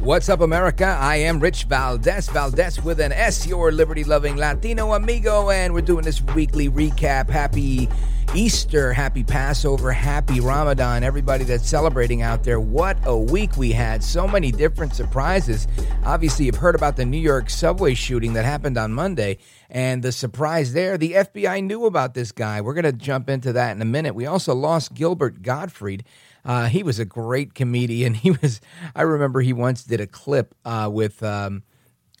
What's 0.00 0.30
up, 0.30 0.40
America? 0.40 0.86
I 0.86 1.16
am 1.16 1.40
Rich 1.40 1.64
Valdez, 1.64 2.30
Valdez 2.30 2.82
with 2.82 3.00
an 3.00 3.12
S, 3.12 3.46
your 3.46 3.70
liberty 3.70 4.02
loving 4.02 4.36
Latino 4.36 4.94
amigo, 4.94 5.50
and 5.50 5.74
we're 5.74 5.82
doing 5.82 6.06
this 6.06 6.22
weekly 6.22 6.70
recap. 6.70 7.28
Happy 7.28 7.86
Easter, 8.34 8.94
happy 8.94 9.22
Passover, 9.22 9.92
happy 9.92 10.40
Ramadan, 10.40 11.04
everybody 11.04 11.44
that's 11.44 11.68
celebrating 11.68 12.22
out 12.22 12.44
there. 12.44 12.58
What 12.58 12.96
a 13.04 13.14
week 13.14 13.58
we 13.58 13.72
had! 13.72 14.02
So 14.02 14.26
many 14.26 14.50
different 14.50 14.94
surprises. 14.94 15.68
Obviously, 16.02 16.46
you've 16.46 16.56
heard 16.56 16.74
about 16.74 16.96
the 16.96 17.04
New 17.04 17.18
York 17.20 17.50
subway 17.50 17.92
shooting 17.92 18.32
that 18.32 18.46
happened 18.46 18.78
on 18.78 18.94
Monday, 18.94 19.36
and 19.68 20.02
the 20.02 20.12
surprise 20.12 20.72
there 20.72 20.96
the 20.96 21.12
FBI 21.12 21.62
knew 21.62 21.84
about 21.84 22.14
this 22.14 22.32
guy. 22.32 22.62
We're 22.62 22.74
going 22.74 22.84
to 22.84 22.92
jump 22.92 23.28
into 23.28 23.52
that 23.52 23.76
in 23.76 23.82
a 23.82 23.86
minute. 23.86 24.14
We 24.14 24.24
also 24.24 24.54
lost 24.54 24.94
Gilbert 24.94 25.42
Gottfried. 25.42 26.04
Uh, 26.44 26.66
he 26.66 26.82
was 26.82 26.98
a 26.98 27.04
great 27.04 27.54
comedian. 27.54 28.14
He 28.20 28.32
was, 28.32 28.60
I 28.94 29.02
remember 29.02 29.40
he 29.40 29.52
once 29.52 29.82
did 29.84 30.00
a 30.00 30.06
clip 30.06 30.54
uh, 30.64 30.90
with 30.92 31.22
um, 31.22 31.62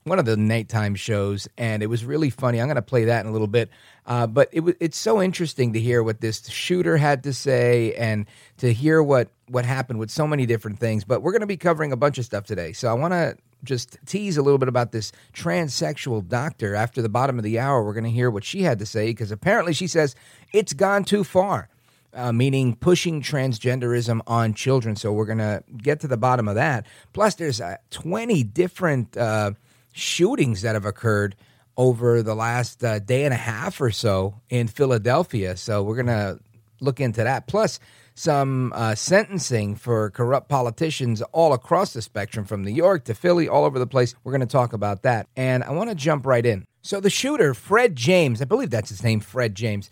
one 0.04 0.18
of 0.18 0.24
the 0.24 0.36
nighttime 0.36 0.94
shows, 0.94 1.46
and 1.58 1.82
it 1.82 1.86
was 1.86 2.04
really 2.04 2.30
funny. 2.30 2.60
I'm 2.60 2.66
going 2.66 2.76
to 2.76 2.82
play 2.82 3.04
that 3.04 3.20
in 3.20 3.28
a 3.28 3.32
little 3.32 3.46
bit. 3.46 3.68
Uh, 4.06 4.26
but 4.26 4.48
it 4.52 4.60
was 4.60 4.74
it's 4.80 4.98
so 4.98 5.20
interesting 5.20 5.74
to 5.74 5.80
hear 5.80 6.02
what 6.02 6.20
this 6.20 6.48
shooter 6.48 6.96
had 6.96 7.22
to 7.24 7.32
say 7.32 7.94
and 7.94 8.26
to 8.58 8.72
hear 8.72 9.02
what 9.02 9.28
what 9.48 9.64
happened 9.64 9.98
with 9.98 10.10
so 10.10 10.26
many 10.26 10.46
different 10.46 10.78
things. 10.78 11.04
But 11.04 11.22
we're 11.22 11.32
going 11.32 11.40
to 11.40 11.46
be 11.46 11.58
covering 11.58 11.92
a 11.92 11.96
bunch 11.96 12.18
of 12.18 12.24
stuff 12.24 12.44
today, 12.44 12.72
so 12.72 12.88
I 12.88 12.94
want 12.94 13.12
to 13.12 13.36
just 13.62 13.98
tease 14.06 14.38
a 14.38 14.42
little 14.42 14.58
bit 14.58 14.68
about 14.68 14.90
this 14.92 15.12
transsexual 15.34 16.26
doctor. 16.26 16.74
After 16.74 17.02
the 17.02 17.10
bottom 17.10 17.38
of 17.38 17.44
the 17.44 17.58
hour, 17.58 17.84
we're 17.84 17.92
going 17.92 18.04
to 18.04 18.10
hear 18.10 18.30
what 18.30 18.44
she 18.44 18.62
had 18.62 18.78
to 18.78 18.86
say 18.86 19.08
because 19.08 19.30
apparently 19.30 19.74
she 19.74 19.86
says 19.86 20.14
it's 20.52 20.72
gone 20.72 21.04
too 21.04 21.24
far 21.24 21.68
uh, 22.14 22.32
meaning 22.32 22.74
pushing 22.74 23.22
transgenderism 23.22 24.20
on 24.26 24.54
children. 24.54 24.96
So 24.96 25.12
we're 25.12 25.26
going 25.26 25.38
to 25.38 25.62
get 25.76 26.00
to 26.00 26.08
the 26.08 26.16
bottom 26.16 26.48
of 26.48 26.54
that. 26.56 26.86
Plus, 27.12 27.34
there's 27.36 27.60
uh, 27.60 27.76
20 27.90 28.42
different 28.44 29.16
uh, 29.16 29.52
shootings 29.92 30.62
that 30.62 30.74
have 30.74 30.84
occurred 30.84 31.36
over 31.76 32.22
the 32.22 32.34
last 32.34 32.84
uh, 32.84 32.98
day 32.98 33.24
and 33.24 33.32
a 33.32 33.38
half 33.38 33.80
or 33.80 33.90
so 33.90 34.40
in 34.48 34.68
Philadelphia. 34.68 35.56
So 35.56 35.82
we're 35.82 36.02
going 36.02 36.06
to 36.06 36.38
look 36.80 37.00
into 37.00 37.22
that. 37.24 37.46
Plus, 37.46 37.78
some 38.14 38.72
uh, 38.74 38.94
sentencing 38.94 39.76
for 39.76 40.10
corrupt 40.10 40.48
politicians 40.48 41.22
all 41.32 41.52
across 41.52 41.94
the 41.94 42.02
spectrum 42.02 42.44
from 42.44 42.62
New 42.62 42.72
York 42.72 43.04
to 43.04 43.14
Philly, 43.14 43.48
all 43.48 43.64
over 43.64 43.78
the 43.78 43.86
place. 43.86 44.14
We're 44.24 44.32
going 44.32 44.40
to 44.40 44.46
talk 44.46 44.72
about 44.72 45.02
that. 45.02 45.26
And 45.36 45.64
I 45.64 45.70
want 45.70 45.88
to 45.88 45.94
jump 45.94 46.26
right 46.26 46.44
in. 46.44 46.66
So 46.82 47.00
the 47.00 47.10
shooter, 47.10 47.54
Fred 47.54 47.96
James, 47.96 48.42
I 48.42 48.44
believe 48.44 48.70
that's 48.70 48.90
his 48.90 49.02
name, 49.02 49.20
Fred 49.20 49.54
James, 49.54 49.88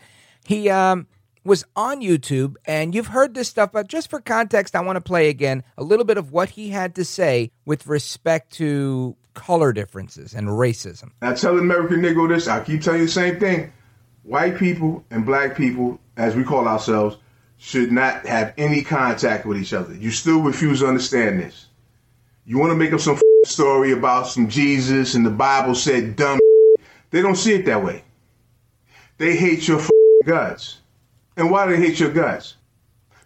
he 0.47 0.69
um, 0.69 1.07
was 1.49 1.65
on 1.75 2.01
YouTube, 2.01 2.55
and 2.67 2.95
you've 2.95 3.09
heard 3.09 3.35
this 3.35 3.49
stuff, 3.49 3.73
but 3.73 3.89
just 3.89 4.09
for 4.09 4.21
context, 4.21 4.77
I 4.77 4.81
want 4.83 4.97
to 4.97 5.01
play 5.01 5.29
again 5.29 5.65
a 5.77 5.83
little 5.83 6.05
bit 6.05 6.19
of 6.19 6.31
what 6.31 6.51
he 6.51 6.69
had 6.69 6.95
to 6.97 7.05
say 7.05 7.51
with 7.65 7.87
respect 7.87 8.53
to 8.55 9.17
color 9.35 9.73
differences 9.73 10.35
and 10.35 10.49
racism. 10.49 11.11
I 11.23 11.33
tell 11.35 11.59
American 11.59 12.03
Negro 12.03 12.29
this, 12.29 12.47
I 12.47 12.63
keep 12.63 12.83
telling 12.83 13.01
you 13.01 13.07
the 13.07 13.13
same 13.13 13.41
thing. 13.41 13.73
White 14.23 14.59
people 14.59 15.05
and 15.11 15.25
black 15.25 15.57
people, 15.57 15.99
as 16.17 16.37
we 16.37 16.45
call 16.45 16.69
ourselves, 16.69 17.17
should 17.57 17.91
not 17.91 18.27
have 18.27 18.53
any 18.59 18.83
contact 18.83 19.47
with 19.47 19.59
each 19.59 19.73
other. 19.73 19.95
You 19.95 20.11
still 20.11 20.43
refuse 20.43 20.81
to 20.81 20.87
understand 20.87 21.41
this. 21.41 21.67
You 22.45 22.59
want 22.59 22.71
to 22.71 22.77
make 22.77 22.93
up 22.93 23.01
some 23.01 23.19
story 23.45 23.93
about 23.93 24.27
some 24.27 24.49
Jesus 24.49 25.15
and 25.15 25.25
the 25.25 25.31
Bible 25.31 25.75
said 25.75 26.15
dumb. 26.15 26.39
They 27.11 27.23
don't 27.23 27.37
see 27.37 27.55
it 27.55 27.65
that 27.67 27.83
way. 27.83 28.05
They 29.17 29.37
hate 29.37 29.67
your 29.67 29.81
guts. 30.25 30.81
And 31.39 31.53
why 31.53 31.67
do 31.67 31.77
they 31.77 31.87
hate 31.87 32.01
your 32.01 32.11
guts? 32.11 32.57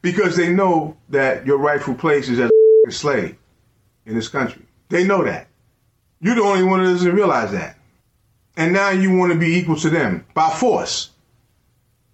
Because 0.02 0.36
they 0.36 0.52
know 0.52 0.96
that 1.08 1.46
your 1.46 1.56
rightful 1.56 1.94
place 1.94 2.28
is 2.28 2.38
as 2.38 2.50
a 2.86 2.92
slave 2.92 3.36
in 4.04 4.14
this 4.14 4.28
country. 4.28 4.62
They 4.90 5.04
know 5.04 5.24
that. 5.24 5.48
You're 6.20 6.34
the 6.34 6.42
only 6.42 6.62
one 6.62 6.84
that 6.84 6.90
doesn't 6.90 7.14
realize 7.14 7.52
that. 7.52 7.78
And 8.56 8.74
now 8.74 8.90
you 8.90 9.16
want 9.16 9.32
to 9.32 9.38
be 9.38 9.54
equal 9.56 9.76
to 9.76 9.88
them 9.88 10.26
by 10.34 10.50
force. 10.50 11.10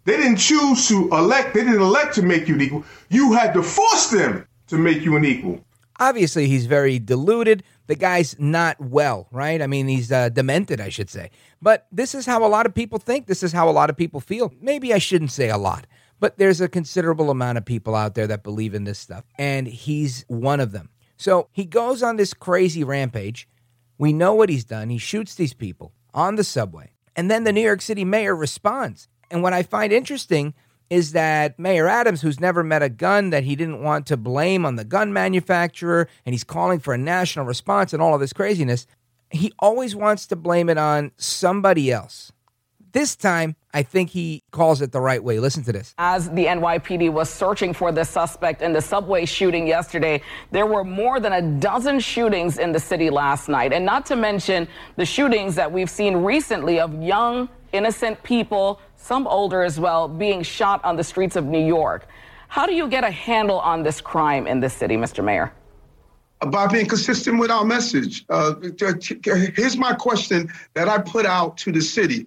They 0.04 0.16
didn't 0.16 0.36
choose 0.36 0.86
to 0.88 1.08
elect, 1.08 1.54
they 1.54 1.64
didn't 1.64 1.82
elect 1.82 2.14
to 2.14 2.22
make 2.22 2.46
you 2.46 2.54
an 2.54 2.60
equal. 2.60 2.84
You 3.10 3.32
had 3.32 3.52
to 3.54 3.62
force 3.62 4.08
them 4.10 4.46
to 4.68 4.78
make 4.78 5.02
you 5.02 5.16
an 5.16 5.24
equal. 5.24 5.64
Obviously, 5.98 6.46
he's 6.46 6.66
very 6.66 7.00
deluded. 7.00 7.64
The 7.88 7.96
guy's 7.96 8.38
not 8.38 8.78
well, 8.78 9.26
right? 9.30 9.60
I 9.60 9.66
mean, 9.66 9.88
he's 9.88 10.12
uh, 10.12 10.28
demented, 10.28 10.80
I 10.80 10.90
should 10.90 11.08
say. 11.08 11.30
But 11.60 11.86
this 11.90 12.14
is 12.14 12.26
how 12.26 12.46
a 12.46 12.48
lot 12.48 12.66
of 12.66 12.74
people 12.74 12.98
think. 12.98 13.26
This 13.26 13.42
is 13.42 13.52
how 13.52 13.68
a 13.68 13.72
lot 13.72 13.90
of 13.90 13.96
people 13.96 14.20
feel. 14.20 14.52
Maybe 14.60 14.92
I 14.92 14.98
shouldn't 14.98 15.32
say 15.32 15.48
a 15.48 15.56
lot, 15.56 15.86
but 16.20 16.36
there's 16.36 16.60
a 16.60 16.68
considerable 16.68 17.30
amount 17.30 17.58
of 17.58 17.64
people 17.64 17.94
out 17.94 18.14
there 18.14 18.26
that 18.26 18.44
believe 18.44 18.74
in 18.74 18.84
this 18.84 18.98
stuff. 18.98 19.24
And 19.38 19.66
he's 19.66 20.24
one 20.28 20.60
of 20.60 20.72
them. 20.72 20.90
So 21.16 21.48
he 21.50 21.64
goes 21.64 22.02
on 22.02 22.16
this 22.16 22.34
crazy 22.34 22.84
rampage. 22.84 23.48
We 23.96 24.12
know 24.12 24.34
what 24.34 24.50
he's 24.50 24.64
done. 24.64 24.90
He 24.90 24.98
shoots 24.98 25.34
these 25.34 25.54
people 25.54 25.92
on 26.12 26.36
the 26.36 26.44
subway. 26.44 26.92
And 27.16 27.30
then 27.30 27.44
the 27.44 27.52
New 27.52 27.62
York 27.62 27.80
City 27.80 28.04
mayor 28.04 28.36
responds. 28.36 29.08
And 29.30 29.42
what 29.42 29.54
I 29.54 29.62
find 29.62 29.92
interesting 29.94 30.54
is 30.90 31.12
that 31.12 31.58
Mayor 31.58 31.86
Adams, 31.86 32.22
who's 32.22 32.40
never 32.40 32.64
met 32.64 32.82
a 32.82 32.88
gun 32.88 33.30
that 33.30 33.44
he 33.44 33.56
didn't 33.56 33.82
want 33.82 34.06
to 34.06 34.16
blame 34.16 34.64
on 34.64 34.76
the 34.76 34.84
gun 34.84 35.12
manufacturer, 35.12 36.08
and 36.24 36.34
he's 36.34 36.44
calling 36.44 36.78
for 36.78 36.94
a 36.94 36.98
national 36.98 37.44
response 37.44 37.92
and 37.92 38.02
all 38.02 38.14
of 38.14 38.20
this 38.20 38.32
craziness, 38.32 38.86
he 39.30 39.52
always 39.58 39.94
wants 39.94 40.26
to 40.26 40.36
blame 40.36 40.68
it 40.68 40.78
on 40.78 41.12
somebody 41.16 41.92
else. 41.92 42.32
This 42.92 43.16
time, 43.16 43.54
I 43.74 43.82
think 43.82 44.10
he 44.10 44.42
calls 44.50 44.80
it 44.80 44.92
the 44.92 45.00
right 45.00 45.22
way. 45.22 45.38
Listen 45.38 45.62
to 45.64 45.72
this. 45.72 45.94
As 45.98 46.30
the 46.30 46.46
NYPD 46.46 47.12
was 47.12 47.28
searching 47.28 47.74
for 47.74 47.92
the 47.92 48.02
suspect 48.02 48.62
in 48.62 48.72
the 48.72 48.80
subway 48.80 49.26
shooting 49.26 49.66
yesterday, 49.66 50.22
there 50.52 50.64
were 50.64 50.84
more 50.84 51.20
than 51.20 51.34
a 51.34 51.42
dozen 51.60 52.00
shootings 52.00 52.58
in 52.58 52.72
the 52.72 52.80
city 52.80 53.10
last 53.10 53.48
night. 53.48 53.74
And 53.74 53.84
not 53.84 54.06
to 54.06 54.16
mention 54.16 54.66
the 54.96 55.04
shootings 55.04 55.54
that 55.56 55.70
we've 55.70 55.90
seen 55.90 56.16
recently 56.16 56.80
of 56.80 57.02
young, 57.02 57.50
innocent 57.72 58.22
people, 58.22 58.80
some 58.96 59.26
older 59.26 59.62
as 59.62 59.78
well, 59.78 60.08
being 60.08 60.42
shot 60.42 60.84
on 60.84 60.96
the 60.96 61.04
streets 61.04 61.36
of 61.36 61.44
New 61.44 61.64
York. 61.64 62.06
How 62.48 62.66
do 62.66 62.74
you 62.74 62.88
get 62.88 63.04
a 63.04 63.10
handle 63.10 63.60
on 63.60 63.82
this 63.82 64.00
crime 64.00 64.46
in 64.46 64.60
this 64.60 64.74
city, 64.74 64.96
Mr. 64.96 65.22
Mayor? 65.22 65.52
by 66.46 66.66
being 66.66 66.86
consistent 66.86 67.38
with 67.38 67.50
our 67.50 67.64
message. 67.64 68.24
Uh, 68.28 68.54
here's 69.54 69.76
my 69.76 69.94
question 69.94 70.48
that 70.74 70.88
I 70.88 70.98
put 70.98 71.26
out 71.26 71.56
to 71.58 71.72
the 71.72 71.80
city. 71.80 72.26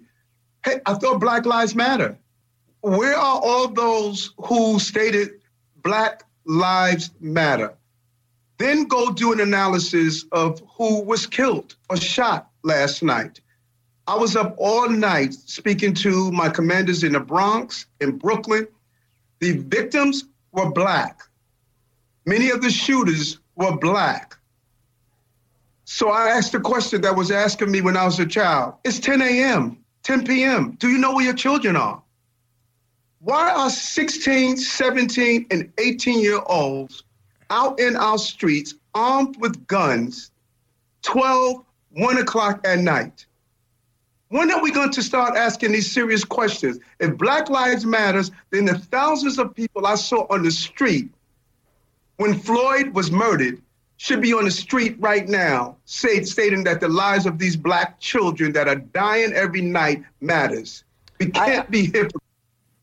Hey, 0.64 0.80
I 0.86 0.94
thought 0.94 1.20
Black 1.20 1.46
Lives 1.46 1.74
Matter. 1.74 2.18
Where 2.82 3.14
are 3.14 3.40
all 3.42 3.68
those 3.68 4.34
who 4.36 4.78
stated 4.78 5.40
Black 5.82 6.24
Lives 6.44 7.10
Matter? 7.20 7.74
Then 8.58 8.84
go 8.84 9.10
do 9.10 9.32
an 9.32 9.40
analysis 9.40 10.24
of 10.30 10.62
who 10.76 11.02
was 11.02 11.26
killed 11.26 11.74
or 11.88 11.96
shot 11.96 12.50
last 12.62 13.02
night. 13.02 13.40
I 14.06 14.16
was 14.16 14.36
up 14.36 14.54
all 14.58 14.88
night 14.88 15.34
speaking 15.34 15.94
to 15.94 16.32
my 16.32 16.48
commanders 16.48 17.04
in 17.04 17.12
the 17.12 17.20
Bronx, 17.20 17.86
in 18.00 18.18
Brooklyn. 18.18 18.66
The 19.38 19.58
victims 19.58 20.24
were 20.52 20.70
Black. 20.70 21.22
Many 22.24 22.50
of 22.50 22.62
the 22.62 22.70
shooters 22.70 23.38
were 23.56 23.76
black. 23.76 24.36
So 25.84 26.10
I 26.10 26.28
asked 26.28 26.54
a 26.54 26.60
question 26.60 27.00
that 27.02 27.16
was 27.16 27.30
asking 27.30 27.70
me 27.70 27.80
when 27.80 27.96
I 27.96 28.04
was 28.04 28.18
a 28.20 28.26
child. 28.26 28.74
It's 28.84 29.00
10 29.00 29.20
a.m., 29.20 29.78
10 30.04 30.24
p.m. 30.24 30.76
Do 30.78 30.88
you 30.88 30.98
know 30.98 31.14
where 31.14 31.24
your 31.24 31.34
children 31.34 31.76
are? 31.76 32.00
Why 33.20 33.52
are 33.52 33.70
16, 33.70 34.56
17, 34.56 35.46
and 35.50 35.72
18 35.78 36.20
year 36.20 36.40
olds 36.46 37.04
out 37.50 37.78
in 37.78 37.96
our 37.96 38.18
streets 38.18 38.74
armed 38.94 39.36
with 39.38 39.66
guns 39.66 40.30
12, 41.02 41.64
1 41.90 42.18
o'clock 42.18 42.66
at 42.66 42.78
night? 42.78 43.26
When 44.32 44.50
are 44.50 44.62
we 44.62 44.70
going 44.70 44.90
to 44.92 45.02
start 45.02 45.36
asking 45.36 45.72
these 45.72 45.92
serious 45.92 46.24
questions? 46.24 46.78
If 47.00 47.18
Black 47.18 47.50
Lives 47.50 47.84
Matters, 47.84 48.30
then 48.48 48.64
the 48.64 48.78
thousands 48.78 49.38
of 49.38 49.54
people 49.54 49.86
I 49.86 49.94
saw 49.96 50.26
on 50.30 50.42
the 50.42 50.50
street 50.50 51.10
when 52.16 52.38
Floyd 52.38 52.94
was 52.94 53.10
murdered 53.10 53.60
should 53.98 54.22
be 54.22 54.32
on 54.32 54.46
the 54.46 54.50
street 54.50 54.96
right 54.98 55.28
now, 55.28 55.76
say, 55.84 56.22
stating 56.22 56.64
that 56.64 56.80
the 56.80 56.88
lives 56.88 57.26
of 57.26 57.38
these 57.38 57.56
black 57.56 58.00
children 58.00 58.52
that 58.52 58.68
are 58.68 58.76
dying 58.76 59.34
every 59.34 59.60
night 59.60 60.02
matters. 60.22 60.82
We 61.20 61.26
can't 61.26 61.66
I, 61.66 61.70
be 61.70 61.82
hypocritical. 61.84 62.22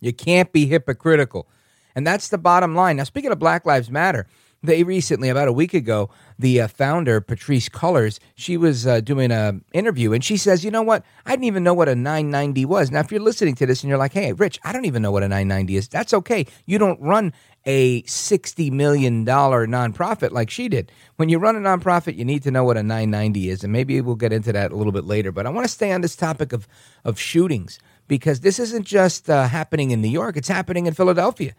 You 0.02 0.14
can't 0.14 0.52
be 0.52 0.68
hypocritical. 0.68 1.48
And 1.96 2.06
that's 2.06 2.30
the 2.30 2.38
bottom 2.38 2.76
line. 2.76 2.98
Now, 2.98 3.06
speaking 3.06 3.32
of 3.32 3.40
Black 3.40 3.66
Lives 3.66 3.90
Matter, 3.90 4.28
they 4.62 4.84
recently, 4.84 5.30
about 5.30 5.48
a 5.48 5.54
week 5.54 5.74
ago, 5.74 6.10
the 6.38 6.62
uh, 6.62 6.68
founder, 6.68 7.22
Patrisse 7.22 7.70
Cullors, 7.70 8.20
she 8.36 8.58
was 8.58 8.86
uh, 8.86 9.00
doing 9.00 9.32
an 9.32 9.64
interview 9.74 10.12
and 10.12 10.24
she 10.24 10.38
says, 10.38 10.66
you 10.66 10.72
know 10.72 10.82
what? 10.82 11.04
I 11.26 11.32
didn't 11.32 11.46
even 11.46 11.64
know 11.64 11.74
what 11.74 11.88
a 11.88 11.96
990 11.96 12.66
was. 12.66 12.92
Now, 12.92 13.00
if 13.00 13.12
you're 13.12 13.22
listening 13.22 13.56
to 13.56 13.66
this 13.66 13.84
and 13.84 13.90
you're 13.90 13.98
like, 13.98 14.14
hey, 14.14 14.34
Rich, 14.34 14.60
I 14.64 14.74
don't 14.74 14.86
even 14.86 15.02
know 15.02 15.12
what 15.12 15.24
a 15.24 15.30
990 15.30 15.76
is, 15.78 15.88
that's 15.88 16.14
okay. 16.14 16.46
You 16.66 16.78
don't 16.78 17.00
run 17.02 17.34
a 17.66 18.02
$60 18.04 18.72
million 18.72 19.26
nonprofit 19.26 20.32
like 20.32 20.50
she 20.50 20.68
did. 20.68 20.92
When 21.18 21.30
you 21.30 21.38
run 21.38 21.56
a 21.56 21.60
nonprofit, 21.60 22.18
you 22.18 22.26
need 22.26 22.44
to 22.44 22.52
know 22.52 22.64
what 22.64 22.78
a 22.78 22.84
990 22.84 23.50
is. 23.50 23.64
And 23.64 23.72
maybe 23.72 24.00
we'll 24.02 24.16
get 24.16 24.34
into 24.34 24.52
that 24.54 24.72
a 24.72 24.76
little 24.76 24.94
bit 24.94 25.06
later. 25.06 25.32
But 25.32 25.46
I 25.46 25.50
want 25.50 25.66
to 25.66 25.74
stay 25.74 25.92
on 25.92 26.02
this 26.02 26.16
topic 26.16 26.54
of, 26.54 26.68
of 27.04 27.20
shootings 27.20 27.80
because 28.08 28.42
this 28.42 28.60
isn't 28.60 28.86
just 28.86 29.30
uh, 29.30 29.48
happening 29.48 29.92
in 29.92 30.02
New 30.02 30.10
York, 30.10 30.36
it's 30.36 30.48
happening 30.48 30.86
in 30.86 30.94
Philadelphia. 30.94 31.54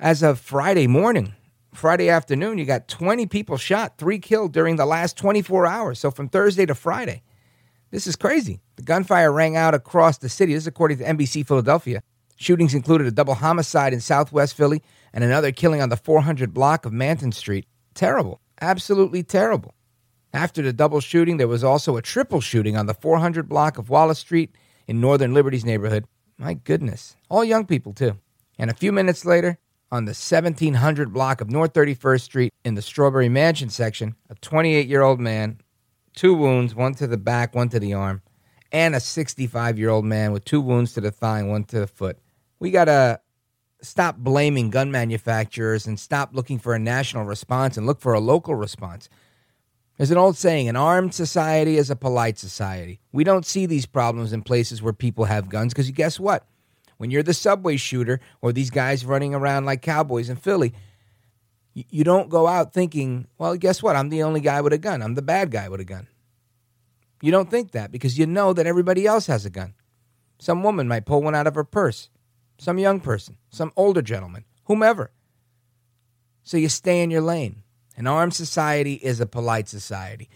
As 0.00 0.22
of 0.22 0.38
Friday 0.38 0.86
morning, 0.86 1.34
Friday 1.78 2.08
afternoon, 2.08 2.58
you 2.58 2.64
got 2.64 2.88
20 2.88 3.26
people 3.26 3.56
shot, 3.56 3.98
three 3.98 4.18
killed 4.18 4.52
during 4.52 4.74
the 4.74 4.84
last 4.84 5.16
24 5.16 5.64
hours. 5.64 6.00
So 6.00 6.10
from 6.10 6.28
Thursday 6.28 6.66
to 6.66 6.74
Friday. 6.74 7.22
This 7.92 8.08
is 8.08 8.16
crazy. 8.16 8.60
The 8.74 8.82
gunfire 8.82 9.32
rang 9.32 9.56
out 9.56 9.74
across 9.74 10.18
the 10.18 10.28
city. 10.28 10.54
This 10.54 10.64
is 10.64 10.66
according 10.66 10.98
to 10.98 11.04
NBC 11.04 11.46
Philadelphia. 11.46 12.02
Shootings 12.36 12.74
included 12.74 13.06
a 13.06 13.12
double 13.12 13.34
homicide 13.34 13.92
in 13.92 14.00
Southwest 14.00 14.54
Philly 14.56 14.82
and 15.12 15.22
another 15.22 15.52
killing 15.52 15.80
on 15.80 15.88
the 15.88 15.96
400 15.96 16.52
block 16.52 16.84
of 16.84 16.92
Manton 16.92 17.30
Street. 17.30 17.64
Terrible. 17.94 18.40
Absolutely 18.60 19.22
terrible. 19.22 19.72
After 20.34 20.62
the 20.62 20.72
double 20.72 20.98
shooting, 20.98 21.36
there 21.36 21.46
was 21.46 21.62
also 21.62 21.96
a 21.96 22.02
triple 22.02 22.40
shooting 22.40 22.76
on 22.76 22.86
the 22.86 22.94
400 22.94 23.48
block 23.48 23.78
of 23.78 23.88
Wallace 23.88 24.18
Street 24.18 24.50
in 24.88 25.00
Northern 25.00 25.32
Liberties 25.32 25.64
neighborhood. 25.64 26.06
My 26.38 26.54
goodness. 26.54 27.16
All 27.30 27.44
young 27.44 27.66
people, 27.66 27.92
too. 27.92 28.18
And 28.58 28.68
a 28.68 28.74
few 28.74 28.90
minutes 28.90 29.24
later, 29.24 29.58
on 29.90 30.04
the 30.04 30.10
1700 30.10 31.12
block 31.12 31.40
of 31.40 31.50
North 31.50 31.72
31st 31.72 32.20
Street 32.20 32.52
in 32.64 32.74
the 32.74 32.82
Strawberry 32.82 33.28
Mansion 33.28 33.70
section, 33.70 34.14
a 34.28 34.34
28 34.36 34.86
year 34.86 35.02
old 35.02 35.20
man, 35.20 35.60
two 36.14 36.34
wounds, 36.34 36.74
one 36.74 36.94
to 36.94 37.06
the 37.06 37.16
back, 37.16 37.54
one 37.54 37.68
to 37.70 37.80
the 37.80 37.94
arm, 37.94 38.22
and 38.70 38.94
a 38.94 39.00
65 39.00 39.78
year 39.78 39.88
old 39.88 40.04
man 40.04 40.32
with 40.32 40.44
two 40.44 40.60
wounds 40.60 40.92
to 40.94 41.00
the 41.00 41.10
thigh 41.10 41.40
and 41.40 41.48
one 41.48 41.64
to 41.64 41.80
the 41.80 41.86
foot. 41.86 42.18
We 42.58 42.70
got 42.70 42.86
to 42.86 43.20
stop 43.80 44.16
blaming 44.16 44.70
gun 44.70 44.90
manufacturers 44.90 45.86
and 45.86 45.98
stop 45.98 46.30
looking 46.32 46.58
for 46.58 46.74
a 46.74 46.78
national 46.78 47.24
response 47.24 47.76
and 47.76 47.86
look 47.86 48.00
for 48.00 48.12
a 48.12 48.20
local 48.20 48.54
response. 48.54 49.08
There's 49.96 50.10
an 50.10 50.18
old 50.18 50.36
saying 50.36 50.68
an 50.68 50.76
armed 50.76 51.14
society 51.14 51.76
is 51.76 51.90
a 51.90 51.96
polite 51.96 52.38
society. 52.38 53.00
We 53.12 53.24
don't 53.24 53.46
see 53.46 53.66
these 53.66 53.86
problems 53.86 54.32
in 54.32 54.42
places 54.42 54.82
where 54.82 54.92
people 54.92 55.24
have 55.24 55.48
guns 55.48 55.72
because 55.72 55.90
guess 55.90 56.20
what? 56.20 56.46
When 56.98 57.10
you're 57.10 57.22
the 57.22 57.34
subway 57.34 57.76
shooter 57.76 58.20
or 58.42 58.52
these 58.52 58.70
guys 58.70 59.04
running 59.04 59.34
around 59.34 59.64
like 59.64 59.82
cowboys 59.82 60.28
in 60.28 60.36
Philly, 60.36 60.74
you 61.72 62.04
don't 62.04 62.28
go 62.28 62.46
out 62.46 62.74
thinking, 62.74 63.28
well, 63.38 63.56
guess 63.56 63.82
what? 63.82 63.96
I'm 63.96 64.08
the 64.08 64.22
only 64.22 64.40
guy 64.40 64.60
with 64.60 64.72
a 64.72 64.78
gun. 64.78 65.00
I'm 65.00 65.14
the 65.14 65.22
bad 65.22 65.50
guy 65.50 65.68
with 65.68 65.80
a 65.80 65.84
gun. 65.84 66.08
You 67.22 67.30
don't 67.30 67.50
think 67.50 67.72
that 67.72 67.90
because 67.90 68.18
you 68.18 68.26
know 68.26 68.52
that 68.52 68.66
everybody 68.66 69.06
else 69.06 69.26
has 69.26 69.46
a 69.46 69.50
gun. 69.50 69.74
Some 70.38 70.62
woman 70.62 70.86
might 70.86 71.06
pull 71.06 71.22
one 71.22 71.34
out 71.34 71.46
of 71.46 71.54
her 71.54 71.64
purse, 71.64 72.10
some 72.58 72.78
young 72.78 73.00
person, 73.00 73.38
some 73.50 73.72
older 73.76 74.02
gentleman, 74.02 74.44
whomever. 74.64 75.10
So 76.42 76.56
you 76.56 76.68
stay 76.68 77.02
in 77.02 77.10
your 77.10 77.22
lane. 77.22 77.62
An 77.96 78.06
armed 78.06 78.34
society 78.34 78.94
is 78.94 79.20
a 79.20 79.26
polite 79.26 79.68
society. 79.68 80.28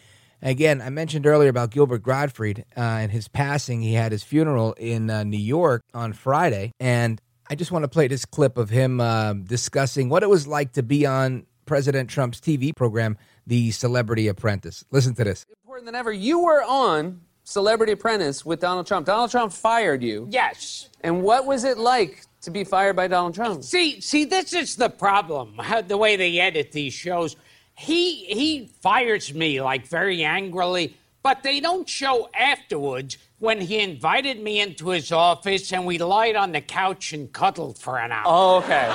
Again, 0.42 0.82
I 0.82 0.90
mentioned 0.90 1.26
earlier 1.26 1.48
about 1.48 1.70
Gilbert 1.70 2.02
Gottfried 2.02 2.64
uh, 2.76 2.80
and 2.80 3.12
his 3.12 3.28
passing. 3.28 3.80
He 3.80 3.94
had 3.94 4.10
his 4.10 4.24
funeral 4.24 4.72
in 4.74 5.08
uh, 5.08 5.22
New 5.22 5.38
York 5.38 5.82
on 5.94 6.12
Friday. 6.12 6.72
And 6.80 7.20
I 7.48 7.54
just 7.54 7.70
want 7.70 7.84
to 7.84 7.88
play 7.88 8.08
this 8.08 8.24
clip 8.24 8.58
of 8.58 8.68
him 8.68 9.00
uh, 9.00 9.34
discussing 9.34 10.08
what 10.08 10.22
it 10.22 10.28
was 10.28 10.46
like 10.46 10.72
to 10.72 10.82
be 10.82 11.06
on 11.06 11.46
President 11.64 12.10
Trump's 12.10 12.40
TV 12.40 12.74
program, 12.74 13.16
The 13.46 13.70
Celebrity 13.70 14.26
Apprentice. 14.26 14.84
Listen 14.90 15.14
to 15.14 15.24
this. 15.24 15.46
Important 15.64 15.86
than 15.86 15.94
ever. 15.94 16.12
You 16.12 16.40
were 16.40 16.64
on 16.64 17.20
Celebrity 17.44 17.92
Apprentice 17.92 18.44
with 18.44 18.58
Donald 18.58 18.86
Trump. 18.86 19.06
Donald 19.06 19.30
Trump 19.30 19.52
fired 19.52 20.02
you. 20.02 20.26
Yes. 20.28 20.88
And 21.02 21.22
what 21.22 21.46
was 21.46 21.62
it 21.62 21.78
like 21.78 22.24
to 22.40 22.50
be 22.50 22.64
fired 22.64 22.96
by 22.96 23.06
Donald 23.06 23.34
Trump? 23.34 23.62
See, 23.62 24.00
see, 24.00 24.24
this 24.24 24.52
is 24.52 24.74
the 24.74 24.90
problem. 24.90 25.60
the 25.86 25.96
way 25.96 26.16
they 26.16 26.40
edit 26.40 26.72
these 26.72 26.92
shows 26.94 27.36
he 27.82 28.24
he 28.26 28.66
fires 28.80 29.34
me 29.34 29.60
like 29.60 29.86
very 29.86 30.22
angrily, 30.22 30.96
but 31.22 31.42
they 31.42 31.58
don't 31.58 31.88
show 31.88 32.28
afterwards 32.32 33.18
when 33.40 33.60
he 33.60 33.80
invited 33.80 34.40
me 34.40 34.60
into 34.60 34.90
his 34.90 35.10
office 35.10 35.72
and 35.72 35.84
we 35.84 35.98
lied 35.98 36.36
on 36.36 36.52
the 36.52 36.60
couch 36.60 37.12
and 37.12 37.32
cuddled 37.32 37.76
for 37.76 37.98
an 37.98 38.12
hour. 38.12 38.22
Oh, 38.24 38.56
okay. 38.58 38.86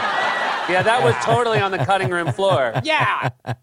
Yeah, 0.69 0.83
that 0.83 1.03
was 1.03 1.15
totally 1.23 1.59
on 1.59 1.71
the 1.71 1.79
cutting 1.79 2.09
room 2.09 2.31
floor. 2.31 2.73
Yeah. 2.83 3.29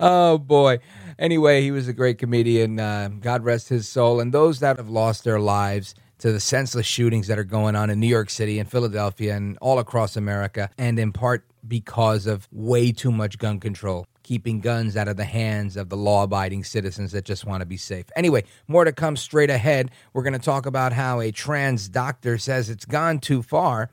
oh 0.00 0.38
boy. 0.38 0.78
Anyway, 1.18 1.62
he 1.62 1.72
was 1.72 1.88
a 1.88 1.92
great 1.92 2.18
comedian. 2.18 2.78
Uh, 2.78 3.10
God 3.20 3.44
rest 3.44 3.68
his 3.68 3.88
soul. 3.88 4.20
And 4.20 4.32
those 4.32 4.60
that 4.60 4.76
have 4.76 4.88
lost 4.88 5.24
their 5.24 5.40
lives 5.40 5.94
to 6.18 6.30
the 6.30 6.40
senseless 6.40 6.86
shootings 6.86 7.26
that 7.26 7.38
are 7.40 7.44
going 7.44 7.74
on 7.74 7.90
in 7.90 7.98
New 7.98 8.06
York 8.06 8.30
City 8.30 8.60
and 8.60 8.70
Philadelphia 8.70 9.34
and 9.34 9.58
all 9.60 9.80
across 9.80 10.16
America, 10.16 10.70
and 10.78 10.96
in 11.00 11.12
part 11.12 11.44
because 11.66 12.26
of 12.26 12.48
way 12.52 12.92
too 12.92 13.10
much 13.10 13.38
gun 13.38 13.58
control, 13.58 14.06
keeping 14.22 14.60
guns 14.60 14.96
out 14.96 15.08
of 15.08 15.16
the 15.16 15.24
hands 15.24 15.76
of 15.76 15.88
the 15.88 15.96
law 15.96 16.24
abiding 16.24 16.64
citizens 16.64 17.12
that 17.12 17.24
just 17.24 17.44
want 17.44 17.60
to 17.60 17.66
be 17.66 17.76
safe. 17.76 18.06
Anyway, 18.16 18.44
more 18.68 18.84
to 18.84 18.92
come 18.92 19.16
straight 19.16 19.50
ahead. 19.50 19.90
We're 20.12 20.22
going 20.22 20.32
to 20.32 20.38
talk 20.38 20.66
about 20.66 20.92
how 20.92 21.20
a 21.20 21.30
trans 21.30 21.88
doctor 21.88 22.38
says 22.38 22.70
it's 22.70 22.84
gone 22.84 23.18
too 23.18 23.42
far. 23.42 23.90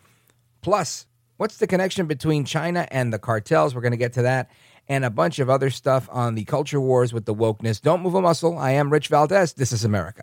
Plus, 0.61 1.07
what's 1.37 1.57
the 1.57 1.67
connection 1.67 2.05
between 2.05 2.45
China 2.45 2.87
and 2.91 3.11
the 3.13 3.19
cartels? 3.19 3.73
We're 3.73 3.81
going 3.81 3.91
to 3.91 3.97
get 3.97 4.13
to 4.13 4.23
that. 4.23 4.49
And 4.87 5.05
a 5.05 5.11
bunch 5.11 5.37
of 5.37 5.49
other 5.51 5.69
stuff 5.69 6.09
on 6.11 6.33
the 6.33 6.45
culture 6.45 6.81
wars 6.81 7.13
with 7.13 7.25
the 7.25 7.35
wokeness. 7.35 7.79
Don't 7.79 8.01
move 8.01 8.15
a 8.15 8.21
muscle. 8.21 8.57
I 8.57 8.71
am 8.71 8.91
Rich 8.91 9.07
Valdez. 9.09 9.53
This 9.53 9.71
is 9.71 9.85
America. 9.85 10.21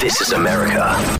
This 0.00 0.20
is 0.20 0.32
America. 0.32 1.19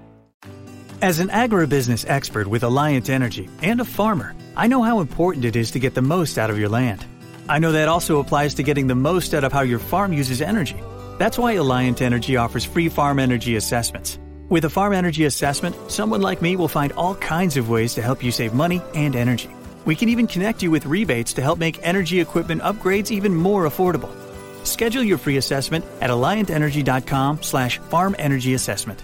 As 1.01 1.17
an 1.17 1.29
agribusiness 1.29 2.07
expert 2.07 2.45
with 2.45 2.61
Alliant 2.61 3.09
Energy 3.09 3.49
and 3.63 3.81
a 3.81 3.85
farmer, 3.85 4.35
I 4.55 4.67
know 4.67 4.83
how 4.83 4.99
important 4.99 5.45
it 5.45 5.55
is 5.55 5.71
to 5.71 5.79
get 5.79 5.95
the 5.95 6.01
most 6.03 6.37
out 6.37 6.51
of 6.51 6.59
your 6.59 6.69
land. 6.69 7.03
I 7.49 7.57
know 7.57 7.71
that 7.71 7.87
also 7.87 8.19
applies 8.19 8.53
to 8.53 8.61
getting 8.61 8.85
the 8.85 8.93
most 8.93 9.33
out 9.33 9.43
of 9.43 9.51
how 9.51 9.61
your 9.61 9.79
farm 9.79 10.13
uses 10.13 10.43
energy. 10.43 10.79
That's 11.17 11.39
why 11.39 11.55
Alliant 11.55 12.01
Energy 12.01 12.37
offers 12.37 12.65
free 12.65 12.87
farm 12.87 13.17
energy 13.17 13.55
assessments. 13.55 14.19
With 14.49 14.65
a 14.65 14.69
farm 14.69 14.93
energy 14.93 15.25
assessment, 15.25 15.75
someone 15.89 16.21
like 16.21 16.39
me 16.39 16.55
will 16.55 16.67
find 16.67 16.91
all 16.91 17.15
kinds 17.15 17.57
of 17.57 17.67
ways 17.67 17.95
to 17.95 18.03
help 18.03 18.23
you 18.23 18.31
save 18.31 18.53
money 18.53 18.79
and 18.93 19.15
energy. 19.15 19.49
We 19.85 19.95
can 19.95 20.07
even 20.07 20.27
connect 20.27 20.61
you 20.61 20.69
with 20.69 20.85
rebates 20.85 21.33
to 21.33 21.41
help 21.41 21.57
make 21.57 21.79
energy 21.81 22.21
equipment 22.21 22.61
upgrades 22.61 23.09
even 23.09 23.33
more 23.33 23.67
affordable. 23.67 24.13
Schedule 24.67 25.03
your 25.03 25.17
free 25.17 25.37
assessment 25.37 25.83
at 25.99 26.11
alliantenergy.com 26.11 27.41
slash 27.41 27.79
farm 27.89 28.15
energy 28.19 28.53
assessment. 28.53 29.03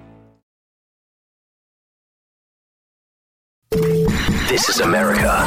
This 4.51 4.67
is 4.67 4.81
America. 4.81 5.45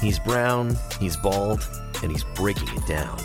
He's 0.00 0.18
brown, 0.18 0.76
he's 0.98 1.16
bald, 1.16 1.64
and 2.02 2.10
he's 2.10 2.24
breaking 2.34 2.66
it 2.76 2.84
down. 2.88 3.16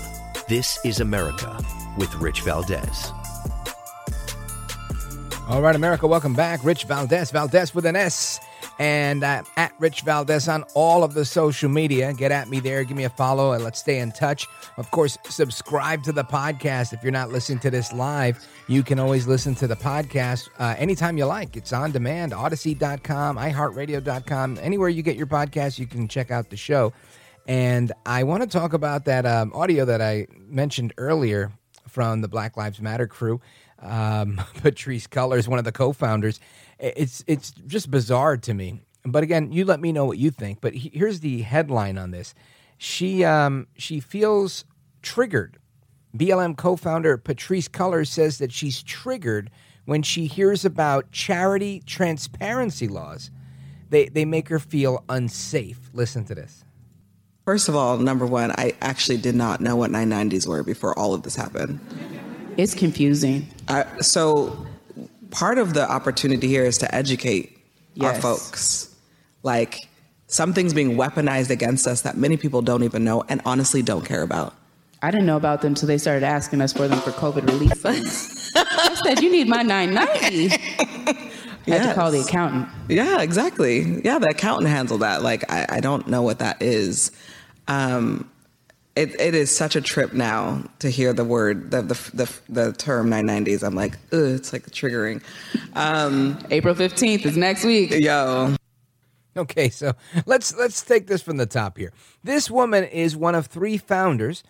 This 0.47 0.77
is 0.85 0.99
America 0.99 1.57
with 1.97 2.13
Rich 2.13 2.41
Valdez. 2.41 3.11
All 5.49 5.63
right, 5.63 5.75
America, 5.75 6.05
welcome 6.05 6.35
back. 6.35 6.63
Rich 6.63 6.83
Valdez, 6.83 7.31
Valdez 7.31 7.73
with 7.73 7.87
an 7.87 7.95
S. 7.95 8.39
And 8.81 9.23
uh, 9.23 9.43
at 9.57 9.75
Rich 9.77 10.01
Valdez 10.01 10.47
on 10.47 10.63
all 10.73 11.03
of 11.03 11.13
the 11.13 11.23
social 11.23 11.69
media. 11.69 12.13
Get 12.13 12.31
at 12.31 12.49
me 12.49 12.59
there, 12.59 12.83
give 12.83 12.97
me 12.97 13.03
a 13.03 13.11
follow, 13.11 13.51
and 13.51 13.63
let's 13.63 13.77
stay 13.77 13.99
in 13.99 14.11
touch. 14.11 14.47
Of 14.77 14.89
course, 14.89 15.19
subscribe 15.29 16.01
to 16.05 16.11
the 16.11 16.23
podcast. 16.23 16.91
If 16.91 17.03
you're 17.03 17.11
not 17.11 17.29
listening 17.29 17.59
to 17.59 17.69
this 17.69 17.93
live, 17.93 18.43
you 18.67 18.81
can 18.81 18.97
always 18.97 19.27
listen 19.27 19.53
to 19.53 19.67
the 19.67 19.75
podcast 19.75 20.49
uh, 20.57 20.73
anytime 20.79 21.15
you 21.19 21.25
like. 21.25 21.55
It's 21.55 21.71
on 21.71 21.91
demand, 21.91 22.33
odyssey.com, 22.33 23.37
iHeartRadio.com. 23.37 24.57
Anywhere 24.59 24.89
you 24.89 25.03
get 25.03 25.15
your 25.15 25.27
podcast, 25.27 25.77
you 25.77 25.85
can 25.85 26.07
check 26.07 26.31
out 26.31 26.49
the 26.49 26.57
show. 26.57 26.91
And 27.45 27.91
I 28.07 28.23
want 28.23 28.41
to 28.41 28.49
talk 28.49 28.73
about 28.73 29.05
that 29.05 29.27
um, 29.27 29.53
audio 29.53 29.85
that 29.85 30.01
I 30.01 30.25
mentioned 30.47 30.91
earlier 30.97 31.51
from 31.87 32.21
the 32.21 32.27
Black 32.27 32.57
Lives 32.57 32.81
Matter 32.81 33.05
crew. 33.05 33.41
Um, 33.79 34.37
Patrisse 34.55 35.07
Cullors, 35.07 35.47
one 35.47 35.59
of 35.59 35.65
the 35.65 35.71
co-founders. 35.71 36.39
It's 36.81 37.23
it's 37.27 37.51
just 37.51 37.91
bizarre 37.91 38.37
to 38.37 38.53
me. 38.53 38.81
But 39.03 39.23
again, 39.23 39.51
you 39.51 39.65
let 39.65 39.79
me 39.79 39.91
know 39.91 40.05
what 40.05 40.17
you 40.17 40.31
think. 40.31 40.61
But 40.61 40.73
he, 40.73 40.91
here's 40.93 41.21
the 41.21 41.41
headline 41.41 41.97
on 41.97 42.11
this: 42.11 42.33
she 42.77 43.23
um, 43.23 43.67
she 43.77 43.99
feels 43.99 44.65
triggered. 45.01 45.57
BLM 46.17 46.57
co-founder 46.57 47.17
Patrisse 47.17 47.69
Cullors 47.69 48.07
says 48.07 48.37
that 48.39 48.51
she's 48.51 48.83
triggered 48.83 49.49
when 49.85 50.01
she 50.01 50.25
hears 50.25 50.65
about 50.65 51.11
charity 51.11 51.81
transparency 51.85 52.87
laws. 52.87 53.31
They 53.89 54.09
they 54.09 54.25
make 54.25 54.49
her 54.49 54.59
feel 54.59 55.03
unsafe. 55.07 55.89
Listen 55.93 56.25
to 56.25 56.35
this. 56.35 56.65
First 57.45 57.69
of 57.69 57.75
all, 57.75 57.97
number 57.97 58.25
one, 58.25 58.51
I 58.51 58.75
actually 58.81 59.17
did 59.17 59.35
not 59.35 59.61
know 59.61 59.75
what 59.75 59.89
990s 59.89 60.47
were 60.47 60.63
before 60.63 60.97
all 60.97 61.13
of 61.13 61.23
this 61.23 61.35
happened. 61.35 61.79
It's 62.55 62.75
confusing. 62.75 63.47
Uh, 63.67 63.83
so, 63.99 64.67
part 65.31 65.57
of 65.57 65.73
the 65.73 65.89
opportunity 65.89 66.47
here 66.47 66.65
is 66.65 66.77
to 66.79 66.93
educate 66.93 67.57
our 68.01 68.13
folks. 68.13 68.95
Like, 69.43 69.87
something's 70.27 70.73
being 70.73 70.95
weaponized 70.95 71.49
against 71.49 71.87
us 71.87 72.01
that 72.03 72.17
many 72.17 72.37
people 72.37 72.61
don't 72.61 72.83
even 72.83 73.03
know 73.03 73.23
and 73.27 73.41
honestly 73.45 73.81
don't 73.81 74.05
care 74.05 74.21
about. 74.21 74.53
I 75.01 75.09
didn't 75.09 75.25
know 75.25 75.37
about 75.37 75.61
them 75.61 75.71
until 75.71 75.87
they 75.87 75.97
started 75.97 76.23
asking 76.23 76.61
us 76.61 76.73
for 76.73 76.87
them 76.87 76.99
for 76.99 77.11
COVID 77.11 77.47
relief 77.47 77.73
funds. 77.73 78.51
I 78.55 78.93
said, 79.03 79.21
"You 79.23 79.31
need 79.31 79.47
my 79.47 79.63
990." 79.63 80.55
I 81.67 81.69
had 81.69 81.89
to 81.89 81.93
call 81.93 82.11
the 82.11 82.21
accountant. 82.21 82.67
Yeah, 82.87 83.21
exactly. 83.21 84.01
Yeah, 84.03 84.19
the 84.19 84.29
accountant 84.29 84.69
handled 84.69 85.01
that. 85.01 85.21
Like, 85.21 85.49
I, 85.51 85.65
I 85.69 85.79
don't 85.79 86.07
know 86.07 86.21
what 86.21 86.39
that 86.39 86.61
is. 86.61 87.11
Um, 87.67 88.29
it, 88.95 89.19
it 89.19 89.35
is 89.35 89.55
such 89.55 89.75
a 89.75 89.81
trip 89.81 90.13
now 90.13 90.63
to 90.79 90.89
hear 90.89 91.13
the 91.13 91.23
word, 91.23 91.71
the 91.71 91.81
the 91.81 92.11
the, 92.13 92.39
the 92.49 92.73
term 92.73 93.09
990s. 93.09 93.63
I'm 93.63 93.75
like, 93.75 93.93
ugh, 94.11 94.19
it's 94.19 94.51
like 94.51 94.69
triggering. 94.71 95.23
Um, 95.75 96.37
April 96.51 96.75
15th 96.75 97.25
is 97.25 97.37
next 97.37 97.63
week. 97.63 97.91
Yo. 97.91 98.55
Okay, 99.37 99.69
so 99.69 99.93
let's 100.25 100.55
let's 100.57 100.81
take 100.81 101.07
this 101.07 101.21
from 101.21 101.37
the 101.37 101.45
top 101.45 101.77
here. 101.77 101.93
This 102.23 102.51
woman 102.51 102.83
is 102.83 103.15
one 103.15 103.33
of 103.33 103.45
three 103.45 103.77
founders 103.77 104.43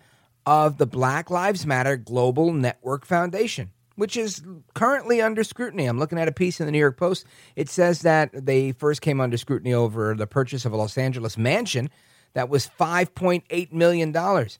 of 0.44 0.78
the 0.78 0.86
Black 0.86 1.30
Lives 1.30 1.64
Matter 1.64 1.96
Global 1.96 2.52
Network 2.52 3.06
Foundation, 3.06 3.70
which 3.94 4.16
is 4.16 4.42
currently 4.74 5.22
under 5.22 5.44
scrutiny. 5.44 5.86
I'm 5.86 6.00
looking 6.00 6.18
at 6.18 6.26
a 6.26 6.32
piece 6.32 6.58
in 6.58 6.66
the 6.66 6.72
New 6.72 6.80
York 6.80 6.96
Post. 6.96 7.26
It 7.54 7.68
says 7.68 8.02
that 8.02 8.30
they 8.34 8.72
first 8.72 9.02
came 9.02 9.20
under 9.20 9.36
scrutiny 9.36 9.72
over 9.72 10.16
the 10.16 10.26
purchase 10.26 10.64
of 10.64 10.72
a 10.72 10.76
Los 10.76 10.98
Angeles 10.98 11.38
mansion 11.38 11.88
that 12.34 12.48
was 12.48 12.68
5.8 12.78 13.72
million 13.72 14.12
dollars. 14.12 14.58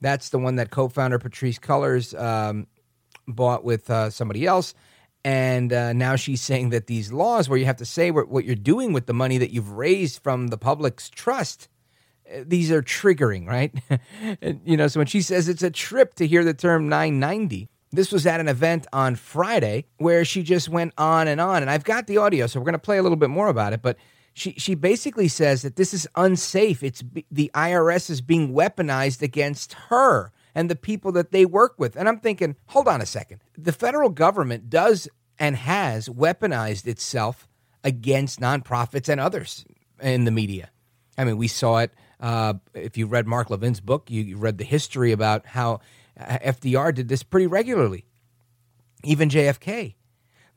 That's 0.00 0.28
the 0.28 0.38
one 0.38 0.56
that 0.56 0.70
co-founder 0.70 1.18
Patrisse 1.18 1.58
Cullors 1.58 2.18
um, 2.20 2.66
bought 3.26 3.64
with 3.64 3.88
uh, 3.90 4.10
somebody 4.10 4.46
else. 4.46 4.74
And 5.24 5.72
uh, 5.72 5.92
now 5.92 6.14
she's 6.14 6.40
saying 6.40 6.70
that 6.70 6.86
these 6.86 7.12
laws, 7.12 7.48
where 7.48 7.58
you 7.58 7.64
have 7.64 7.78
to 7.78 7.84
say 7.84 8.10
what, 8.10 8.28
what 8.28 8.44
you're 8.44 8.54
doing 8.54 8.92
with 8.92 9.06
the 9.06 9.12
money 9.12 9.38
that 9.38 9.50
you've 9.50 9.72
raised 9.72 10.22
from 10.22 10.48
the 10.48 10.58
public's 10.58 11.10
trust, 11.10 11.68
uh, 12.32 12.44
these 12.46 12.70
are 12.70 12.82
triggering, 12.82 13.46
right? 13.46 13.74
And, 14.40 14.60
you 14.64 14.76
know, 14.76 14.86
so 14.86 15.00
when 15.00 15.06
she 15.06 15.22
says 15.22 15.48
it's 15.48 15.62
a 15.62 15.70
trip 15.70 16.14
to 16.14 16.26
hear 16.26 16.44
the 16.44 16.54
term 16.54 16.88
990, 16.88 17.68
this 17.90 18.12
was 18.12 18.26
at 18.26 18.38
an 18.38 18.48
event 18.48 18.86
on 18.92 19.16
Friday 19.16 19.86
where 19.96 20.24
she 20.24 20.42
just 20.42 20.68
went 20.68 20.92
on 20.98 21.26
and 21.26 21.40
on. 21.40 21.62
And 21.62 21.70
I've 21.70 21.84
got 21.84 22.06
the 22.06 22.18
audio, 22.18 22.46
so 22.46 22.60
we're 22.60 22.64
going 22.64 22.74
to 22.74 22.78
play 22.78 22.98
a 22.98 23.02
little 23.02 23.16
bit 23.16 23.30
more 23.30 23.48
about 23.48 23.72
it. 23.72 23.82
But 23.82 23.96
she, 24.36 24.52
she 24.52 24.74
basically 24.74 25.28
says 25.28 25.62
that 25.62 25.76
this 25.76 25.94
is 25.94 26.06
unsafe. 26.14 26.82
It's 26.82 27.02
the 27.30 27.50
IRS 27.54 28.10
is 28.10 28.20
being 28.20 28.52
weaponized 28.52 29.22
against 29.22 29.72
her 29.88 30.30
and 30.54 30.70
the 30.70 30.76
people 30.76 31.10
that 31.12 31.32
they 31.32 31.46
work 31.46 31.76
with. 31.78 31.96
And 31.96 32.06
I'm 32.06 32.20
thinking, 32.20 32.54
hold 32.66 32.86
on 32.86 33.00
a 33.00 33.06
second. 33.06 33.40
The 33.56 33.72
federal 33.72 34.10
government 34.10 34.68
does 34.68 35.08
and 35.38 35.56
has 35.56 36.10
weaponized 36.10 36.86
itself 36.86 37.48
against 37.82 38.38
nonprofits 38.38 39.08
and 39.08 39.22
others 39.22 39.64
in 40.02 40.24
the 40.24 40.30
media. 40.30 40.70
I 41.16 41.24
mean, 41.24 41.38
we 41.38 41.48
saw 41.48 41.78
it. 41.78 41.92
Uh, 42.20 42.54
if 42.74 42.98
you 42.98 43.06
read 43.06 43.26
Mark 43.26 43.48
Levin's 43.48 43.80
book, 43.80 44.10
you, 44.10 44.22
you 44.22 44.36
read 44.36 44.58
the 44.58 44.64
history 44.64 45.12
about 45.12 45.46
how 45.46 45.80
uh, 46.20 46.38
FDR 46.44 46.94
did 46.94 47.08
this 47.08 47.22
pretty 47.22 47.46
regularly, 47.46 48.04
even 49.02 49.30
JFK. 49.30 49.94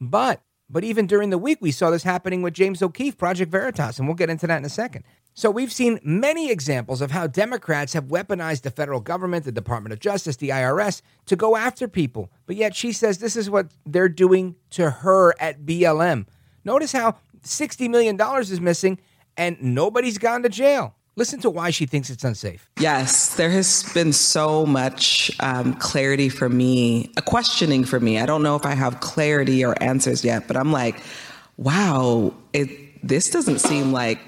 But 0.02 0.42
but 0.70 0.84
even 0.84 1.08
during 1.08 1.30
the 1.30 1.38
week, 1.38 1.58
we 1.62 1.72
saw 1.72 1.90
this 1.90 2.04
happening 2.04 2.42
with 2.42 2.54
James 2.54 2.82
O'Keefe, 2.82 3.18
Project 3.18 3.52
Veritas, 3.52 3.98
and 3.98 4.08
we'll 4.08 4.16
get 4.16 4.30
into 4.30 4.46
that 4.48 4.58
in 4.58 4.66
a 4.66 4.70
second. 4.70 5.04
So 5.34 5.50
we've 5.50 5.72
seen 5.72 6.00
many 6.04 6.52
examples 6.52 7.02
of 7.02 7.12
how 7.12 7.26
Democrats 7.26 7.94
have 7.94 8.06
weaponized 8.06 8.62
the 8.62 8.72
federal 8.72 9.00
government, 9.00 9.46
the 9.46 9.52
Department 9.52 9.94
of 9.94 10.00
Justice, 10.00 10.36
the 10.36 10.50
IRS 10.50 11.02
to 11.28 11.36
go 11.36 11.56
after 11.56 11.88
people. 11.88 12.32
But 12.46 12.56
yet 12.56 12.76
she 12.76 12.92
says 12.92 13.18
this 13.18 13.36
is 13.36 13.50
what 13.50 13.72
they're 13.86 14.10
doing 14.10 14.56
to 14.72 14.90
her 14.90 15.34
at 15.42 15.66
BLM. 15.66 16.28
Notice 16.66 16.92
how 16.92 17.16
$60 17.42 17.90
million 17.90 18.20
is 18.40 18.62
missing 18.62 19.00
and 19.38 19.58
nobody's 19.62 20.18
gone 20.18 20.44
to 20.44 20.50
jail. 20.50 20.96
Listen 21.20 21.42
to 21.42 21.50
why 21.50 21.70
she 21.70 21.86
thinks 21.86 22.10
it's 22.10 22.24
unsafe. 22.24 22.70
Yes, 22.80 23.36
there 23.36 23.50
has 23.50 23.84
been 23.94 24.14
so 24.14 24.66
much 24.66 25.30
um, 25.42 25.74
clarity 25.74 26.30
for 26.30 26.48
me, 26.48 27.12
a 27.18 27.22
questioning 27.22 27.84
for 27.84 28.00
me. 28.00 28.20
I 28.20 28.26
don't 28.26 28.42
know 28.42 28.56
if 28.56 28.66
I 28.66 28.74
have 28.74 29.02
clarity 29.02 29.66
or 29.66 29.76
answers 29.84 30.24
yet, 30.24 30.48
but 30.48 30.56
I'm 30.56 30.72
like, 30.72 31.02
wow, 31.58 32.34
it 32.54 32.70
this 33.06 33.30
doesn't 33.30 33.60
seem 33.60 33.92
like 33.92 34.20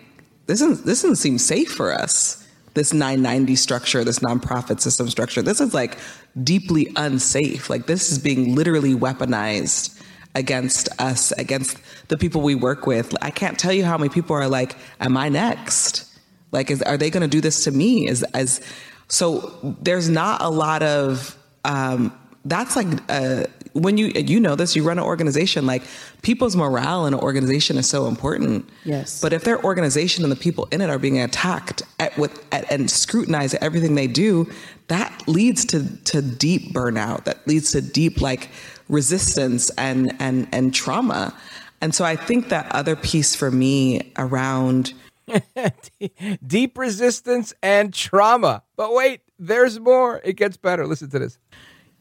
this 0.48 0.60
doesn't 0.60 0.86
this 0.86 1.04
doesn't 1.04 1.16
seem 1.16 1.38
safe 1.38 1.72
for 1.72 1.94
us. 1.94 2.46
This 2.74 2.92
990 2.92 3.56
structure, 3.56 4.04
this 4.04 4.20
nonprofit 4.20 4.82
system 4.82 5.10
structure, 5.10 5.42
this 5.42 5.62
is 5.62 5.74
like 5.74 5.98
deeply 6.44 6.92
unsafe. 6.98 7.70
Like 7.70 7.86
this 7.86 8.12
is 8.12 8.20
being 8.20 8.54
literally 8.54 8.96
weaponized 8.96 9.98
against 10.36 10.90
us, 11.00 11.32
against 11.34 11.78
the 12.10 12.18
people 12.18 12.42
we 12.42 12.56
work 12.56 12.86
with. 12.86 13.16
I 13.22 13.30
can't 13.30 13.58
tell 13.58 13.72
you 13.72 13.86
how 13.86 13.98
many 13.98 14.10
people 14.10 14.36
are 14.36 14.50
like, 14.50 14.76
"Am 15.00 15.16
I 15.16 15.30
next?" 15.30 16.11
Like, 16.52 16.70
is, 16.70 16.82
are 16.82 16.98
they 16.98 17.10
going 17.10 17.22
to 17.22 17.28
do 17.28 17.42
this 17.42 17.64
to 17.66 17.72
me? 17.72 18.08
Is 18.08 18.24
as 18.34 18.62
so? 19.08 19.58
There's 19.82 20.10
not 20.10 20.42
a 20.42 20.50
lot 20.50 20.84
of 20.84 21.38
um, 21.66 22.14
that's 22.46 22.76
like 22.76 22.88
uh, 23.10 23.46
when 23.74 23.98
you 23.98 24.08
you 24.08 24.40
know 24.40 24.56
this. 24.56 24.76
You 24.76 24.84
run 24.84 24.98
an 24.98 25.04
organization. 25.04 25.66
Like 25.66 25.84
people's 26.22 26.56
morale 26.56 27.06
in 27.06 27.14
an 27.14 27.20
organization 27.20 27.78
is 27.78 27.88
so 27.88 28.08
important. 28.08 28.68
Yes. 28.84 29.22
But 29.22 29.34
if 29.34 29.44
their 29.44 29.64
organization 29.64 30.24
and 30.24 30.32
the 30.32 30.38
people 30.38 30.68
in 30.72 30.82
it 30.82 30.90
are 30.90 31.00
being 31.00 31.20
attacked 31.20 31.84
at, 32.00 32.18
with 32.18 32.44
at, 32.52 32.70
and 32.72 32.90
scrutinized 32.90 33.56
at 33.56 33.64
everything 33.64 33.96
they 33.96 34.08
do, 34.08 34.52
that 34.88 35.24
leads 35.28 35.66
to 35.66 35.96
to 36.06 36.22
deep 36.22 36.74
burnout. 36.74 37.26
That 37.26 37.48
leads 37.48 37.72
to 37.74 37.82
deep 37.82 38.22
like 38.22 38.50
resistance 38.90 39.70
and 39.72 40.16
and 40.20 40.48
and 40.52 40.74
trauma. 40.74 41.36
And 41.80 41.96
so 41.96 42.06
I 42.06 42.16
think 42.16 42.50
that 42.50 42.72
other 42.72 42.96
piece 42.96 43.36
for 43.36 43.50
me 43.50 44.12
around 44.18 44.94
Deep 46.48 46.78
resistance 46.78 47.54
and 47.62 47.94
trauma. 47.94 48.64
But 48.76 48.94
wait, 48.94 49.22
there's 49.40 49.80
more. 49.80 50.22
It 50.24 50.34
gets 50.34 50.58
better. 50.58 50.86
Listen 50.88 51.10
to 51.12 51.20
this. 51.20 51.38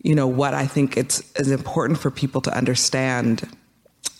you 0.02 0.14
know 0.14 0.26
what 0.26 0.54
I 0.54 0.66
think 0.66 0.96
it's 0.96 1.20
is 1.36 1.50
important 1.50 1.98
for 1.98 2.10
people 2.10 2.40
to 2.42 2.56
understand 2.56 3.48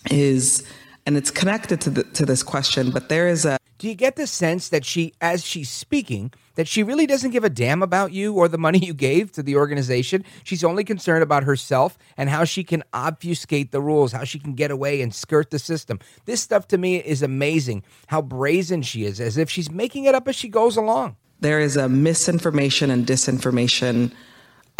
is 0.09 0.65
and 1.05 1.17
it's 1.17 1.31
connected 1.31 1.81
to 1.81 1.89
the, 1.89 2.03
to 2.03 2.25
this 2.25 2.43
question. 2.43 2.91
But 2.91 3.09
there 3.09 3.27
is 3.27 3.45
a 3.45 3.57
Do 3.77 3.87
you 3.87 3.95
get 3.95 4.15
the 4.15 4.27
sense 4.27 4.69
that 4.69 4.85
she, 4.85 5.13
as 5.21 5.43
she's 5.43 5.69
speaking, 5.69 6.31
that 6.55 6.67
she 6.67 6.83
really 6.83 7.07
doesn't 7.07 7.31
give 7.31 7.43
a 7.43 7.49
damn 7.49 7.81
about 7.81 8.11
you 8.11 8.33
or 8.33 8.47
the 8.47 8.57
money 8.57 8.79
you 8.79 8.93
gave 8.93 9.31
to 9.33 9.43
the 9.43 9.55
organization? 9.55 10.23
She's 10.43 10.63
only 10.63 10.83
concerned 10.83 11.23
about 11.23 11.43
herself 11.43 11.97
and 12.17 12.29
how 12.29 12.43
she 12.43 12.63
can 12.63 12.83
obfuscate 12.93 13.71
the 13.71 13.81
rules, 13.81 14.11
how 14.11 14.23
she 14.23 14.37
can 14.37 14.53
get 14.53 14.69
away 14.69 15.01
and 15.01 15.13
skirt 15.13 15.49
the 15.49 15.59
system. 15.59 15.99
This 16.25 16.41
stuff 16.41 16.67
to 16.67 16.77
me 16.77 16.97
is 16.97 17.23
amazing. 17.23 17.83
How 18.07 18.21
brazen 18.21 18.83
she 18.83 19.05
is, 19.05 19.19
as 19.19 19.37
if 19.37 19.49
she's 19.49 19.71
making 19.71 20.05
it 20.05 20.13
up 20.13 20.27
as 20.27 20.35
she 20.35 20.49
goes 20.49 20.77
along. 20.77 21.15
there 21.41 21.59
is 21.59 21.75
a 21.75 21.89
misinformation 21.89 22.91
and 22.91 23.05
disinformation 23.05 24.13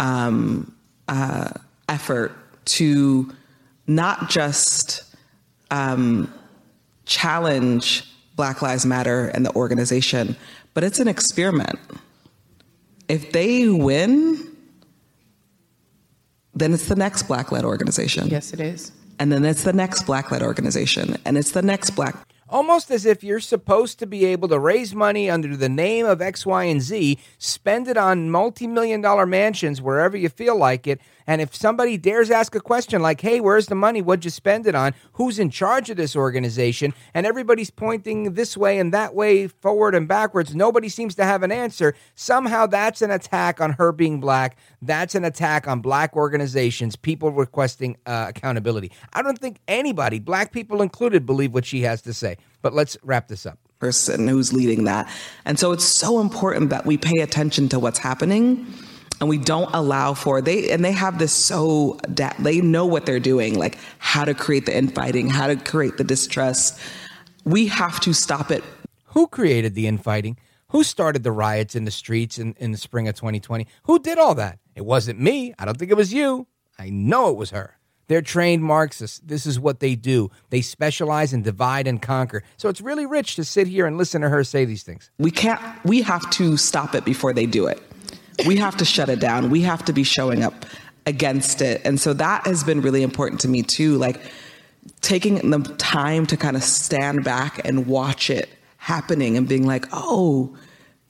um, 0.00 0.74
uh, 1.08 1.50
effort 1.88 2.32
to 2.64 3.30
not 3.86 4.30
just 4.30 5.11
um, 5.72 6.32
challenge 7.06 8.04
Black 8.36 8.62
Lives 8.62 8.86
Matter 8.86 9.28
and 9.28 9.44
the 9.44 9.54
organization, 9.56 10.36
but 10.74 10.84
it's 10.84 11.00
an 11.00 11.08
experiment. 11.08 11.78
If 13.08 13.32
they 13.32 13.68
win, 13.68 14.56
then 16.54 16.72
it's 16.72 16.86
the 16.86 16.94
next 16.94 17.24
Black 17.24 17.50
led 17.50 17.64
organization. 17.64 18.28
Yes, 18.28 18.52
it 18.52 18.60
is. 18.60 18.92
And 19.18 19.32
then 19.32 19.44
it's 19.44 19.64
the 19.64 19.72
next 19.72 20.02
Black 20.04 20.30
led 20.30 20.42
organization, 20.42 21.16
and 21.24 21.36
it's 21.36 21.52
the 21.52 21.62
next 21.62 21.90
Black 21.90 22.16
Almost 22.52 22.90
as 22.90 23.06
if 23.06 23.24
you're 23.24 23.40
supposed 23.40 23.98
to 24.00 24.06
be 24.06 24.26
able 24.26 24.46
to 24.48 24.58
raise 24.58 24.94
money 24.94 25.30
under 25.30 25.56
the 25.56 25.70
name 25.70 26.04
of 26.04 26.20
X, 26.20 26.44
Y, 26.44 26.64
and 26.64 26.82
Z, 26.82 27.18
spend 27.38 27.88
it 27.88 27.96
on 27.96 28.28
multi 28.28 28.66
million 28.66 29.00
dollar 29.00 29.24
mansions 29.24 29.80
wherever 29.80 30.18
you 30.18 30.28
feel 30.28 30.58
like 30.58 30.86
it. 30.86 31.00
And 31.26 31.40
if 31.40 31.54
somebody 31.54 31.96
dares 31.96 32.30
ask 32.30 32.54
a 32.54 32.60
question 32.60 33.02
like, 33.02 33.20
hey, 33.20 33.40
where's 33.40 33.66
the 33.66 33.74
money? 33.74 34.02
What'd 34.02 34.24
you 34.24 34.30
spend 34.30 34.66
it 34.66 34.74
on? 34.74 34.94
Who's 35.14 35.38
in 35.38 35.50
charge 35.50 35.90
of 35.90 35.96
this 35.96 36.16
organization? 36.16 36.94
And 37.14 37.26
everybody's 37.26 37.70
pointing 37.70 38.34
this 38.34 38.56
way 38.56 38.78
and 38.78 38.92
that 38.92 39.14
way, 39.14 39.46
forward 39.46 39.94
and 39.94 40.08
backwards. 40.08 40.54
Nobody 40.54 40.88
seems 40.88 41.14
to 41.16 41.24
have 41.24 41.42
an 41.42 41.52
answer. 41.52 41.94
Somehow 42.14 42.66
that's 42.66 43.02
an 43.02 43.10
attack 43.10 43.60
on 43.60 43.72
her 43.72 43.92
being 43.92 44.20
black. 44.20 44.56
That's 44.80 45.14
an 45.14 45.24
attack 45.24 45.68
on 45.68 45.80
black 45.80 46.16
organizations, 46.16 46.96
people 46.96 47.30
requesting 47.30 47.96
uh, 48.06 48.26
accountability. 48.28 48.92
I 49.12 49.22
don't 49.22 49.38
think 49.38 49.60
anybody, 49.68 50.18
black 50.18 50.52
people 50.52 50.82
included, 50.82 51.26
believe 51.26 51.54
what 51.54 51.64
she 51.64 51.82
has 51.82 52.02
to 52.02 52.12
say. 52.12 52.36
But 52.62 52.74
let's 52.74 52.96
wrap 53.02 53.28
this 53.28 53.46
up. 53.46 53.58
person 53.82 54.28
who's 54.28 54.52
leading 54.52 54.84
that. 54.84 55.10
And 55.44 55.58
so 55.58 55.72
it's 55.72 55.84
so 55.84 56.20
important 56.20 56.70
that 56.70 56.86
we 56.86 56.96
pay 56.96 57.20
attention 57.20 57.68
to 57.70 57.80
what's 57.80 57.98
happening 57.98 58.72
and 59.22 59.28
we 59.28 59.38
don't 59.38 59.72
allow 59.72 60.12
for 60.12 60.42
they 60.42 60.70
and 60.70 60.84
they 60.84 60.90
have 60.90 61.18
this 61.18 61.32
so 61.32 61.96
they 62.40 62.60
know 62.60 62.84
what 62.84 63.06
they're 63.06 63.20
doing 63.20 63.56
like 63.56 63.78
how 63.98 64.24
to 64.24 64.34
create 64.34 64.66
the 64.66 64.76
infighting 64.76 65.30
how 65.30 65.46
to 65.46 65.56
create 65.56 65.96
the 65.96 66.04
distrust 66.04 66.78
we 67.44 67.68
have 67.68 68.00
to 68.00 68.12
stop 68.12 68.50
it 68.50 68.64
Who 69.12 69.26
created 69.26 69.74
the 69.74 69.86
infighting? 69.86 70.38
Who 70.68 70.82
started 70.82 71.22
the 71.22 71.32
riots 71.32 71.74
in 71.74 71.84
the 71.84 71.90
streets 71.90 72.38
in, 72.38 72.54
in 72.58 72.72
the 72.72 72.78
spring 72.78 73.08
of 73.08 73.14
2020? 73.14 73.66
Who 73.84 73.98
did 73.98 74.18
all 74.18 74.34
that? 74.36 74.58
It 74.74 74.86
wasn't 74.86 75.20
me. 75.20 75.52
I 75.58 75.66
don't 75.66 75.76
think 75.76 75.90
it 75.90 75.96
was 75.96 76.14
you. 76.14 76.46
I 76.78 76.88
know 76.88 77.28
it 77.28 77.36
was 77.36 77.50
her. 77.50 77.78
They're 78.08 78.22
trained 78.22 78.64
Marxists. 78.64 79.20
This 79.20 79.44
is 79.44 79.60
what 79.60 79.80
they 79.80 79.94
do. 79.94 80.30
They 80.48 80.62
specialize 80.62 81.34
in 81.34 81.42
divide 81.42 81.86
and 81.86 82.00
conquer. 82.00 82.42
So 82.56 82.70
it's 82.70 82.80
really 82.80 83.04
rich 83.04 83.36
to 83.36 83.44
sit 83.44 83.66
here 83.66 83.86
and 83.86 83.98
listen 83.98 84.22
to 84.22 84.30
her 84.30 84.42
say 84.44 84.64
these 84.64 84.82
things. 84.82 85.10
we 85.18 85.30
can't 85.30 85.60
we 85.84 86.02
have 86.02 86.28
to 86.30 86.56
stop 86.56 86.94
it 86.94 87.04
before 87.04 87.34
they 87.34 87.46
do 87.46 87.66
it 87.66 87.82
we 88.46 88.56
have 88.56 88.76
to 88.78 88.84
shut 88.84 89.08
it 89.08 89.20
down. 89.20 89.50
We 89.50 89.62
have 89.62 89.84
to 89.86 89.92
be 89.92 90.04
showing 90.04 90.42
up 90.42 90.66
against 91.06 91.60
it. 91.60 91.80
And 91.84 92.00
so 92.00 92.12
that 92.14 92.46
has 92.46 92.64
been 92.64 92.80
really 92.80 93.02
important 93.02 93.40
to 93.42 93.48
me 93.48 93.62
too 93.62 93.96
like 93.98 94.20
taking 95.00 95.50
the 95.50 95.58
time 95.78 96.26
to 96.26 96.36
kind 96.36 96.56
of 96.56 96.62
stand 96.62 97.24
back 97.24 97.60
and 97.66 97.86
watch 97.86 98.30
it 98.30 98.48
happening 98.78 99.36
and 99.36 99.48
being 99.48 99.66
like 99.66 99.86
oh 99.92 100.56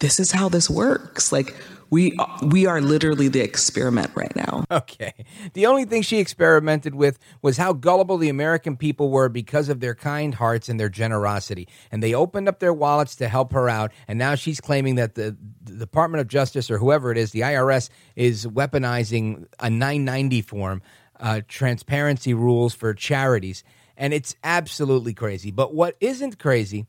this 0.02 0.18
is 0.18 0.32
how 0.32 0.48
this 0.48 0.68
works. 0.68 1.30
Like 1.30 1.54
we 1.92 2.16
we 2.42 2.66
are 2.66 2.80
literally 2.80 3.28
the 3.28 3.40
experiment 3.40 4.10
right 4.16 4.34
now 4.34 4.64
Okay. 4.72 5.12
The 5.52 5.66
only 5.66 5.84
thing 5.84 6.00
she 6.00 6.18
experimented 6.18 6.94
with 6.94 7.18
was 7.42 7.58
how 7.58 7.74
gullible 7.74 8.16
the 8.16 8.30
American 8.30 8.76
people 8.76 9.10
were 9.10 9.28
because 9.28 9.68
of 9.68 9.80
their 9.80 9.94
kind 9.94 10.34
hearts 10.34 10.70
and 10.70 10.80
their 10.80 10.88
generosity. 10.88 11.68
And 11.90 12.02
they 12.02 12.14
opened 12.14 12.48
up 12.48 12.58
their 12.58 12.72
wallets 12.72 13.16
to 13.16 13.28
help 13.28 13.52
her 13.52 13.68
out. 13.68 13.92
And 14.08 14.18
now 14.18 14.34
she's 14.34 14.60
claiming 14.60 14.94
that 14.94 15.14
the, 15.14 15.36
the 15.62 15.74
Department 15.74 16.22
of 16.22 16.28
Justice 16.28 16.70
or 16.70 16.78
whoever 16.78 17.12
it 17.12 17.18
is, 17.18 17.32
the 17.32 17.40
IRS, 17.40 17.90
is 18.16 18.46
weaponizing 18.46 19.46
a 19.60 19.68
990 19.68 20.40
form, 20.42 20.82
uh, 21.20 21.42
transparency 21.48 22.32
rules 22.32 22.72
for 22.72 22.94
charities. 22.94 23.62
And 23.98 24.14
it's 24.14 24.34
absolutely 24.42 25.12
crazy. 25.12 25.50
But 25.50 25.74
what 25.74 25.96
isn't 26.00 26.38
crazy 26.38 26.86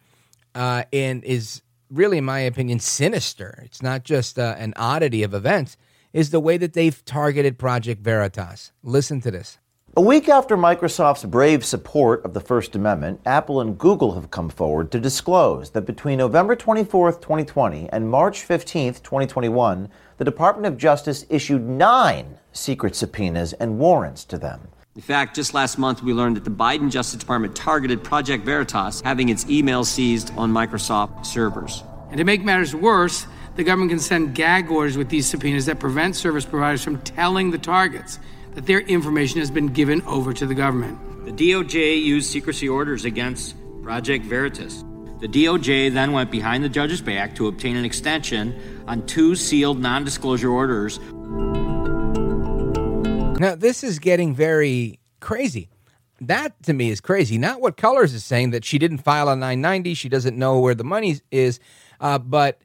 uh, 0.56 0.86
and 0.94 1.22
is 1.26 1.62
really, 1.94 2.18
in 2.18 2.26
my 2.26 2.40
opinion, 2.40 2.80
sinister, 2.80 3.62
it's 3.64 3.82
not 3.82 4.04
just 4.04 4.40
uh, 4.40 4.56
an 4.58 4.74
oddity 4.76 5.24
of 5.24 5.34
events, 5.34 5.78
is 6.12 6.32
the 6.32 6.40
way 6.40 6.58
that 6.58 6.74
they've 6.74 7.04
targeted 7.06 7.58
Project 7.58 8.02
Veritas. 8.02 8.72
Listen 8.84 9.22
to 9.22 9.32
this. 9.32 9.58
A 9.96 10.02
week 10.02 10.28
after 10.28 10.58
Microsoft's 10.58 11.24
brave 11.24 11.64
support 11.64 12.26
of 12.26 12.34
the 12.34 12.42
First 12.42 12.76
Amendment, 12.76 13.22
Apple 13.28 13.62
and 13.62 13.78
Google 13.78 14.16
have 14.16 14.32
come 14.32 14.50
forward 14.50 14.92
to 14.92 15.00
disclose 15.00 15.70
that 15.70 15.86
between 15.86 16.18
November 16.18 16.56
24, 16.56 17.12
2020 17.14 17.90
and 17.92 18.10
March 18.10 18.42
15, 18.42 18.96
2021, 18.96 19.90
the 20.18 20.26
Department 20.26 20.66
of 20.66 20.80
Justice 20.80 21.28
issued 21.30 21.62
nine 21.62 22.40
secret 22.52 22.96
subpoenas 22.96 23.54
and 23.54 23.78
warrants 23.78 24.26
to 24.26 24.40
them. 24.40 24.68
In 24.96 25.02
fact, 25.02 25.36
just 25.36 25.56
last 25.56 25.80
month 25.80 26.04
we 26.04 26.14
learned 26.14 26.36
that 26.38 26.44
the 26.44 26.52
Biden 26.52 26.92
Justice 26.92 27.20
Department 27.20 27.56
targeted 27.56 28.04
Project 28.04 28.46
Veritas, 28.46 29.02
having 29.02 29.30
its 29.30 29.50
email 29.50 29.84
seized 29.84 30.32
on 30.38 30.54
Microsoft 30.54 31.26
servers. 31.26 31.84
And 32.10 32.20
to 32.20 32.24
make 32.24 32.44
matters 32.44 32.76
worse, 32.76 33.26
the 33.56 33.64
government 33.64 33.90
can 33.90 34.00
send 34.00 34.36
gag 34.36 34.70
orders 34.70 34.96
with 34.96 35.10
these 35.10 35.26
subpoenas 35.26 35.66
that 35.66 35.80
prevent 35.80 36.16
service 36.16 36.46
providers 36.46 36.84
from 36.84 37.02
telling 37.02 37.50
the 37.50 37.58
targets 37.58 38.20
that 38.54 38.68
their 38.68 38.82
information 38.82 39.40
has 39.40 39.50
been 39.50 39.66
given 39.66 40.04
over 40.04 40.32
to 40.32 40.46
the 40.46 40.54
government. 40.54 41.26
The 41.26 41.32
DOJ 41.32 42.04
used 42.04 42.30
secrecy 42.30 42.70
orders 42.70 43.04
against 43.04 43.56
Project 43.82 44.26
Veritas. 44.26 44.84
The 45.22 45.28
DOJ 45.28 45.92
then 45.92 46.12
went 46.12 46.30
behind 46.30 46.64
the 46.64 46.70
judge's 46.70 47.02
back 47.02 47.34
to 47.38 47.48
obtain 47.48 47.78
an 47.78 47.86
extension 47.86 48.84
on 48.88 49.08
two 49.08 49.36
sealed 49.36 49.80
non 49.80 50.04
disclosure 50.04 50.52
orders. 50.52 51.00
Now, 53.40 53.56
this 53.56 53.84
is 53.84 54.00
getting 54.00 54.36
very 54.36 55.00
crazy. 55.20 55.70
That 56.22 56.54
to 56.64 56.74
me 56.74 56.92
is 56.92 57.02
crazy. 57.02 57.38
Not 57.38 57.62
what 57.62 57.78
Cullors 57.78 58.14
is 58.14 58.24
saying 58.24 58.52
that 58.52 58.64
she 58.64 58.78
didn't 58.78 59.00
file 59.00 59.28
a 59.28 59.36
990, 59.36 59.96
she 59.96 60.08
doesn't 60.08 60.38
know 60.38 60.60
where 60.60 60.76
the 60.76 60.84
money 60.84 61.20
is, 61.32 61.60
uh, 62.00 62.20
but 62.20 62.62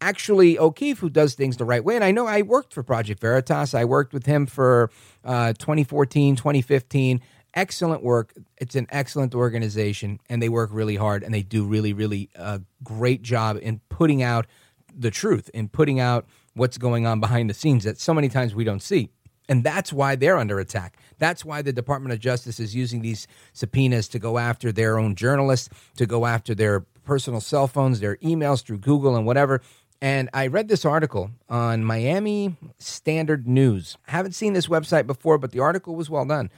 actually 0.00 0.58
O'Keefe, 0.58 0.98
who 0.98 1.08
does 1.08 1.34
things 1.34 1.56
the 1.56 1.64
right 1.64 1.82
way. 1.82 1.94
And 1.94 2.04
I 2.04 2.10
know 2.10 2.26
I 2.26 2.42
worked 2.42 2.74
for 2.74 2.82
Project 2.82 3.20
Veritas. 3.20 3.74
I 3.74 3.84
worked 3.84 4.12
with 4.12 4.26
him 4.26 4.46
for 4.46 4.90
uh, 5.24 5.54
2014, 5.54 6.36
2015. 6.36 7.20
Excellent 7.54 8.02
work. 8.02 8.34
It's 8.58 8.74
an 8.74 8.86
excellent 8.90 9.34
organization, 9.34 10.20
and 10.28 10.42
they 10.42 10.48
work 10.48 10.70
really 10.72 10.96
hard, 10.96 11.22
and 11.22 11.32
they 11.32 11.42
do 11.42 11.64
really, 11.64 11.92
really 11.92 12.30
uh, 12.36 12.58
great 12.84 13.22
job 13.22 13.58
in 13.60 13.80
putting 13.88 14.22
out 14.22 14.46
the 14.94 15.10
truth, 15.10 15.50
in 15.54 15.68
putting 15.68 16.00
out 16.00 16.26
what's 16.54 16.78
going 16.78 17.06
on 17.06 17.20
behind 17.20 17.48
the 17.48 17.54
scenes 17.54 17.84
that 17.84 17.98
so 17.98 18.12
many 18.12 18.28
times 18.28 18.54
we 18.54 18.64
don't 18.64 18.82
see. 18.82 19.10
And 19.48 19.64
that's 19.64 19.92
why 19.92 20.16
they're 20.16 20.38
under 20.38 20.60
attack. 20.60 20.96
That's 21.18 21.44
why 21.44 21.62
the 21.62 21.72
Department 21.72 22.12
of 22.12 22.20
Justice 22.20 22.60
is 22.60 22.74
using 22.74 23.02
these 23.02 23.26
subpoenas 23.52 24.08
to 24.08 24.18
go 24.18 24.38
after 24.38 24.72
their 24.72 24.98
own 24.98 25.14
journalists, 25.14 25.68
to 25.96 26.06
go 26.06 26.26
after 26.26 26.54
their 26.54 26.80
personal 27.04 27.40
cell 27.40 27.66
phones, 27.66 28.00
their 28.00 28.16
emails 28.18 28.64
through 28.64 28.78
Google 28.78 29.16
and 29.16 29.26
whatever. 29.26 29.60
And 30.00 30.30
I 30.32 30.48
read 30.48 30.68
this 30.68 30.84
article 30.84 31.30
on 31.48 31.84
Miami 31.84 32.56
Standard 32.78 33.46
News. 33.46 33.96
I 34.08 34.12
haven't 34.12 34.32
seen 34.32 34.52
this 34.52 34.66
website 34.66 35.06
before, 35.06 35.38
but 35.38 35.52
the 35.52 35.60
article 35.60 35.94
was 35.94 36.10
well 36.10 36.24
done. 36.24 36.50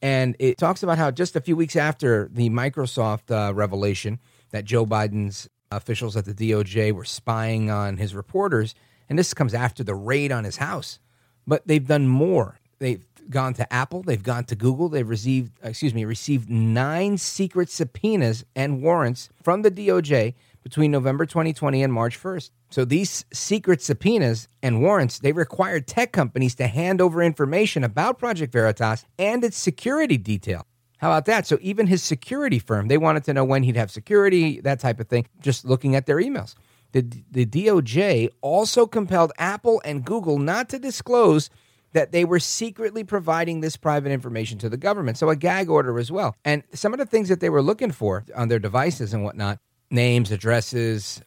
And 0.00 0.34
it 0.40 0.58
talks 0.58 0.82
about 0.82 0.98
how 0.98 1.12
just 1.12 1.36
a 1.36 1.40
few 1.40 1.56
weeks 1.56 1.76
after 1.76 2.28
the 2.32 2.50
Microsoft 2.50 3.30
uh, 3.30 3.54
revelation 3.54 4.18
that 4.50 4.64
Joe 4.64 4.84
Biden's 4.84 5.48
officials 5.70 6.16
at 6.16 6.24
the 6.24 6.34
DOJ 6.34 6.92
were 6.92 7.04
spying 7.04 7.70
on 7.70 7.96
his 7.96 8.14
reporters, 8.14 8.74
and 9.08 9.18
this 9.18 9.32
comes 9.32 9.54
after 9.54 9.84
the 9.84 9.94
raid 9.94 10.32
on 10.32 10.44
his 10.44 10.56
house, 10.56 10.98
but 11.46 11.66
they've 11.66 11.86
done 11.86 12.08
more. 12.08 12.58
They've 12.78 13.04
gone 13.30 13.54
to 13.54 13.72
Apple, 13.72 14.02
they've 14.02 14.22
gone 14.22 14.44
to 14.44 14.56
Google, 14.56 14.88
they've 14.88 15.08
received, 15.08 15.52
uh, 15.64 15.68
excuse 15.68 15.94
me, 15.94 16.04
received 16.04 16.50
nine 16.50 17.16
secret 17.18 17.70
subpoenas 17.70 18.44
and 18.56 18.82
warrants 18.82 19.28
from 19.42 19.62
the 19.62 19.70
DOJ 19.70 20.34
between 20.62 20.90
November 20.90 21.26
2020 21.26 21.82
and 21.82 21.92
March 21.92 22.20
1st. 22.20 22.50
So 22.70 22.84
these 22.84 23.24
secret 23.32 23.82
subpoenas 23.82 24.48
and 24.62 24.80
warrants, 24.80 25.18
they 25.18 25.32
required 25.32 25.86
tech 25.86 26.12
companies 26.12 26.54
to 26.56 26.66
hand 26.66 27.00
over 27.00 27.22
information 27.22 27.84
about 27.84 28.18
Project 28.18 28.52
Veritas 28.52 29.04
and 29.18 29.44
its 29.44 29.56
security 29.56 30.16
detail. 30.16 30.66
How 30.98 31.10
about 31.10 31.24
that? 31.24 31.46
So 31.46 31.58
even 31.60 31.88
his 31.88 32.02
security 32.02 32.60
firm, 32.60 32.86
they 32.86 32.96
wanted 32.96 33.24
to 33.24 33.34
know 33.34 33.44
when 33.44 33.64
he'd 33.64 33.76
have 33.76 33.90
security, 33.90 34.60
that 34.60 34.78
type 34.78 35.00
of 35.00 35.08
thing, 35.08 35.26
just 35.40 35.64
looking 35.64 35.96
at 35.96 36.06
their 36.06 36.18
emails. 36.18 36.54
The, 36.92 37.02
the 37.30 37.46
DOJ 37.46 38.28
also 38.40 38.86
compelled 38.86 39.32
Apple 39.38 39.80
and 39.84 40.04
Google 40.04 40.38
not 40.38 40.68
to 40.70 40.78
disclose 40.78 41.50
that 41.92 42.12
they 42.12 42.24
were 42.24 42.40
secretly 42.40 43.04
providing 43.04 43.60
this 43.60 43.76
private 43.76 44.12
information 44.12 44.58
to 44.58 44.68
the 44.68 44.76
government. 44.76 45.18
So 45.18 45.28
a 45.28 45.36
gag 45.36 45.68
order 45.68 45.98
as 45.98 46.10
well. 46.10 46.34
And 46.44 46.62
some 46.72 46.92
of 46.92 46.98
the 46.98 47.06
things 47.06 47.28
that 47.28 47.40
they 47.40 47.50
were 47.50 47.62
looking 47.62 47.92
for 47.92 48.24
on 48.34 48.48
their 48.48 48.58
devices 48.58 49.12
and 49.12 49.24
whatnot 49.24 49.58
names, 49.90 50.32
addresses, 50.32 51.20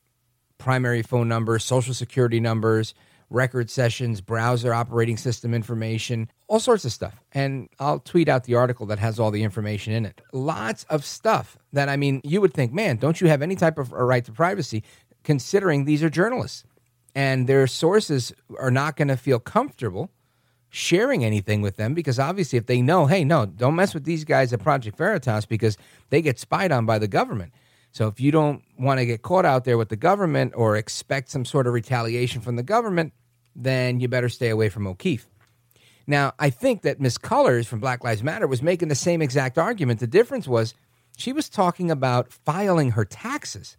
primary 0.57 1.03
phone 1.03 1.27
numbers, 1.27 1.63
social 1.63 1.93
security 1.93 2.39
numbers, 2.39 2.95
record 3.29 3.69
sessions, 3.69 4.21
browser 4.21 4.73
operating 4.73 5.17
system 5.17 5.53
information, 5.53 6.29
all 6.47 6.59
sorts 6.59 6.85
of 6.85 6.91
stuff. 6.91 7.21
And 7.31 7.69
I'll 7.79 7.99
tweet 7.99 8.29
out 8.29 8.43
the 8.43 8.55
article 8.55 8.85
that 8.87 8.99
has 8.99 9.19
all 9.19 9.31
the 9.31 9.43
information 9.43 9.93
in 9.93 10.05
it. 10.05 10.21
Lots 10.31 10.83
of 10.85 11.05
stuff 11.05 11.57
that, 11.73 11.89
I 11.89 11.97
mean, 11.97 12.21
you 12.23 12.41
would 12.41 12.53
think, 12.53 12.73
man, 12.73 12.97
don't 12.97 13.19
you 13.19 13.27
have 13.27 13.41
any 13.41 13.55
type 13.55 13.77
of 13.77 13.91
a 13.93 14.03
right 14.03 14.23
to 14.25 14.31
privacy 14.31 14.83
considering 15.25 15.83
these 15.83 16.01
are 16.01 16.09
journalists? 16.09 16.63
And 17.13 17.47
their 17.47 17.67
sources 17.67 18.33
are 18.57 18.71
not 18.71 18.95
going 18.95 19.09
to 19.09 19.17
feel 19.17 19.39
comfortable 19.39 20.09
sharing 20.69 21.23
anything 21.23 21.61
with 21.61 21.77
them 21.77 21.93
because 21.93 22.19
obviously 22.19 22.57
if 22.57 22.65
they 22.65 22.81
know, 22.81 23.05
hey, 23.05 23.23
no, 23.23 23.45
don't 23.45 23.75
mess 23.75 23.93
with 23.93 24.03
these 24.03 24.25
guys 24.25 24.51
at 24.51 24.61
Project 24.61 24.97
Veritas 24.97 25.45
because 25.45 25.77
they 26.09 26.21
get 26.21 26.37
spied 26.37 26.71
on 26.71 26.85
by 26.85 26.99
the 26.99 27.07
government. 27.07 27.53
So 27.93 28.07
if 28.07 28.19
you 28.19 28.29
don't 28.29 28.61
want 28.77 28.99
to 28.99 29.05
get 29.05 29.21
caught 29.21 29.45
out 29.45 29.63
there 29.63 29.77
with 29.77 29.87
the 29.87 29.95
government 29.95 30.51
or 30.55 30.75
expect 30.75 31.29
some 31.29 31.45
sort 31.45 31.65
of 31.65 31.73
retaliation 31.73 32.41
from 32.41 32.57
the 32.57 32.63
government, 32.63 33.13
then 33.55 34.01
you 34.01 34.09
better 34.09 34.27
stay 34.27 34.49
away 34.49 34.67
from 34.67 34.85
O'Keefe. 34.85 35.29
Now, 36.05 36.33
I 36.37 36.49
think 36.49 36.81
that 36.81 36.99
Miss 36.99 37.17
Cullors 37.17 37.65
from 37.65 37.79
Black 37.79 38.03
Lives 38.03 38.21
Matter 38.21 38.47
was 38.47 38.61
making 38.61 38.89
the 38.89 38.95
same 38.95 39.21
exact 39.21 39.57
argument. 39.57 40.01
The 40.01 40.07
difference 40.07 40.45
was 40.45 40.73
she 41.17 41.31
was 41.31 41.47
talking 41.47 41.89
about 41.89 42.33
filing 42.33 42.91
her 42.91 43.05
taxes. 43.05 43.77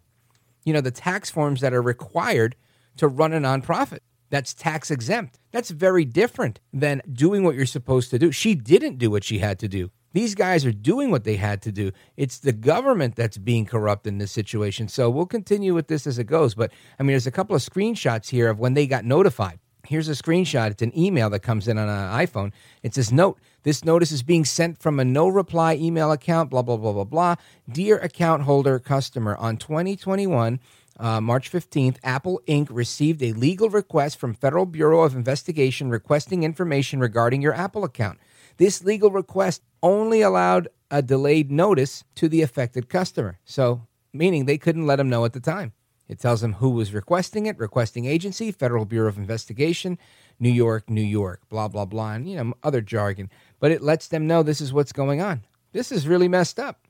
You 0.67 0.73
know, 0.73 0.81
the 0.81 0.91
tax 0.91 1.31
forms 1.31 1.61
that 1.61 1.73
are 1.73 1.81
required 1.81 2.57
to 2.97 3.07
run 3.07 3.31
a 3.31 3.39
nonprofit. 3.39 3.99
That's 4.29 4.53
tax 4.53 4.91
exempt. 4.91 5.39
That's 5.53 5.69
very 5.69 6.03
different 6.03 6.59
than 6.73 7.01
doing 7.09 7.45
what 7.45 7.55
you're 7.55 7.65
supposed 7.65 8.09
to 8.09 8.19
do. 8.19 8.33
She 8.33 8.53
didn't 8.53 8.97
do 8.97 9.09
what 9.09 9.23
she 9.23 9.37
had 9.39 9.59
to 9.59 9.69
do. 9.69 9.91
These 10.11 10.35
guys 10.35 10.65
are 10.65 10.73
doing 10.73 11.09
what 11.09 11.23
they 11.23 11.37
had 11.37 11.61
to 11.61 11.71
do. 11.71 11.93
It's 12.17 12.39
the 12.39 12.51
government 12.51 13.15
that's 13.15 13.37
being 13.37 13.65
corrupt 13.65 14.07
in 14.07 14.17
this 14.17 14.33
situation. 14.33 14.89
So 14.89 15.09
we'll 15.09 15.25
continue 15.25 15.73
with 15.73 15.87
this 15.87 16.05
as 16.05 16.19
it 16.19 16.25
goes. 16.25 16.53
But 16.53 16.73
I 16.99 17.03
mean, 17.03 17.13
there's 17.13 17.27
a 17.27 17.31
couple 17.31 17.55
of 17.55 17.61
screenshots 17.61 18.27
here 18.27 18.49
of 18.49 18.59
when 18.59 18.73
they 18.73 18.87
got 18.87 19.05
notified. 19.05 19.59
Here's 19.87 20.09
a 20.09 20.11
screenshot. 20.11 20.71
It's 20.71 20.81
an 20.81 20.97
email 20.97 21.29
that 21.29 21.39
comes 21.39 21.65
in 21.65 21.77
on 21.77 21.87
an 21.87 22.27
iPhone. 22.27 22.51
It 22.83 22.93
says, 22.93 23.13
Note, 23.13 23.39
this 23.63 23.85
notice 23.85 24.11
is 24.11 24.21
being 24.21 24.43
sent 24.43 24.79
from 24.79 24.99
a 24.99 25.05
no 25.05 25.29
reply 25.29 25.75
email 25.75 26.11
account, 26.11 26.49
blah, 26.49 26.61
blah, 26.61 26.75
blah, 26.75 26.91
blah, 26.91 27.05
blah. 27.05 27.35
Dear 27.71 27.97
account 27.99 28.43
holder 28.43 28.79
customer, 28.79 29.37
on 29.37 29.55
2021, 29.55 30.59
uh, 30.99 31.21
March 31.21 31.49
15th, 31.49 31.99
Apple 32.03 32.41
Inc. 32.47 32.67
received 32.69 33.23
a 33.23 33.31
legal 33.31 33.69
request 33.69 34.19
from 34.19 34.33
Federal 34.33 34.65
Bureau 34.65 35.03
of 35.03 35.15
Investigation 35.15 35.89
requesting 35.89 36.43
information 36.43 36.99
regarding 36.99 37.41
your 37.41 37.53
Apple 37.53 37.85
account. 37.85 38.19
This 38.57 38.83
legal 38.83 39.09
request 39.09 39.61
only 39.81 40.21
allowed 40.21 40.67
a 40.91 41.01
delayed 41.01 41.49
notice 41.49 42.03
to 42.15 42.27
the 42.27 42.41
affected 42.41 42.89
customer. 42.89 43.39
So, 43.45 43.87
meaning 44.11 44.45
they 44.45 44.57
couldn't 44.57 44.85
let 44.85 44.97
them 44.97 45.09
know 45.09 45.23
at 45.23 45.31
the 45.31 45.39
time. 45.39 45.71
It 46.07 46.19
tells 46.19 46.41
them 46.41 46.53
who 46.53 46.69
was 46.69 46.93
requesting 46.93 47.45
it, 47.45 47.59
requesting 47.59 48.05
agency, 48.05 48.51
Federal 48.51 48.85
Bureau 48.85 49.09
of 49.09 49.17
Investigation, 49.17 49.97
New 50.39 50.49
York, 50.49 50.89
New 50.89 51.01
York, 51.01 51.41
blah, 51.49 51.67
blah, 51.67 51.85
blah, 51.85 52.13
and, 52.13 52.29
you 52.29 52.37
know, 52.37 52.53
other 52.63 52.81
jargon. 52.81 53.29
But 53.59 53.71
it 53.71 53.81
lets 53.81 54.07
them 54.07 54.27
know 54.27 54.43
this 54.43 54.61
is 54.61 54.71
what's 54.71 54.93
going 54.93 55.21
on. 55.21 55.41
This 55.73 55.91
is 55.91 56.07
really 56.07 56.27
messed 56.27 56.59
up. 56.59 56.87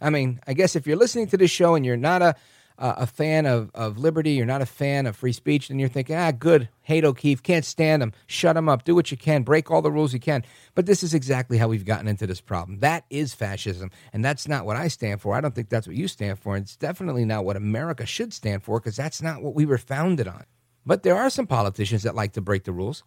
I 0.00 0.10
mean, 0.10 0.40
I 0.46 0.52
guess 0.52 0.76
if 0.76 0.86
you're 0.86 0.96
listening 0.96 1.28
to 1.28 1.36
this 1.36 1.50
show 1.50 1.74
and 1.74 1.84
you're 1.84 1.96
not 1.96 2.22
a 2.22 2.34
uh, 2.78 2.94
a 2.98 3.06
fan 3.06 3.44
of, 3.44 3.70
of 3.74 3.98
liberty, 3.98 4.32
you're 4.32 4.46
not 4.46 4.62
a 4.62 4.66
fan 4.66 5.06
of 5.06 5.16
free 5.16 5.32
speech, 5.32 5.68
then 5.68 5.78
you're 5.78 5.88
thinking, 5.88 6.14
ah, 6.14 6.30
good, 6.30 6.68
hate 6.82 7.04
O'Keefe, 7.04 7.42
can't 7.42 7.64
stand 7.64 8.02
him, 8.02 8.12
shut 8.26 8.56
him 8.56 8.68
up, 8.68 8.84
do 8.84 8.94
what 8.94 9.10
you 9.10 9.16
can, 9.16 9.42
break 9.42 9.70
all 9.70 9.82
the 9.82 9.90
rules 9.90 10.12
you 10.12 10.20
can. 10.20 10.44
But 10.74 10.86
this 10.86 11.02
is 11.02 11.12
exactly 11.12 11.58
how 11.58 11.68
we've 11.68 11.84
gotten 11.84 12.06
into 12.06 12.26
this 12.26 12.40
problem. 12.40 12.78
That 12.78 13.04
is 13.10 13.34
fascism, 13.34 13.90
and 14.12 14.24
that's 14.24 14.46
not 14.46 14.64
what 14.64 14.76
I 14.76 14.88
stand 14.88 15.20
for. 15.20 15.34
I 15.34 15.40
don't 15.40 15.54
think 15.54 15.68
that's 15.68 15.86
what 15.86 15.96
you 15.96 16.06
stand 16.06 16.38
for, 16.38 16.54
and 16.54 16.64
it's 16.64 16.76
definitely 16.76 17.24
not 17.24 17.44
what 17.44 17.56
America 17.56 18.06
should 18.06 18.32
stand 18.32 18.62
for 18.62 18.78
because 18.78 18.96
that's 18.96 19.20
not 19.20 19.42
what 19.42 19.54
we 19.54 19.66
were 19.66 19.78
founded 19.78 20.28
on. 20.28 20.44
But 20.86 21.02
there 21.02 21.16
are 21.16 21.30
some 21.30 21.46
politicians 21.46 22.04
that 22.04 22.14
like 22.14 22.32
to 22.32 22.40
break 22.40 22.64
the 22.64 22.72
rules. 22.72 23.02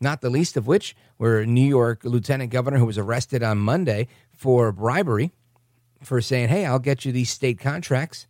Not 0.00 0.20
the 0.20 0.30
least 0.30 0.56
of 0.56 0.66
which 0.66 0.94
were 1.18 1.46
New 1.46 1.66
York 1.66 2.04
lieutenant 2.04 2.50
governor 2.50 2.78
who 2.78 2.86
was 2.86 2.98
arrested 2.98 3.42
on 3.42 3.58
Monday 3.58 4.08
for 4.30 4.70
bribery 4.70 5.32
for 6.02 6.20
saying, 6.20 6.48
Hey, 6.48 6.66
I'll 6.66 6.78
get 6.78 7.04
you 7.04 7.12
these 7.12 7.30
state 7.30 7.58
contracts 7.58 8.26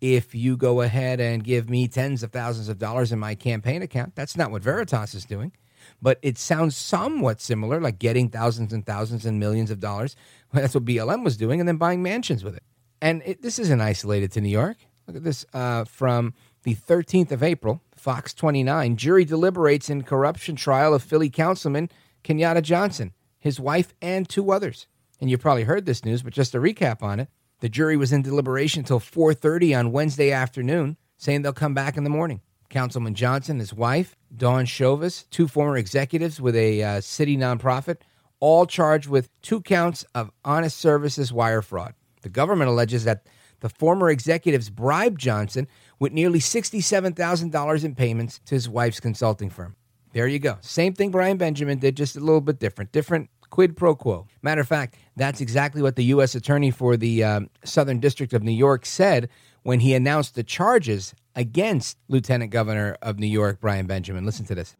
if 0.00 0.34
you 0.34 0.56
go 0.56 0.80
ahead 0.80 1.20
and 1.20 1.42
give 1.42 1.68
me 1.68 1.88
tens 1.88 2.22
of 2.22 2.32
thousands 2.32 2.68
of 2.68 2.78
dollars 2.78 3.12
in 3.12 3.18
my 3.18 3.34
campaign 3.34 3.82
account. 3.82 4.14
That's 4.14 4.36
not 4.36 4.50
what 4.50 4.62
Veritas 4.62 5.14
is 5.14 5.24
doing, 5.24 5.52
but 6.00 6.18
it 6.22 6.38
sounds 6.38 6.76
somewhat 6.76 7.40
similar, 7.40 7.80
like 7.80 7.98
getting 7.98 8.28
thousands 8.28 8.72
and 8.72 8.84
thousands 8.86 9.26
and 9.26 9.40
millions 9.40 9.70
of 9.70 9.80
dollars. 9.80 10.16
That's 10.52 10.74
what 10.74 10.84
BLM 10.84 11.24
was 11.24 11.36
doing, 11.36 11.60
and 11.60 11.68
then 11.68 11.76
buying 11.76 12.02
mansions 12.02 12.44
with 12.44 12.56
it. 12.56 12.62
And 13.00 13.22
it, 13.24 13.42
this 13.42 13.58
isn't 13.58 13.80
isolated 13.80 14.32
to 14.32 14.40
New 14.40 14.48
York. 14.48 14.76
Look 15.06 15.16
at 15.16 15.24
this 15.24 15.46
uh, 15.52 15.84
from 15.84 16.34
the 16.64 16.74
13th 16.74 17.32
of 17.32 17.42
April, 17.42 17.80
Fox 17.96 18.34
29. 18.34 18.96
Jury 18.96 19.24
deliberates 19.24 19.88
in 19.88 20.02
corruption 20.02 20.56
trial 20.56 20.94
of 20.94 21.02
Philly 21.02 21.30
councilman 21.30 21.88
Kenyatta 22.24 22.62
Johnson, 22.62 23.12
his 23.38 23.58
wife, 23.60 23.94
and 24.02 24.28
two 24.28 24.52
others. 24.52 24.86
And 25.20 25.30
you 25.30 25.38
probably 25.38 25.64
heard 25.64 25.86
this 25.86 26.04
news, 26.04 26.22
but 26.22 26.32
just 26.32 26.54
a 26.54 26.58
recap 26.58 27.02
on 27.02 27.20
it. 27.20 27.28
The 27.60 27.68
jury 27.68 27.96
was 27.96 28.12
in 28.12 28.22
deliberation 28.22 28.80
until 28.80 29.00
4:30 29.00 29.74
on 29.74 29.92
Wednesday 29.92 30.30
afternoon, 30.30 30.96
saying 31.16 31.42
they'll 31.42 31.52
come 31.52 31.74
back 31.74 31.96
in 31.96 32.04
the 32.04 32.10
morning. 32.10 32.40
Councilman 32.70 33.14
Johnson, 33.14 33.58
his 33.58 33.74
wife, 33.74 34.16
Dawn 34.36 34.64
Chavous, 34.66 35.24
two 35.30 35.48
former 35.48 35.76
executives 35.76 36.40
with 36.40 36.54
a 36.54 36.82
uh, 36.82 37.00
city 37.00 37.36
nonprofit, 37.36 37.98
all 38.40 38.66
charged 38.66 39.08
with 39.08 39.30
two 39.42 39.60
counts 39.60 40.04
of 40.14 40.30
honest 40.44 40.76
services 40.76 41.32
wire 41.32 41.62
fraud. 41.62 41.94
The 42.22 42.28
government 42.28 42.70
alleges 42.70 43.04
that 43.04 43.26
the 43.60 43.68
former 43.68 44.10
executives 44.10 44.70
bribed 44.70 45.20
Johnson 45.20 45.66
with 45.98 46.12
nearly 46.12 46.38
$67,000 46.38 47.84
in 47.84 47.94
payments 47.94 48.40
to 48.46 48.54
his 48.54 48.68
wife's 48.68 49.00
consulting 49.00 49.50
firm. 49.50 49.74
There 50.12 50.28
you 50.28 50.38
go. 50.38 50.58
Same 50.60 50.94
thing 50.94 51.10
Brian 51.10 51.36
Benjamin 51.36 51.78
did, 51.78 51.96
just 51.96 52.16
a 52.16 52.20
little 52.20 52.40
bit 52.40 52.60
different. 52.60 52.92
Different 52.92 53.30
quid 53.50 53.76
pro 53.76 53.94
quo. 53.94 54.26
Matter 54.42 54.60
of 54.60 54.68
fact, 54.68 54.96
that's 55.16 55.40
exactly 55.40 55.82
what 55.82 55.96
the 55.96 56.04
U.S. 56.04 56.34
Attorney 56.34 56.70
for 56.70 56.96
the 56.96 57.24
um, 57.24 57.50
Southern 57.64 58.00
District 58.00 58.32
of 58.32 58.42
New 58.42 58.52
York 58.52 58.86
said 58.86 59.28
when 59.62 59.80
he 59.80 59.94
announced 59.94 60.34
the 60.34 60.42
charges 60.42 61.14
against 61.34 61.98
Lieutenant 62.08 62.50
Governor 62.50 62.96
of 63.02 63.18
New 63.18 63.26
York, 63.26 63.60
Brian 63.60 63.86
Benjamin. 63.86 64.24
Listen 64.24 64.46
to 64.46 64.54
this. 64.54 64.76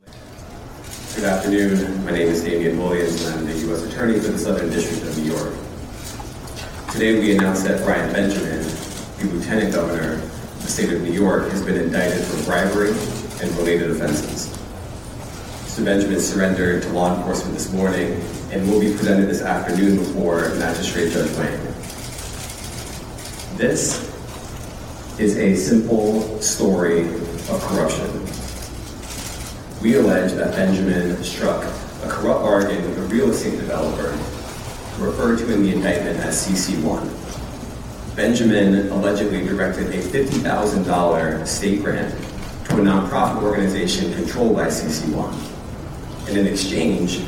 Good 1.14 1.24
afternoon. 1.24 2.04
My 2.04 2.12
name 2.12 2.28
is 2.28 2.44
Damian 2.44 2.78
Williams, 2.78 3.24
and 3.26 3.40
I'm 3.40 3.46
the 3.46 3.58
U.S. 3.66 3.82
Attorney 3.82 4.20
for 4.20 4.28
the 4.28 4.38
Southern 4.38 4.70
District 4.70 5.02
of 5.04 5.18
New 5.18 5.32
York. 5.32 5.54
Today, 6.92 7.18
we 7.18 7.36
announced 7.36 7.64
that 7.64 7.84
Brian 7.84 8.12
Benjamin, 8.12 8.62
the 8.62 9.24
Lieutenant 9.34 9.74
Governor 9.74 10.14
of 10.14 10.62
the 10.62 10.68
state 10.68 10.92
of 10.92 11.02
New 11.02 11.12
York, 11.12 11.50
has 11.50 11.64
been 11.64 11.76
indicted 11.76 12.24
for 12.24 12.44
bribery 12.44 12.90
and 12.90 13.56
related 13.58 13.90
offenses. 13.90 14.56
Mr. 15.66 15.84
Benjamin 15.84 16.20
surrendered 16.20 16.82
to 16.82 16.88
law 16.90 17.16
enforcement 17.16 17.54
this 17.54 17.72
morning 17.72 18.20
and 18.50 18.66
will 18.70 18.80
be 18.80 18.92
presented 18.92 19.28
this 19.28 19.42
afternoon 19.42 19.98
before 19.98 20.54
Magistrate 20.54 21.12
Judge 21.12 21.30
Wang. 21.36 21.60
This 23.56 24.08
is 25.18 25.36
a 25.36 25.54
simple 25.54 26.40
story 26.40 27.02
of 27.02 27.60
corruption. 27.60 28.08
We 29.82 29.96
allege 29.96 30.32
that 30.32 30.54
Benjamin 30.54 31.22
struck 31.22 31.62
a 32.02 32.08
corrupt 32.08 32.42
bargain 32.42 32.82
with 32.88 32.98
a 32.98 33.02
real 33.14 33.30
estate 33.30 33.58
developer 33.58 34.10
referred 34.98 35.38
to 35.40 35.52
in 35.52 35.62
the 35.62 35.72
indictment 35.74 36.18
as 36.20 36.46
CC1. 36.46 38.16
Benjamin 38.16 38.88
allegedly 38.88 39.46
directed 39.46 39.88
a 39.88 39.98
$50,000 39.98 41.46
state 41.46 41.82
grant 41.82 42.12
to 42.64 42.74
a 42.74 42.80
nonprofit 42.80 43.42
organization 43.42 44.12
controlled 44.14 44.56
by 44.56 44.66
CC1. 44.66 46.28
And 46.28 46.38
in 46.38 46.46
exchange, 46.46 47.22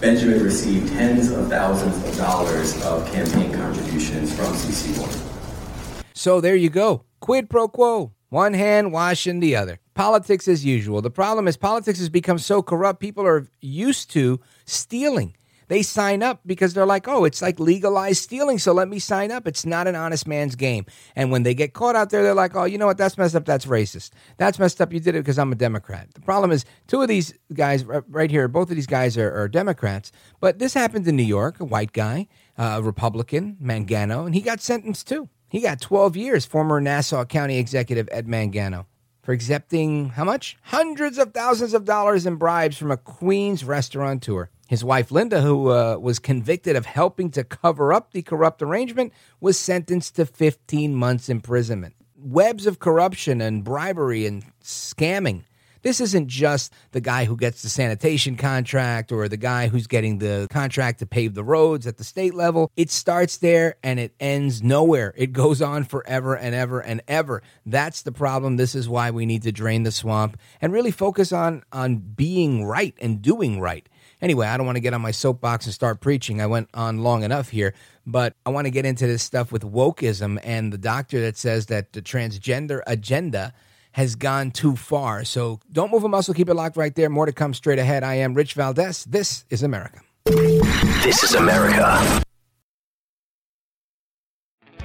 Benjamin 0.00 0.42
received 0.42 0.88
tens 0.88 1.30
of 1.30 1.48
thousands 1.48 1.96
of 2.06 2.16
dollars 2.16 2.82
of 2.84 3.06
campaign 3.10 3.52
contributions 3.52 4.34
from 4.34 4.52
CC1. 4.54 6.04
So 6.12 6.40
there 6.40 6.56
you 6.56 6.68
go. 6.70 7.04
Quid 7.20 7.48
pro 7.48 7.68
quo. 7.68 8.12
One 8.28 8.54
hand 8.54 8.92
washing 8.92 9.40
the 9.40 9.56
other. 9.56 9.78
Politics 9.94 10.48
as 10.48 10.64
usual. 10.64 11.00
The 11.00 11.10
problem 11.10 11.48
is 11.48 11.56
politics 11.56 11.98
has 11.98 12.08
become 12.08 12.38
so 12.38 12.62
corrupt, 12.62 13.00
people 13.00 13.24
are 13.26 13.46
used 13.60 14.10
to 14.10 14.40
stealing. 14.64 15.34
They 15.68 15.82
sign 15.82 16.22
up 16.22 16.40
because 16.46 16.74
they're 16.74 16.86
like, 16.86 17.08
oh, 17.08 17.24
it's 17.24 17.42
like 17.42 17.58
legalized 17.58 18.22
stealing, 18.22 18.58
so 18.58 18.72
let 18.72 18.88
me 18.88 18.98
sign 18.98 19.30
up. 19.30 19.46
It's 19.46 19.66
not 19.66 19.86
an 19.86 19.96
honest 19.96 20.26
man's 20.26 20.54
game. 20.54 20.86
And 21.14 21.30
when 21.30 21.42
they 21.42 21.54
get 21.54 21.72
caught 21.72 21.96
out 21.96 22.10
there, 22.10 22.22
they're 22.22 22.34
like, 22.34 22.54
oh, 22.54 22.64
you 22.64 22.78
know 22.78 22.86
what? 22.86 22.98
That's 22.98 23.18
messed 23.18 23.34
up. 23.34 23.44
That's 23.44 23.66
racist. 23.66 24.10
That's 24.36 24.58
messed 24.58 24.80
up. 24.80 24.92
You 24.92 25.00
did 25.00 25.14
it 25.14 25.20
because 25.20 25.38
I'm 25.38 25.52
a 25.52 25.56
Democrat. 25.56 26.08
The 26.14 26.20
problem 26.20 26.50
is, 26.50 26.64
two 26.86 27.02
of 27.02 27.08
these 27.08 27.34
guys 27.52 27.84
right 27.84 28.30
here, 28.30 28.48
both 28.48 28.70
of 28.70 28.76
these 28.76 28.86
guys 28.86 29.16
are, 29.18 29.32
are 29.32 29.48
Democrats, 29.48 30.12
but 30.40 30.58
this 30.58 30.74
happened 30.74 31.06
in 31.08 31.16
New 31.16 31.22
York, 31.22 31.60
a 31.60 31.64
white 31.64 31.92
guy, 31.92 32.28
uh, 32.58 32.76
a 32.78 32.82
Republican, 32.82 33.56
Mangano, 33.62 34.26
and 34.26 34.34
he 34.34 34.40
got 34.40 34.60
sentenced 34.60 35.08
too. 35.08 35.28
He 35.48 35.60
got 35.60 35.80
12 35.80 36.16
years, 36.16 36.44
former 36.44 36.80
Nassau 36.80 37.24
County 37.24 37.58
Executive 37.58 38.08
Ed 38.10 38.26
Mangano 38.26 38.86
for 39.26 39.32
accepting 39.32 40.10
how 40.10 40.22
much? 40.22 40.56
Hundreds 40.62 41.18
of 41.18 41.34
thousands 41.34 41.74
of 41.74 41.84
dollars 41.84 42.26
in 42.26 42.36
bribes 42.36 42.76
from 42.76 42.92
a 42.92 42.96
Queens 42.96 43.64
restaurateur. 43.64 44.48
His 44.68 44.82
wife, 44.82 45.10
Linda, 45.10 45.42
who 45.42 45.70
uh, 45.70 45.96
was 45.96 46.18
convicted 46.18 46.74
of 46.74 46.86
helping 46.86 47.30
to 47.30 47.44
cover 47.44 47.92
up 47.92 48.12
the 48.12 48.22
corrupt 48.22 48.62
arrangement, 48.62 49.12
was 49.40 49.58
sentenced 49.58 50.16
to 50.16 50.26
15 50.26 50.94
months 50.94 51.28
imprisonment. 51.28 51.94
Webs 52.16 52.66
of 52.66 52.78
corruption 52.80 53.40
and 53.40 53.62
bribery 53.62 54.26
and 54.26 54.44
scamming. 54.62 55.44
This 55.86 56.00
isn't 56.00 56.26
just 56.26 56.72
the 56.90 57.00
guy 57.00 57.26
who 57.26 57.36
gets 57.36 57.62
the 57.62 57.68
sanitation 57.68 58.36
contract 58.36 59.12
or 59.12 59.28
the 59.28 59.36
guy 59.36 59.68
who's 59.68 59.86
getting 59.86 60.18
the 60.18 60.48
contract 60.50 60.98
to 60.98 61.06
pave 61.06 61.34
the 61.34 61.44
roads 61.44 61.86
at 61.86 61.96
the 61.96 62.02
state 62.02 62.34
level. 62.34 62.72
It 62.74 62.90
starts 62.90 63.36
there 63.36 63.76
and 63.84 64.00
it 64.00 64.12
ends 64.18 64.64
nowhere. 64.64 65.14
It 65.16 65.32
goes 65.32 65.62
on 65.62 65.84
forever 65.84 66.34
and 66.34 66.56
ever 66.56 66.80
and 66.80 67.02
ever. 67.06 67.40
That's 67.64 68.02
the 68.02 68.10
problem. 68.10 68.56
This 68.56 68.74
is 68.74 68.88
why 68.88 69.12
we 69.12 69.26
need 69.26 69.42
to 69.42 69.52
drain 69.52 69.84
the 69.84 69.92
swamp 69.92 70.36
and 70.60 70.72
really 70.72 70.90
focus 70.90 71.30
on 71.30 71.62
on 71.70 71.98
being 71.98 72.64
right 72.64 72.96
and 73.00 73.22
doing 73.22 73.60
right. 73.60 73.88
Anyway, 74.22 74.46
I 74.46 74.56
don't 74.56 74.66
want 74.66 74.76
to 74.76 74.80
get 74.80 74.94
on 74.94 75.00
my 75.00 75.10
soapbox 75.10 75.66
and 75.66 75.74
start 75.74 76.00
preaching. 76.00 76.40
I 76.40 76.46
went 76.46 76.68
on 76.72 76.98
long 76.98 77.22
enough 77.22 77.50
here, 77.50 77.74
but 78.06 78.34
I 78.46 78.50
want 78.50 78.66
to 78.66 78.70
get 78.70 78.86
into 78.86 79.06
this 79.06 79.22
stuff 79.22 79.52
with 79.52 79.62
wokeism 79.62 80.38
and 80.42 80.72
the 80.72 80.78
doctor 80.78 81.20
that 81.20 81.36
says 81.36 81.66
that 81.66 81.92
the 81.92 82.00
transgender 82.00 82.80
agenda 82.86 83.52
has 83.92 84.14
gone 84.14 84.50
too 84.50 84.76
far. 84.76 85.24
So 85.24 85.60
don't 85.72 85.90
move 85.90 86.04
a 86.04 86.08
muscle. 86.08 86.34
Keep 86.34 86.48
it 86.48 86.54
locked 86.54 86.76
right 86.76 86.94
there. 86.94 87.08
More 87.08 87.26
to 87.26 87.32
come 87.32 87.54
straight 87.54 87.78
ahead. 87.78 88.04
I 88.04 88.14
am 88.14 88.34
Rich 88.34 88.54
Valdez. 88.54 89.04
This 89.04 89.44
is 89.50 89.62
America. 89.62 90.00
This 90.24 91.22
is 91.22 91.34
America. 91.34 92.22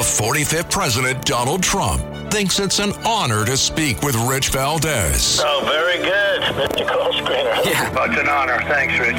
The 0.00 0.06
45th 0.06 0.70
President, 0.70 1.26
Donald 1.26 1.62
Trump, 1.62 2.02
thinks 2.32 2.58
it's 2.58 2.78
an 2.78 2.94
honor 3.04 3.44
to 3.44 3.54
speak 3.54 4.00
with 4.00 4.16
Rich 4.16 4.48
Valdez. 4.48 5.42
Oh, 5.44 5.60
very 5.66 5.98
good, 5.98 6.40
Mr. 6.40 6.88
Call 6.88 7.12
Screener. 7.12 7.66
Yeah. 7.66 8.06
It's 8.06 8.18
an 8.18 8.26
honor. 8.26 8.62
Thanks, 8.62 8.98
Rich. 8.98 9.16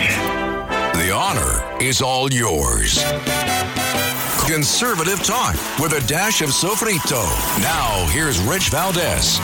The 0.98 1.12
honor 1.14 1.80
is 1.80 2.02
all 2.02 2.34
yours. 2.34 3.04
Conservative 4.50 5.24
talk 5.24 5.54
with 5.80 5.94
a 5.94 6.04
dash 6.08 6.42
of 6.42 6.50
sofrito. 6.50 7.22
Now, 7.62 8.08
here's 8.10 8.40
Rich 8.42 8.70
Valdez. 8.70 9.40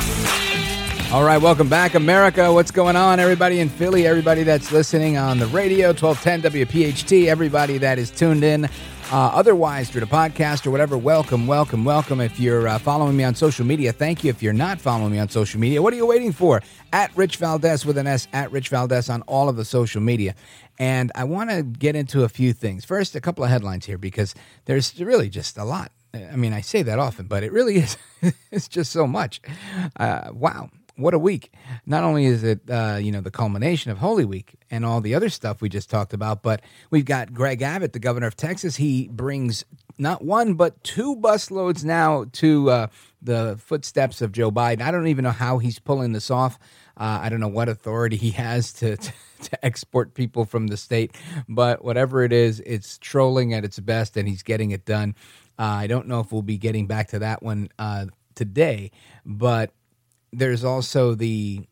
All 1.14 1.24
right, 1.24 1.42
welcome 1.42 1.70
back, 1.70 1.96
America. 1.96 2.52
What's 2.52 2.70
going 2.70 2.98
on, 2.98 3.22
everybody 3.22 3.62
in 3.62 3.70
Philly? 3.70 4.06
Everybody 4.06 4.44
that's 4.44 4.74
listening 4.74 5.16
on 5.16 5.40
the 5.40 5.48
radio, 5.48 5.94
1210 5.94 6.66
WPHT, 6.66 7.28
everybody 7.28 7.78
that 7.78 7.98
is 7.98 8.12
tuned 8.12 8.44
in 8.44 8.66
uh, 8.66 8.70
otherwise, 9.34 9.90
through 9.90 10.02
the 10.02 10.06
podcast 10.06 10.68
or 10.68 10.72
whatever, 10.72 10.98
welcome, 10.98 11.48
welcome, 11.48 11.86
welcome. 11.86 12.20
If 12.20 12.42
you're 12.42 12.68
uh, 12.68 12.78
following 12.78 13.16
me 13.16 13.24
on 13.24 13.36
social 13.36 13.66
media, 13.66 13.94
thank 13.94 14.26
you. 14.26 14.30
If 14.30 14.44
you're 14.44 14.52
not 14.52 14.82
following 14.82 15.14
me 15.14 15.20
on 15.20 15.30
social 15.30 15.62
media, 15.62 15.82
what 15.82 15.94
are 15.94 15.96
you 15.96 16.06
waiting 16.06 16.34
for? 16.34 16.62
At 16.92 17.16
Rich 17.16 17.38
Valdez 17.38 17.86
with 17.86 17.98
an 17.98 18.06
S, 18.06 18.28
at 18.34 18.52
Rich 18.52 18.68
Valdez 18.68 19.10
on 19.10 19.22
all 19.22 19.48
of 19.48 19.56
the 19.56 19.64
social 19.64 20.02
media. 20.02 20.36
And 20.78 21.14
I 21.16 21.24
want 21.24 21.50
to 21.52 21.64
get 21.64 21.96
into 21.96 22.26
a 22.26 22.30
few 22.30 22.52
things. 22.52 22.84
First, 22.84 23.16
a 23.16 23.22
couple 23.22 23.46
of 23.46 23.50
headlines 23.50 23.86
here 23.86 23.98
because 23.98 24.36
there's 24.66 25.00
really 25.00 25.30
just 25.30 25.58
a 25.58 25.64
lot. 25.64 25.94
I 26.14 26.36
mean, 26.36 26.52
I 26.52 26.60
say 26.60 26.82
that 26.82 27.00
often, 27.00 27.28
but 27.28 27.44
it 27.44 27.54
really 27.54 27.78
is. 27.78 27.98
it's 28.52 28.68
just 28.68 28.92
so 28.92 29.08
much. 29.08 29.40
Uh, 29.98 30.32
wow 30.34 30.70
what 30.98 31.14
a 31.14 31.20
week! 31.20 31.54
Not 31.86 32.04
only 32.04 32.26
is 32.26 32.44
it 32.44 32.62
uh, 32.70 32.98
you 33.02 33.12
know 33.12 33.22
the 33.22 33.32
culmination 33.32 33.92
of 33.92 34.00
Holy 34.00 34.26
Week 34.26 34.56
and 34.70 34.86
all 34.86 35.00
the 35.00 35.16
other 35.16 35.30
stuff 35.30 35.62
we 35.62 35.70
just 35.70 35.90
talked 35.90 36.14
about, 36.14 36.42
but 36.44 36.62
we've 36.90 37.06
got 37.06 37.34
Greg 37.34 37.62
Abbott, 37.62 37.94
the 37.94 38.00
governor 38.00 38.28
of 38.28 38.36
Texas. 38.36 38.76
He 38.76 39.08
brings 39.08 39.64
not 39.98 40.24
one 40.24 40.56
but 40.56 40.84
two 40.84 41.16
busloads 41.16 41.84
now 41.84 42.26
to 42.34 42.70
uh, 42.70 42.88
the 43.22 43.60
footsteps 43.64 44.22
of 44.22 44.32
Joe 44.32 44.52
Biden. 44.52 44.82
I 44.82 44.92
don't 44.92 45.08
even 45.08 45.24
know 45.24 45.32
how 45.32 45.58
he's 45.60 45.80
pulling 45.80 46.14
this 46.14 46.30
off. 46.30 46.60
Uh, 46.96 47.20
I 47.22 47.30
don't 47.30 47.40
know 47.40 47.48
what 47.48 47.70
authority 47.70 48.18
he 48.18 48.32
has 48.32 48.74
to, 48.74 48.98
to, 48.98 49.14
to 49.44 49.66
export 49.66 50.14
people 50.14 50.46
from 50.46 50.68
the 50.68 50.78
state, 50.78 51.16
but 51.48 51.84
whatever 51.84 52.24
it 52.24 52.34
is, 52.34 52.60
it's 52.66 52.98
trolling 52.98 53.54
at 53.54 53.64
its 53.64 53.80
best, 53.80 54.18
and 54.18 54.28
he's 54.28 54.44
getting 54.44 54.72
it 54.72 54.86
done. 54.86 55.16
Uh, 55.60 55.64
I 55.64 55.88
don't 55.88 56.08
know 56.08 56.20
if 56.20 56.32
we'll 56.32 56.42
be 56.42 56.58
getting 56.58 56.88
back 56.88 57.10
to 57.10 57.20
that 57.20 57.42
one 57.42 57.70
uh, 57.80 58.06
today, 58.36 58.92
but 59.26 59.72
there's 60.32 60.64
also 60.64 61.16
the 61.16 61.68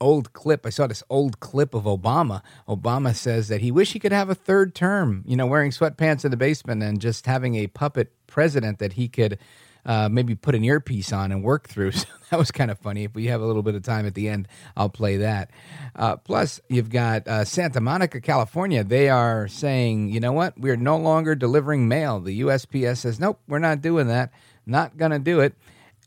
old 0.00 0.32
clip. 0.32 0.66
I 0.66 0.70
saw 0.70 0.86
this 0.86 1.02
old 1.08 1.40
clip 1.40 1.74
of 1.74 1.84
Obama. 1.84 2.42
Obama 2.68 3.14
says 3.14 3.48
that 3.48 3.60
he 3.60 3.70
wish 3.70 3.92
he 3.92 3.98
could 3.98 4.12
have 4.12 4.30
a 4.30 4.34
third 4.34 4.74
term, 4.74 5.24
you 5.26 5.36
know, 5.36 5.46
wearing 5.46 5.70
sweatpants 5.70 6.24
in 6.24 6.30
the 6.30 6.36
basement 6.36 6.82
and 6.82 7.00
just 7.00 7.26
having 7.26 7.54
a 7.56 7.68
puppet 7.68 8.12
president 8.26 8.78
that 8.78 8.94
he 8.94 9.08
could 9.08 9.38
uh, 9.86 10.08
maybe 10.08 10.34
put 10.34 10.54
an 10.54 10.64
earpiece 10.64 11.12
on 11.12 11.30
and 11.32 11.42
work 11.42 11.68
through. 11.68 11.92
So 12.24 12.36
that 12.36 12.38
was 12.38 12.50
kind 12.50 12.70
of 12.70 12.78
funny. 12.80 13.04
If 13.04 13.14
we 13.14 13.26
have 13.26 13.40
a 13.42 13.46
little 13.46 13.62
bit 13.62 13.76
of 13.76 13.82
time 13.84 14.06
at 14.06 14.14
the 14.14 14.28
end, 14.28 14.48
I'll 14.76 14.88
play 14.88 15.18
that. 15.18 15.50
Uh, 15.94 16.16
plus, 16.16 16.60
you've 16.68 16.90
got 16.90 17.28
uh, 17.28 17.44
Santa 17.44 17.80
Monica, 17.80 18.20
California. 18.20 18.82
They 18.82 19.08
are 19.08 19.46
saying, 19.46 20.08
you 20.08 20.18
know 20.18 20.32
what? 20.32 20.58
We're 20.58 20.74
no 20.74 20.96
longer 20.96 21.36
delivering 21.36 21.86
mail. 21.86 22.18
The 22.18 22.40
USPS 22.40 22.96
says, 22.96 23.20
nope, 23.20 23.38
we're 23.46 23.60
not 23.60 23.82
doing 23.82 24.08
that. 24.08 24.32
Not 24.66 24.96
going 24.96 25.12
to 25.12 25.20
do 25.20 25.38
it. 25.40 25.54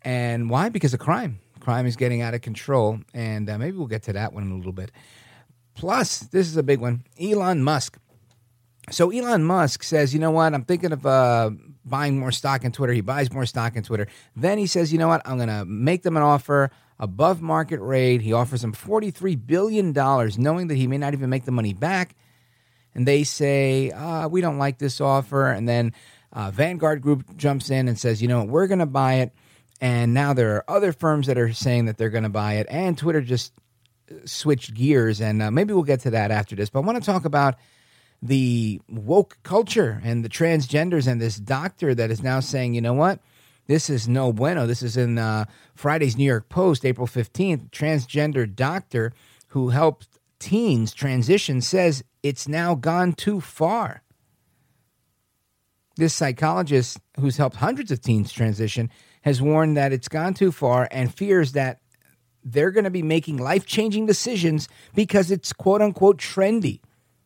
And 0.08 0.50
why? 0.50 0.70
Because 0.70 0.93
of 0.93 1.02
crime. 1.02 1.39
Crime 1.60 1.86
is 1.86 1.98
getting 1.98 2.22
out 2.22 2.34
of 2.34 2.39
control. 2.39 3.02
And 3.13 3.50
uh, 3.50 3.58
maybe 3.58 3.76
we'll 3.76 3.88
get 3.88 4.04
to 4.04 4.13
that 4.13 4.32
one 4.32 4.43
in 4.43 4.52
a 4.52 4.56
little 4.56 4.72
bit. 4.72 4.89
Plus, 5.74 6.20
this 6.20 6.48
is 6.48 6.56
a 6.56 6.63
big 6.63 6.80
one 6.80 7.04
Elon 7.20 7.62
Musk. 7.62 7.98
So, 8.89 9.12
Elon 9.12 9.43
Musk 9.43 9.84
says, 9.84 10.13
you 10.13 10.22
know 10.22 10.32
what? 10.32 10.54
I'm 10.54 10.63
thinking 10.63 10.93
of 10.93 11.06
uh, 11.06 11.50
buying 11.84 12.17
more 12.17 12.32
stock 12.32 12.63
in 12.63 12.72
Twitter. 12.72 12.93
He 12.93 13.02
buys 13.02 13.34
more 13.34 13.46
stock 13.46 13.76
in 13.76 13.84
Twitter. 13.84 14.08
Then 14.34 14.58
he 14.58 14.65
says, 14.65 14.93
you 14.93 14.98
know 14.98 15.10
what? 15.10 15.22
I'm 15.26 15.36
going 15.36 15.50
to 15.50 15.65
make 15.65 16.04
them 16.04 16.15
an 16.15 16.24
offer 16.24 16.72
above 17.00 17.41
market 17.41 17.82
rate. 17.82 18.22
He 18.22 18.32
offers 18.32 18.62
them 18.62 18.72
$43 18.72 19.46
billion, 19.46 19.91
knowing 19.91 20.67
that 20.70 20.76
he 20.76 20.88
may 20.88 20.98
not 20.98 21.15
even 21.15 21.30
make 21.30 21.43
the 21.43 21.52
money 21.52 21.74
back. 21.74 22.15
And 22.96 23.06
they 23.06 23.26
say, 23.26 23.91
uh, 23.91 24.30
we 24.30 24.39
don't 24.39 24.58
like 24.58 24.78
this 24.78 25.02
offer. 25.02 25.52
And 25.52 25.67
then 25.67 25.91
uh, 26.32 26.50
Vanguard 26.50 27.02
Group 27.02 27.36
jumps 27.36 27.70
in 27.70 27.89
and 27.89 28.00
says, 28.00 28.22
you 28.22 28.30
know 28.30 28.39
what? 28.39 28.48
We're 28.48 28.67
going 28.67 28.80
to 28.80 28.86
buy 28.86 29.15
it. 29.15 29.34
And 29.80 30.13
now 30.13 30.34
there 30.34 30.56
are 30.56 30.66
other 30.68 30.92
firms 30.92 31.28
that 31.28 31.38
are 31.38 31.54
saying 31.54 31.86
that 31.86 31.98
they're 31.98 32.10
going 32.10 32.24
to 32.24 32.30
buy 32.30 32.54
it, 32.54 32.68
and 32.70 32.98
Twitter 32.98 33.22
just 33.22 33.54
switched 34.26 34.74
gears. 34.74 35.22
And 35.22 35.42
uh, 35.42 35.52
maybe 35.52 35.74
we'll 35.74 35.84
get 35.84 36.02
to 36.02 36.10
that 36.12 36.32
after 36.32 36.56
this. 36.56 36.70
But 36.70 36.80
I 36.80 36.86
want 36.86 37.02
to 37.02 37.06
talk 37.06 37.26
about 37.26 37.56
the 38.22 38.82
woke 38.90 39.38
culture 39.44 40.02
and 40.04 40.26
the 40.26 40.30
transgenders 40.30 41.08
and 41.08 41.22
this 41.22 41.38
doctor 41.38 41.94
that 41.94 42.10
is 42.10 42.24
now 42.24 42.40
saying, 42.40 42.74
you 42.74 42.82
know 42.82 42.94
what? 42.94 43.20
This 43.68 43.90
is 43.90 44.08
no 44.08 44.32
bueno. 44.32 44.66
This 44.66 44.82
is 44.82 44.98
in 44.98 45.18
uh, 45.18 45.46
Friday's 45.76 46.18
New 46.18 46.26
York 46.26 46.50
Post, 46.50 46.86
April 46.86 47.06
15th. 47.06 47.70
Transgender 47.70 48.54
doctor 48.54 49.13
who 49.50 49.70
helped 49.70 50.08
teens 50.40 50.94
transition 50.94 51.62
says 51.62 52.04
it's 52.24 52.48
now 52.48 52.76
gone 52.76 53.13
too 53.13 53.42
far. 53.42 54.04
This 55.98 56.13
psychologist 56.13 57.00
who's 57.20 57.38
helped 57.38 57.58
hundreds 57.58 57.92
of 57.92 58.02
teens 58.02 58.32
transition 58.32 58.90
has 59.28 59.42
warned 59.42 59.76
that 59.76 59.92
it's 59.92 60.08
gone 60.08 60.34
too 60.34 60.54
far 60.54 60.88
and 60.90 61.13
fears 61.13 61.52
that 61.52 61.82
they're 62.46 62.72
going 62.72 62.86
to 62.86 62.90
be 62.90 63.04
making 63.04 63.36
life 63.36 63.66
changing 63.66 64.06
decisions 64.06 64.70
because 64.96 65.32
it's 65.32 65.52
quote 65.52 65.82
unquote 65.82 66.18
trendy 66.18 66.80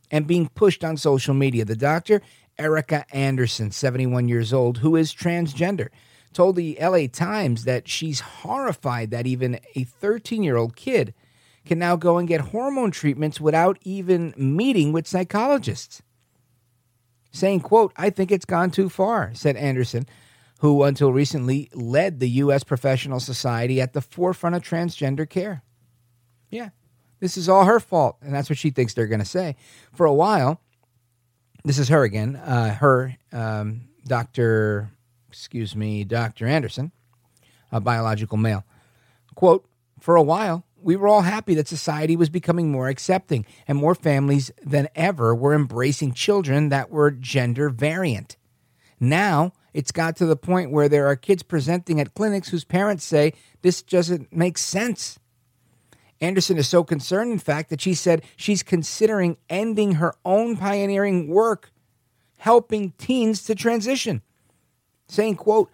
and 0.10 0.26
being 0.26 0.50
pushed 0.50 0.84
on 0.84 0.98
social 0.98 1.36
media. 1.36 1.64
The 1.64 1.76
doctor, 1.76 2.24
Erica 2.58 3.06
Anderson, 3.14 3.70
71 3.70 4.28
years 4.28 4.52
old, 4.52 4.80
who 4.80 4.96
is 4.96 5.14
transgender, 5.14 5.90
told 6.34 6.56
the 6.56 6.76
LA 6.82 7.06
Times 7.06 7.66
that 7.66 7.88
she's 7.88 8.20
horrified 8.20 9.12
that 9.12 9.28
even 9.28 9.60
a 9.76 9.84
13 9.84 10.42
year 10.42 10.58
old 10.58 10.76
kid 10.76 11.14
can 11.68 11.78
now 11.78 11.96
go 11.96 12.18
and 12.18 12.28
get 12.28 12.42
hormone 12.42 12.90
treatments 12.90 13.40
without 13.40 13.78
even 13.84 14.34
meeting 14.36 14.92
with 14.92 15.08
psychologists. 15.08 16.02
Saying, 17.32 17.60
quote, 17.60 17.94
I 17.96 18.10
think 18.10 18.32
it's 18.32 18.44
gone 18.44 18.72
too 18.72 18.90
far, 18.90 19.36
said 19.36 19.56
Anderson, 19.56 20.08
who 20.62 20.84
until 20.84 21.12
recently 21.12 21.70
led 21.74 22.20
the 22.20 22.30
U.S. 22.30 22.64
Professional 22.64 23.20
Society 23.20 23.82
at 23.82 23.94
the 23.94 24.02
forefront 24.02 24.56
of 24.56 24.62
transgender 24.62 25.28
care. 25.28 25.64
Yeah, 26.52 26.70
this 27.20 27.36
is 27.36 27.50
all 27.50 27.66
her 27.66 27.80
fault, 27.80 28.18
and 28.22 28.32
that's 28.34 28.48
what 28.48 28.60
she 28.60 28.70
thinks 28.70 28.94
they're 28.94 29.08
going 29.08 29.20
to 29.20 29.26
say. 29.26 29.56
For 29.92 30.06
a 30.06 30.14
while, 30.14 30.62
this 31.64 31.80
is 31.80 31.90
her 31.90 32.04
again, 32.04 32.36
uh, 32.36 32.76
her, 32.76 33.18
um, 33.34 33.90
Dr., 34.06 34.92
excuse 35.30 35.76
me, 35.76 36.04
Dr. 36.04 36.46
Anderson, 36.46 36.92
a 37.72 37.82
biological 37.82 38.38
male. 38.38 38.64
Quote, 39.34 39.68
for 40.00 40.16
a 40.16 40.22
while, 40.22 40.64
we 40.80 40.96
were 40.96 41.08
all 41.08 41.22
happy 41.22 41.56
that 41.56 41.68
society 41.68 42.16
was 42.16 42.30
becoming 42.30 42.72
more 42.72 42.88
accepting 42.88 43.48
and 43.68 43.80
more 43.80 43.96
families 43.96 44.52
than 44.64 44.90
ever 44.94 45.34
were 45.34 45.56
embracing 45.56 46.14
children 46.14 46.70
that 46.70 46.92
were 46.92 47.10
gender 47.10 47.70
variant. 47.70 48.38
Now, 49.00 49.54
it's 49.74 49.92
got 49.92 50.16
to 50.18 50.26
the 50.26 50.36
point 50.36 50.72
where 50.72 50.90
there 50.90 51.08
are 51.08 51.16
kids 51.16 51.44
presenting 51.44 52.00
at 52.00 52.14
clinics 52.14 52.50
whose 52.50 52.64
parents 52.64 53.04
say 53.04 53.34
this 53.62 53.82
doesn't 53.82 54.36
make 54.36 54.58
sense. 54.58 55.20
Anderson 56.20 56.58
is 56.58 56.68
so 56.68 56.84
concerned, 56.84 57.32
in 57.32 57.40
fact, 57.40 57.70
that 57.70 57.82
she 57.82 57.94
said 57.94 58.24
she's 58.36 58.64
considering 58.64 59.38
ending 59.50 59.94
her 59.94 60.14
own 60.24 60.56
pioneering 60.56 61.28
work 61.28 61.72
helping 62.38 62.92
teens 62.98 63.44
to 63.44 63.54
transition, 63.54 64.22
saying, 65.08 65.36
quote, 65.36 65.70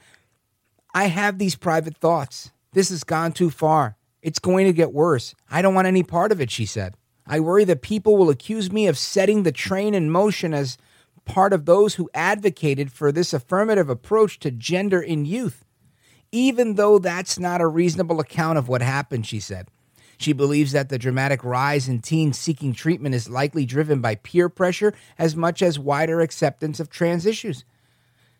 I 0.94 1.06
have 1.06 1.38
these 1.38 1.56
private 1.56 1.98
thoughts. 1.98 2.52
This 2.74 2.90
has 2.90 3.04
gone 3.04 3.32
too 3.32 3.50
far. 3.50 3.96
It's 4.22 4.40
going 4.40 4.66
to 4.66 4.74
get 4.74 4.94
worse. 4.94 5.34
I 5.50 5.62
don't 5.62 5.76
want 5.76 5.88
any 5.88 6.04
part 6.04 6.32
of 6.32 6.42
it, 6.42 6.52
she 6.52 6.66
said. 6.66 6.96
I 7.26 7.40
worry 7.40 7.64
that 7.66 7.82
people 7.82 8.18
will 8.18 8.30
accuse 8.30 8.72
me 8.72 8.88
of 8.88 8.98
setting 8.98 9.44
the 9.44 9.52
train 9.52 9.94
in 9.94 10.10
motion 10.10 10.54
as 10.54 10.78
part 11.28 11.54
of 11.54 11.66
those 11.66 11.96
who 11.96 12.10
advocated 12.14 12.92
for 12.92 13.12
this 13.12 13.34
affirmative 13.34 13.90
approach 13.90 14.40
to 14.40 14.50
gender 14.50 15.02
in 15.02 15.26
youth, 15.26 15.66
even 16.32 16.76
though 16.76 16.98
that's 16.98 17.38
not 17.38 17.62
a 17.62 17.68
reasonable 17.68 18.20
account 18.20 18.58
of 18.58 18.68
what 18.68 18.82
happened, 18.82 19.28
she 19.28 19.40
said. 19.40 19.68
She 20.18 20.34
believes 20.34 20.72
that 20.72 20.90
the 20.90 20.98
dramatic 20.98 21.44
rise 21.44 21.88
in 21.88 22.00
teens 22.00 22.40
seeking 22.40 22.74
treatment 22.74 23.14
is 23.14 23.30
likely 23.30 23.66
driven 23.66 24.02
by 24.02 24.16
peer 24.16 24.50
pressure 24.50 24.94
as 25.20 25.36
much 25.36 25.62
as 25.62 25.78
wider 25.78 26.22
acceptance 26.22 26.80
of 26.80 26.90
trans 26.90 27.26
issues. 27.26 27.64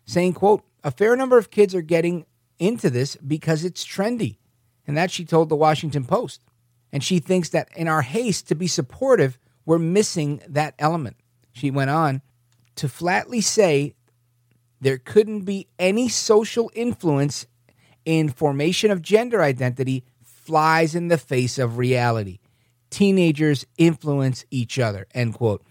Saying, 0.04 0.32
quote, 0.32 0.64
a 0.82 0.90
fair 0.90 1.14
number 1.14 1.38
of 1.38 1.50
kids 1.50 1.74
are 1.74 1.82
getting 1.82 2.26
into 2.58 2.90
this 2.90 3.14
because 3.16 3.64
it's 3.64 3.86
trendy. 3.86 4.38
And 4.86 4.96
that 4.96 5.10
she 5.10 5.24
told 5.24 5.50
the 5.50 5.56
Washington 5.56 6.04
Post. 6.04 6.40
And 6.92 7.04
she 7.04 7.20
thinks 7.20 7.50
that 7.50 7.68
in 7.76 7.86
our 7.86 8.02
haste 8.02 8.48
to 8.48 8.54
be 8.54 8.66
supportive, 8.66 9.38
we're 9.66 9.78
missing 9.78 10.40
that 10.48 10.74
element. 10.78 11.16
She 11.52 11.70
went 11.70 11.90
on 11.90 12.22
to 12.78 12.88
flatly 12.88 13.40
say 13.40 13.94
there 14.80 14.98
couldn't 14.98 15.42
be 15.42 15.66
any 15.78 16.08
social 16.08 16.70
influence 16.74 17.46
in 18.04 18.28
formation 18.28 18.90
of 18.90 19.02
gender 19.02 19.42
identity 19.42 20.04
flies 20.22 20.94
in 20.94 21.08
the 21.08 21.18
face 21.18 21.58
of 21.58 21.76
reality. 21.76 22.38
Teenagers 22.90 23.66
influence 23.76 24.44
each 24.50 24.78
other, 24.78 25.06
end 25.12 25.34
quote. 25.34 25.62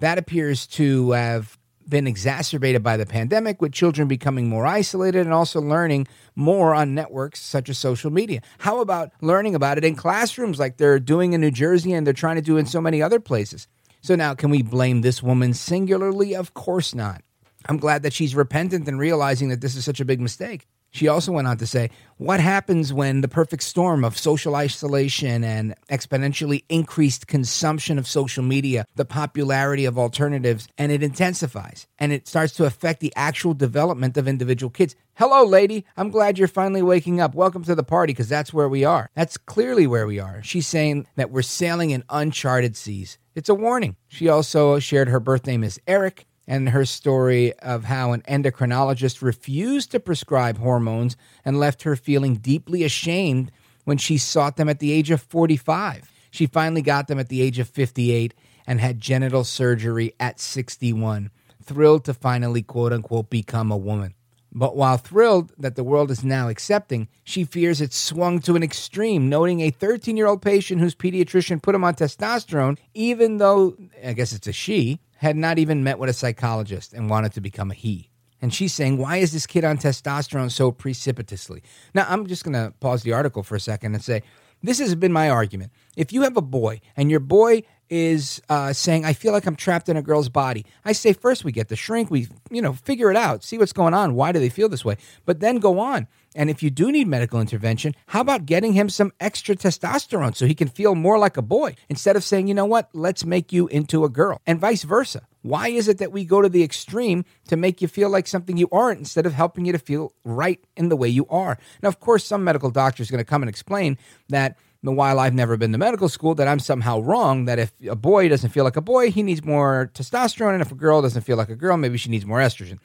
That 0.00 0.18
appears 0.18 0.66
to 0.68 1.12
have 1.12 1.56
been 1.88 2.06
exacerbated 2.06 2.82
by 2.82 2.96
the 2.96 3.06
pandemic, 3.06 3.60
with 3.60 3.72
children 3.72 4.08
becoming 4.08 4.48
more 4.48 4.66
isolated 4.66 5.20
and 5.20 5.34
also 5.34 5.60
learning 5.60 6.08
more 6.34 6.74
on 6.74 6.94
networks 6.94 7.40
such 7.40 7.68
as 7.68 7.78
social 7.78 8.10
media. 8.10 8.40
How 8.58 8.80
about 8.80 9.12
learning 9.20 9.54
about 9.54 9.78
it 9.78 9.84
in 9.84 9.94
classrooms 9.94 10.58
like 10.58 10.78
they're 10.78 10.98
doing 10.98 11.34
in 11.34 11.42
New 11.42 11.50
Jersey 11.50 11.92
and 11.92 12.06
they're 12.06 12.14
trying 12.14 12.36
to 12.36 12.42
do 12.42 12.56
in 12.56 12.66
so 12.66 12.80
many 12.80 13.02
other 13.02 13.20
places? 13.20 13.68
So 14.04 14.16
now, 14.16 14.34
can 14.34 14.50
we 14.50 14.60
blame 14.60 15.00
this 15.00 15.22
woman 15.22 15.54
singularly? 15.54 16.36
Of 16.36 16.52
course 16.52 16.94
not. 16.94 17.22
I'm 17.70 17.78
glad 17.78 18.02
that 18.02 18.12
she's 18.12 18.34
repentant 18.34 18.86
and 18.86 18.98
realizing 18.98 19.48
that 19.48 19.62
this 19.62 19.76
is 19.76 19.86
such 19.86 19.98
a 19.98 20.04
big 20.04 20.20
mistake. 20.20 20.66
She 20.90 21.08
also 21.08 21.32
went 21.32 21.48
on 21.48 21.56
to 21.56 21.66
say, 21.66 21.88
What 22.18 22.38
happens 22.38 22.92
when 22.92 23.22
the 23.22 23.28
perfect 23.28 23.62
storm 23.62 24.04
of 24.04 24.18
social 24.18 24.56
isolation 24.56 25.42
and 25.42 25.74
exponentially 25.90 26.64
increased 26.68 27.28
consumption 27.28 27.98
of 27.98 28.06
social 28.06 28.44
media, 28.44 28.84
the 28.94 29.06
popularity 29.06 29.86
of 29.86 29.98
alternatives, 29.98 30.68
and 30.76 30.92
it 30.92 31.02
intensifies 31.02 31.86
and 31.98 32.12
it 32.12 32.28
starts 32.28 32.52
to 32.56 32.66
affect 32.66 33.00
the 33.00 33.12
actual 33.16 33.54
development 33.54 34.18
of 34.18 34.28
individual 34.28 34.68
kids? 34.68 34.94
Hello, 35.14 35.46
lady. 35.46 35.86
I'm 35.96 36.10
glad 36.10 36.38
you're 36.38 36.46
finally 36.46 36.82
waking 36.82 37.22
up. 37.22 37.34
Welcome 37.34 37.64
to 37.64 37.74
the 37.74 37.82
party 37.82 38.12
because 38.12 38.28
that's 38.28 38.52
where 38.52 38.68
we 38.68 38.84
are. 38.84 39.08
That's 39.14 39.38
clearly 39.38 39.86
where 39.86 40.06
we 40.06 40.20
are. 40.20 40.42
She's 40.42 40.66
saying 40.66 41.06
that 41.16 41.30
we're 41.30 41.40
sailing 41.40 41.88
in 41.88 42.04
uncharted 42.10 42.76
seas. 42.76 43.16
It's 43.34 43.48
a 43.48 43.54
warning. 43.54 43.96
She 44.06 44.28
also 44.28 44.78
shared 44.78 45.08
her 45.08 45.18
birth 45.18 45.44
name 45.46 45.64
is 45.64 45.80
Eric 45.88 46.26
and 46.46 46.68
her 46.68 46.84
story 46.84 47.52
of 47.58 47.84
how 47.84 48.12
an 48.12 48.22
endocrinologist 48.28 49.22
refused 49.22 49.90
to 49.90 49.98
prescribe 49.98 50.58
hormones 50.58 51.16
and 51.44 51.58
left 51.58 51.82
her 51.82 51.96
feeling 51.96 52.36
deeply 52.36 52.84
ashamed 52.84 53.50
when 53.84 53.98
she 53.98 54.18
sought 54.18 54.56
them 54.56 54.68
at 54.68 54.78
the 54.78 54.92
age 54.92 55.10
of 55.10 55.20
45. 55.20 56.12
She 56.30 56.46
finally 56.46 56.82
got 56.82 57.08
them 57.08 57.18
at 57.18 57.28
the 57.28 57.42
age 57.42 57.58
of 57.58 57.68
58 57.68 58.34
and 58.68 58.80
had 58.80 59.00
genital 59.00 59.42
surgery 59.42 60.14
at 60.20 60.38
61, 60.38 61.30
thrilled 61.60 62.04
to 62.04 62.14
finally, 62.14 62.62
quote 62.62 62.92
unquote, 62.92 63.30
become 63.30 63.72
a 63.72 63.76
woman. 63.76 64.14
But 64.54 64.76
while 64.76 64.96
thrilled 64.96 65.52
that 65.58 65.74
the 65.74 65.82
world 65.82 66.12
is 66.12 66.22
now 66.22 66.48
accepting, 66.48 67.08
she 67.24 67.44
fears 67.44 67.80
it's 67.80 67.96
swung 67.96 68.38
to 68.40 68.54
an 68.54 68.62
extreme, 68.62 69.28
noting 69.28 69.60
a 69.60 69.70
13 69.70 70.16
year 70.16 70.28
old 70.28 70.42
patient 70.42 70.80
whose 70.80 70.94
pediatrician 70.94 71.60
put 71.60 71.74
him 71.74 71.82
on 71.82 71.94
testosterone, 71.94 72.78
even 72.94 73.38
though, 73.38 73.76
I 74.04 74.12
guess 74.12 74.32
it's 74.32 74.46
a 74.46 74.52
she, 74.52 75.00
had 75.16 75.36
not 75.36 75.58
even 75.58 75.82
met 75.82 75.98
with 75.98 76.10
a 76.10 76.12
psychologist 76.12 76.92
and 76.92 77.10
wanted 77.10 77.32
to 77.32 77.40
become 77.40 77.70
a 77.70 77.74
he. 77.74 78.10
And 78.40 78.52
she's 78.52 78.74
saying, 78.74 78.98
Why 78.98 79.16
is 79.16 79.32
this 79.32 79.46
kid 79.46 79.64
on 79.64 79.78
testosterone 79.78 80.50
so 80.50 80.70
precipitously? 80.70 81.62
Now, 81.94 82.06
I'm 82.08 82.26
just 82.26 82.44
going 82.44 82.52
to 82.52 82.74
pause 82.78 83.02
the 83.02 83.12
article 83.12 83.42
for 83.42 83.56
a 83.56 83.60
second 83.60 83.94
and 83.94 84.04
say, 84.04 84.22
This 84.62 84.78
has 84.78 84.94
been 84.94 85.12
my 85.12 85.30
argument. 85.30 85.72
If 85.96 86.12
you 86.12 86.22
have 86.22 86.36
a 86.36 86.42
boy 86.42 86.80
and 86.96 87.10
your 87.10 87.20
boy 87.20 87.62
is 87.90 88.40
uh, 88.48 88.72
saying, 88.72 89.04
I 89.04 89.12
feel 89.12 89.32
like 89.32 89.46
I'm 89.46 89.56
trapped 89.56 89.88
in 89.88 89.96
a 89.96 90.02
girl's 90.02 90.28
body. 90.28 90.64
I 90.84 90.92
say, 90.92 91.12
first 91.12 91.44
we 91.44 91.52
get 91.52 91.68
the 91.68 91.76
shrink, 91.76 92.10
we, 92.10 92.28
you 92.50 92.62
know, 92.62 92.72
figure 92.72 93.10
it 93.10 93.16
out, 93.16 93.44
see 93.44 93.58
what's 93.58 93.72
going 93.72 93.94
on. 93.94 94.14
Why 94.14 94.32
do 94.32 94.38
they 94.38 94.48
feel 94.48 94.68
this 94.68 94.84
way? 94.84 94.96
But 95.24 95.40
then 95.40 95.58
go 95.58 95.78
on. 95.78 96.08
And 96.34 96.50
if 96.50 96.62
you 96.62 96.70
do 96.70 96.90
need 96.90 97.06
medical 97.06 97.40
intervention, 97.40 97.94
how 98.06 98.20
about 98.20 98.46
getting 98.46 98.72
him 98.72 98.88
some 98.88 99.12
extra 99.20 99.54
testosterone 99.54 100.34
so 100.34 100.46
he 100.46 100.54
can 100.54 100.68
feel 100.68 100.94
more 100.94 101.18
like 101.18 101.36
a 101.36 101.42
boy 101.42 101.76
instead 101.88 102.16
of 102.16 102.24
saying, 102.24 102.48
you 102.48 102.54
know 102.54 102.64
what, 102.64 102.88
let's 102.92 103.24
make 103.24 103.52
you 103.52 103.68
into 103.68 104.04
a 104.04 104.08
girl, 104.08 104.40
and 104.46 104.58
vice 104.58 104.82
versa. 104.82 105.22
Why 105.42 105.68
is 105.68 105.88
it 105.88 105.98
that 105.98 106.10
we 106.10 106.24
go 106.24 106.40
to 106.40 106.48
the 106.48 106.64
extreme 106.64 107.24
to 107.48 107.56
make 107.56 107.82
you 107.82 107.86
feel 107.86 108.08
like 108.08 108.26
something 108.26 108.56
you 108.56 108.68
aren't 108.72 108.98
instead 108.98 109.26
of 109.26 109.34
helping 109.34 109.66
you 109.66 109.72
to 109.72 109.78
feel 109.78 110.14
right 110.24 110.58
in 110.74 110.88
the 110.88 110.96
way 110.96 111.08
you 111.08 111.26
are? 111.28 111.58
Now, 111.82 111.90
of 111.90 112.00
course, 112.00 112.24
some 112.24 112.42
medical 112.42 112.70
doctor 112.70 113.02
is 113.02 113.10
going 113.10 113.18
to 113.18 113.26
come 113.26 113.42
and 113.42 113.50
explain 113.50 113.98
that 114.30 114.56
while 114.92 115.18
I've 115.18 115.34
never 115.34 115.56
been 115.56 115.72
to 115.72 115.78
medical 115.78 116.08
school, 116.08 116.34
that 116.34 116.46
I'm 116.46 116.58
somehow 116.58 117.00
wrong. 117.00 117.46
That 117.46 117.58
if 117.58 117.72
a 117.88 117.96
boy 117.96 118.28
doesn't 118.28 118.50
feel 118.50 118.64
like 118.64 118.76
a 118.76 118.82
boy, 118.82 119.10
he 119.10 119.22
needs 119.22 119.44
more 119.44 119.90
testosterone, 119.94 120.52
and 120.52 120.62
if 120.62 120.70
a 120.70 120.74
girl 120.74 121.02
doesn't 121.02 121.22
feel 121.22 121.36
like 121.36 121.48
a 121.48 121.56
girl, 121.56 121.76
maybe 121.76 121.98
she 121.98 122.10
needs 122.10 122.26
more 122.26 122.38
estrogen, 122.38 122.78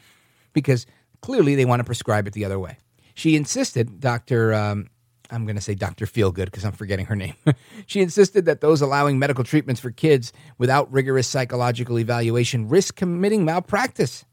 because 0.53 0.85
clearly 1.21 1.55
they 1.55 1.65
want 1.65 1.79
to 1.79 1.83
prescribe 1.83 2.27
it 2.27 2.33
the 2.33 2.45
other 2.45 2.59
way. 2.59 2.77
She 3.15 3.35
insisted, 3.35 3.99
Doctor. 3.99 4.53
Um, 4.53 4.89
I'm 5.31 5.45
going 5.45 5.57
to 5.57 5.62
say 5.62 5.75
Dr. 5.75 6.05
Feelgood 6.05 6.45
because 6.45 6.65
I'm 6.65 6.71
forgetting 6.71 7.05
her 7.05 7.15
name. 7.15 7.35
she 7.85 8.01
insisted 8.01 8.45
that 8.45 8.62
those 8.62 8.81
allowing 8.81 9.19
medical 9.19 9.43
treatments 9.43 9.79
for 9.79 9.91
kids 9.91 10.33
without 10.57 10.91
rigorous 10.91 11.27
psychological 11.27 11.99
evaluation 11.99 12.67
risk 12.67 12.95
committing 12.95 13.45
malpractice. 13.45 14.25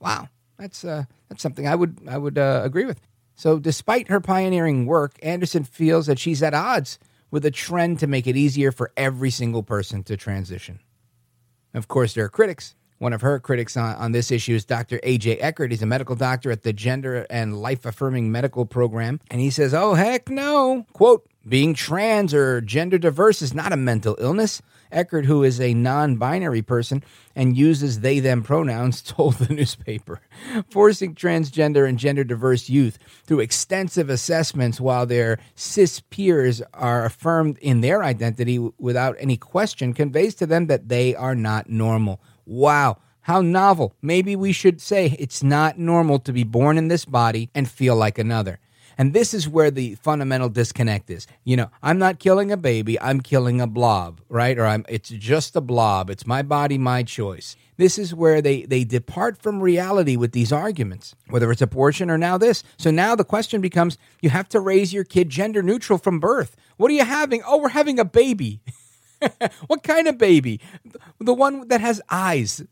Wow, 0.00 0.28
that's 0.58 0.84
uh, 0.84 1.04
that's 1.28 1.42
something 1.42 1.66
I 1.66 1.74
would 1.74 2.00
I 2.08 2.18
would 2.18 2.36
uh, 2.36 2.62
agree 2.64 2.84
with. 2.84 3.00
So, 3.34 3.58
despite 3.58 4.08
her 4.08 4.20
pioneering 4.20 4.86
work, 4.86 5.18
Anderson 5.22 5.64
feels 5.64 6.06
that 6.06 6.18
she's 6.18 6.42
at 6.42 6.54
odds 6.54 6.98
with 7.32 7.44
a 7.44 7.50
trend 7.50 7.98
to 7.98 8.06
make 8.06 8.28
it 8.28 8.36
easier 8.36 8.70
for 8.70 8.92
every 8.96 9.30
single 9.30 9.64
person 9.64 10.04
to 10.04 10.16
transition. 10.16 10.78
Of 11.74 11.88
course, 11.88 12.14
there 12.14 12.24
are 12.24 12.28
critics. 12.28 12.76
One 12.98 13.12
of 13.12 13.22
her 13.22 13.40
critics 13.40 13.76
on, 13.76 13.96
on 13.96 14.12
this 14.12 14.30
issue 14.30 14.54
is 14.54 14.64
Dr. 14.64 15.00
A.J. 15.02 15.38
Eckert. 15.38 15.72
He's 15.72 15.82
a 15.82 15.86
medical 15.86 16.14
doctor 16.14 16.52
at 16.52 16.62
the 16.62 16.72
Gender 16.72 17.26
and 17.28 17.60
Life 17.60 17.84
Affirming 17.84 18.30
Medical 18.30 18.64
Program. 18.64 19.18
And 19.28 19.40
he 19.40 19.50
says, 19.50 19.74
Oh, 19.74 19.94
heck 19.94 20.28
no. 20.28 20.86
Quote, 20.92 21.26
being 21.48 21.74
trans 21.74 22.32
or 22.32 22.60
gender 22.60 22.98
diverse 22.98 23.42
is 23.42 23.54
not 23.54 23.72
a 23.72 23.76
mental 23.76 24.16
illness. 24.20 24.62
Eckert, 24.92 25.26
who 25.26 25.42
is 25.42 25.60
a 25.60 25.74
non 25.74 26.16
binary 26.16 26.62
person 26.62 27.02
and 27.34 27.56
uses 27.56 28.00
they 28.00 28.20
them 28.20 28.42
pronouns, 28.42 29.02
told 29.02 29.34
the 29.34 29.52
newspaper. 29.52 30.20
Forcing 30.70 31.14
transgender 31.14 31.88
and 31.88 31.98
gender 31.98 32.24
diverse 32.24 32.68
youth 32.68 32.98
through 33.24 33.40
extensive 33.40 34.10
assessments 34.10 34.80
while 34.80 35.06
their 35.06 35.38
cis 35.54 36.00
peers 36.00 36.62
are 36.74 37.04
affirmed 37.04 37.58
in 37.58 37.80
their 37.80 38.04
identity 38.04 38.58
without 38.78 39.16
any 39.18 39.36
question 39.36 39.92
conveys 39.92 40.34
to 40.36 40.46
them 40.46 40.66
that 40.66 40.88
they 40.88 41.14
are 41.14 41.34
not 41.34 41.68
normal. 41.68 42.20
Wow. 42.44 42.98
How 43.22 43.40
novel. 43.40 43.94
Maybe 44.02 44.34
we 44.34 44.52
should 44.52 44.80
say 44.80 45.16
it's 45.18 45.42
not 45.42 45.78
normal 45.78 46.18
to 46.20 46.32
be 46.32 46.42
born 46.42 46.76
in 46.76 46.88
this 46.88 47.04
body 47.04 47.50
and 47.54 47.70
feel 47.70 47.94
like 47.94 48.18
another. 48.18 48.58
And 48.98 49.12
this 49.12 49.34
is 49.34 49.48
where 49.48 49.70
the 49.70 49.94
fundamental 49.96 50.48
disconnect 50.48 51.10
is. 51.10 51.26
You 51.44 51.56
know, 51.56 51.70
I'm 51.82 51.98
not 51.98 52.18
killing 52.18 52.50
a 52.50 52.56
baby, 52.56 53.00
I'm 53.00 53.20
killing 53.20 53.60
a 53.60 53.66
blob, 53.66 54.20
right? 54.28 54.58
Or 54.58 54.66
I'm 54.66 54.84
it's 54.88 55.08
just 55.08 55.56
a 55.56 55.60
blob. 55.60 56.10
It's 56.10 56.26
my 56.26 56.42
body, 56.42 56.78
my 56.78 57.02
choice. 57.02 57.56
This 57.76 57.98
is 57.98 58.14
where 58.14 58.42
they 58.42 58.62
they 58.62 58.84
depart 58.84 59.40
from 59.40 59.60
reality 59.60 60.16
with 60.16 60.32
these 60.32 60.52
arguments, 60.52 61.14
whether 61.28 61.50
it's 61.50 61.62
abortion 61.62 62.10
or 62.10 62.18
now 62.18 62.38
this. 62.38 62.62
So 62.76 62.90
now 62.90 63.14
the 63.14 63.24
question 63.24 63.60
becomes 63.60 63.98
you 64.20 64.30
have 64.30 64.48
to 64.50 64.60
raise 64.60 64.92
your 64.92 65.04
kid 65.04 65.30
gender 65.30 65.62
neutral 65.62 65.98
from 65.98 66.20
birth. 66.20 66.56
What 66.76 66.90
are 66.90 66.94
you 66.94 67.04
having? 67.04 67.42
Oh, 67.46 67.58
we're 67.58 67.70
having 67.70 67.98
a 67.98 68.04
baby. 68.04 68.60
what 69.66 69.82
kind 69.82 70.08
of 70.08 70.18
baby? 70.18 70.60
The 71.18 71.34
one 71.34 71.68
that 71.68 71.80
has 71.80 72.00
eyes 72.10 72.62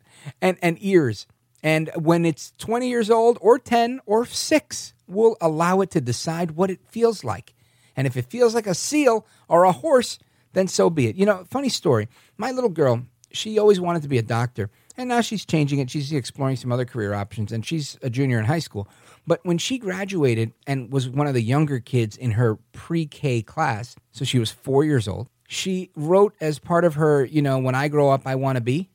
and, 0.40 0.58
and 0.62 0.76
ears. 0.80 1.26
And 1.62 1.90
when 1.94 2.24
it's 2.24 2.52
20 2.58 2.88
years 2.88 3.10
old 3.10 3.38
or 3.40 3.58
10 3.58 4.00
or 4.06 4.24
6, 4.24 4.94
we'll 5.10 5.36
allow 5.40 5.80
it 5.80 5.90
to 5.92 6.00
decide 6.00 6.52
what 6.52 6.70
it 6.70 6.80
feels 6.88 7.24
like. 7.24 7.54
And 7.96 8.06
if 8.06 8.16
it 8.16 8.26
feels 8.26 8.54
like 8.54 8.66
a 8.66 8.74
seal 8.74 9.26
or 9.48 9.64
a 9.64 9.72
horse, 9.72 10.18
then 10.52 10.68
so 10.68 10.90
be 10.90 11.06
it. 11.06 11.16
You 11.16 11.26
know, 11.26 11.44
funny 11.50 11.68
story. 11.68 12.08
My 12.36 12.50
little 12.50 12.70
girl, 12.70 13.02
she 13.32 13.58
always 13.58 13.80
wanted 13.80 14.02
to 14.02 14.08
be 14.08 14.18
a 14.18 14.22
doctor. 14.22 14.70
And 14.96 15.08
now 15.08 15.20
she's 15.20 15.44
changing 15.44 15.78
it. 15.78 15.90
She's 15.90 16.12
exploring 16.12 16.56
some 16.56 16.72
other 16.72 16.84
career 16.84 17.14
options, 17.14 17.52
and 17.52 17.64
she's 17.64 17.96
a 18.02 18.10
junior 18.10 18.38
in 18.38 18.44
high 18.44 18.58
school. 18.58 18.88
But 19.26 19.40
when 19.44 19.56
she 19.56 19.78
graduated 19.78 20.52
and 20.66 20.92
was 20.92 21.08
one 21.08 21.26
of 21.26 21.34
the 21.34 21.42
younger 21.42 21.78
kids 21.78 22.16
in 22.16 22.32
her 22.32 22.56
pre 22.72 23.06
K 23.06 23.40
class, 23.40 23.96
so 24.12 24.24
she 24.24 24.38
was 24.38 24.50
four 24.50 24.84
years 24.84 25.08
old, 25.08 25.28
she 25.48 25.90
wrote 25.96 26.34
as 26.40 26.58
part 26.58 26.84
of 26.84 26.94
her, 26.94 27.24
you 27.24 27.40
know, 27.40 27.58
when 27.58 27.74
I 27.74 27.88
grow 27.88 28.10
up, 28.10 28.26
I 28.26 28.34
want 28.34 28.56
to 28.56 28.60
be. 28.60 28.90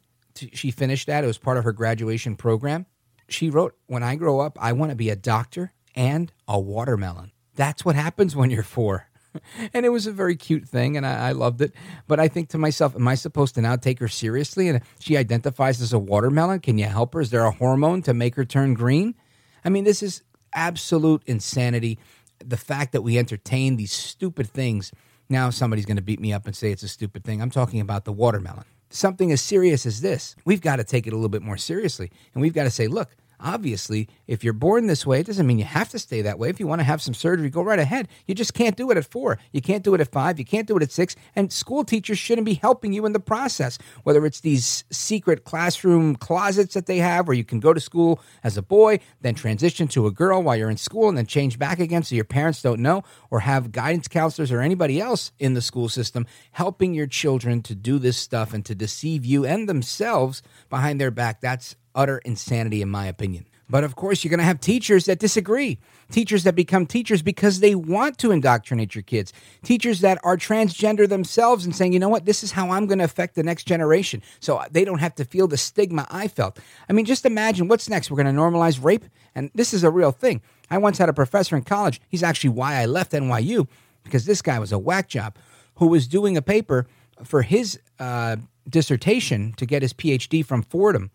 She 0.54 0.70
finished 0.70 1.08
that. 1.08 1.24
It 1.24 1.28
was 1.28 1.38
part 1.38 1.58
of 1.58 1.64
her 1.64 1.74
graduation 1.74 2.36
program. 2.36 2.86
She 3.28 3.50
wrote, 3.50 3.76
when 3.88 4.04
I 4.04 4.16
grow 4.16 4.42
up, 4.42 4.58
I 4.62 4.74
want 4.74 4.92
to 4.92 4.96
be 4.96 5.10
a 5.10 5.16
doctor 5.16 5.74
and 5.96 6.32
a 6.48 6.60
watermelon. 6.60 7.32
That's 7.56 7.86
what 7.86 7.96
happens 7.96 8.36
when 8.36 8.52
you're 8.52 8.64
four. 8.64 9.08
and 9.74 9.86
it 9.86 9.90
was 9.90 10.08
a 10.08 10.12
very 10.12 10.36
cute 10.36 10.68
thing, 10.68 10.98
and 10.98 11.06
I, 11.06 11.30
I, 11.30 11.32
loved 11.32 11.62
it. 11.62 11.74
But 12.08 12.20
I 12.20 12.28
think 12.28 12.50
to 12.50 12.58
myself, 12.58 12.96
am 12.96 13.08
I 13.08 13.16
supposed 13.16 13.56
to 13.56 13.62
now 13.62 13.76
take 13.76 14.00
her 14.00 14.08
seriously? 14.08 14.68
And 14.68 14.82
she 15.00 15.18
identifies 15.18 15.82
as 15.82 15.94
a 15.94 16.00
watermelon. 16.00 16.60
Can 16.60 16.78
you 16.78 16.86
help 16.86 17.14
her? 17.14 17.22
Is 17.22 17.32
there 17.32 17.46
a 17.46 17.52
hormone 17.52 18.02
to 18.04 18.14
make 18.14 18.36
her 18.36 18.46
turn 18.46 18.74
green? 18.74 19.16
I 19.64 19.70
mean, 19.70 19.84
this 19.84 20.04
is 20.04 20.22
absolute 20.54 21.24
insanity. 21.26 22.00
The 22.40 22.58
fact 22.58 22.92
that 22.94 23.02
we 23.02 23.18
entertain 23.18 23.76
these 23.76 23.92
stupid 23.92 24.48
things. 24.48 24.92
Now 25.28 25.50
somebody's 25.50 25.86
going 25.86 25.98
to 25.98 26.04
beat 26.04 26.20
me 26.20 26.34
up 26.34 26.46
and 26.46 26.56
say 26.56 26.72
it's 26.72 26.84
a 26.84 26.88
stupid 26.88 27.24
thing. 27.24 27.42
I'm 27.42 27.50
talking 27.50 27.80
about 27.80 28.06
the 28.06 28.14
watermelon. 28.14 28.66
Something 28.92 29.32
as 29.32 29.42
serious 29.42 29.86
as 29.86 30.02
this, 30.02 30.36
we've 30.46 30.62
got 30.62 30.76
to 30.76 30.84
take 30.84 31.08
it 31.08 31.14
a 31.14 31.16
little 31.16 31.30
bit 31.30 31.42
more 31.42 31.58
seriously. 31.58 32.12
And 32.34 32.42
we've 32.42 32.54
got 32.54 32.64
to 32.66 32.70
say, 32.70 32.88
look, 32.88 33.16
Obviously, 33.40 34.08
if 34.28 34.44
you're 34.44 34.54
born 34.54 34.88
this 34.88 35.06
way, 35.06 35.20
it 35.20 35.26
doesn't 35.26 35.46
mean 35.46 35.60
you 35.60 35.66
have 35.66 35.90
to 35.90 36.00
stay 36.00 36.22
that 36.22 36.40
way. 36.40 36.50
If 36.50 36.60
you 36.60 36.68
want 36.68 36.80
to 36.80 36.86
have 36.86 37.02
some 37.02 37.14
surgery, 37.14 37.50
go 37.50 37.62
right 37.62 37.80
ahead. 37.80 38.08
You 38.28 38.36
just 38.36 38.54
can't 38.54 38.76
do 38.76 38.92
it 38.92 38.98
at 38.98 39.06
four. 39.06 39.38
You 39.52 39.62
can't 39.62 39.84
do 39.84 39.94
it 39.94 40.02
at 40.02 40.12
five. 40.12 40.40
You 40.40 40.46
can't 40.46 40.68
do 40.68 40.78
it 40.78 40.84
at 40.84 40.92
six. 40.92 41.16
And 41.36 41.52
school 41.52 41.84
teachers 41.84 42.18
shouldn't 42.18 42.46
be 42.46 42.56
helping 42.56 42.94
you 42.94 43.06
in 43.06 43.14
the 43.14 43.20
process, 43.20 43.78
whether 44.04 44.26
it's 44.26 44.42
these 44.42 44.84
secret 44.90 45.44
classroom 45.44 46.16
closets 46.16 46.74
that 46.74 46.86
they 46.86 46.98
have 46.98 47.28
where 47.28 47.36
you 47.36 47.44
can 47.44 47.60
go 47.60 47.74
to 47.74 47.80
school 47.80 48.22
as 48.44 48.58
a 48.58 48.62
boy, 48.62 49.00
then 49.22 49.36
transition 49.36 49.88
to 49.90 50.08
a 50.08 50.12
girl 50.12 50.42
while 50.42 50.56
you're 50.56 50.70
in 50.70 50.78
school, 50.78 51.10
and 51.10 51.18
then 51.18 51.26
change 51.26 51.60
back 51.60 51.80
again 51.80 52.04
so 52.04 52.16
your 52.16 52.26
parents 52.26 52.62
don't 52.62 52.80
know, 52.80 53.04
or 53.30 53.42
have 53.42 53.72
guidance 53.72 54.08
counselors 54.08 54.52
or 54.52 54.62
anybody 54.62 55.00
else 55.00 55.32
in 55.40 55.54
the 55.54 55.62
school 55.62 55.90
system 55.90 56.26
helping 56.52 56.94
your 56.94 57.08
children 57.08 57.62
to 57.62 57.76
do 57.76 58.00
this 58.00 58.18
stuff 58.18 58.54
and 58.54 58.66
to 58.66 58.76
deceive 58.76 59.26
you 59.26 59.46
and 59.46 59.68
themselves 59.68 60.42
behind 60.70 61.00
their 61.00 61.12
back. 61.12 61.42
That's 61.42 61.76
utter 61.96 62.20
insanity, 62.20 62.82
in 62.82 62.90
my 62.90 63.08
opinion. 63.08 63.46
But 63.68 63.84
of 63.84 63.96
course, 63.96 64.24
you're 64.24 64.30
going 64.30 64.40
to 64.40 64.46
have 64.46 64.60
teachers 64.60 65.06
that 65.06 65.18
disagree. 65.18 65.80
Teachers 66.12 66.44
that 66.44 66.54
become 66.54 66.86
teachers 66.86 67.24
because 67.24 67.60
they 67.60 67.74
want 67.74 68.20
to 68.20 68.32
indoctrinate 68.32 68.94
your 68.94 69.02
kids. 69.02 69.34
Teachers 69.64 70.02
that 70.02 70.20
are 70.24 70.38
transgender 70.38 71.10
themselves 71.10 71.66
and 71.66 71.76
saying, 71.76 71.94
you 71.94 72.00
know 72.00 72.10
what, 72.10 72.26
this 72.26 72.44
is 72.44 72.52
how 72.52 72.70
I'm 72.70 72.86
going 72.86 73.00
to 73.00 73.06
affect 73.06 73.34
the 73.34 73.42
next 73.42 73.64
generation. 73.64 74.22
So 74.40 74.62
they 74.70 74.86
don't 74.86 75.00
have 75.00 75.16
to 75.16 75.26
feel 75.26 75.48
the 75.48 75.58
stigma 75.58 76.06
I 76.12 76.28
felt. 76.28 76.60
I 76.88 76.94
mean, 76.94 77.06
just 77.06 77.26
imagine 77.26 77.68
what's 77.68 77.90
next. 77.90 78.12
We're 78.12 78.22
going 78.22 78.36
to 78.36 78.40
normalize 78.40 78.84
rape. 78.84 79.06
And 79.34 79.50
this 79.56 79.74
is 79.74 79.84
a 79.84 79.90
real 79.90 80.12
thing. 80.12 80.42
I 80.70 80.78
once 80.78 81.00
had 81.00 81.10
a 81.10 81.14
professor 81.14 81.56
in 81.56 81.64
college. 81.64 82.00
He's 82.08 82.24
actually 82.24 82.52
why 82.52 82.76
I 82.76 82.86
left 82.86 83.14
NYU 83.14 83.68
because 84.04 84.26
this 84.26 84.44
guy 84.44 84.60
was 84.60 84.72
a 84.72 84.80
whack 84.80 85.08
job 85.10 85.36
who 85.76 85.88
was 85.88 86.08
doing 86.08 86.38
a 86.38 86.42
paper 86.42 86.86
for 87.24 87.42
his 87.42 87.80
uh, 88.00 88.36
dissertation 88.70 89.54
to 89.54 89.66
get 89.66 89.82
his 89.82 89.94
PhD 89.94 90.46
from 90.46 90.62
Fordham 90.62 91.10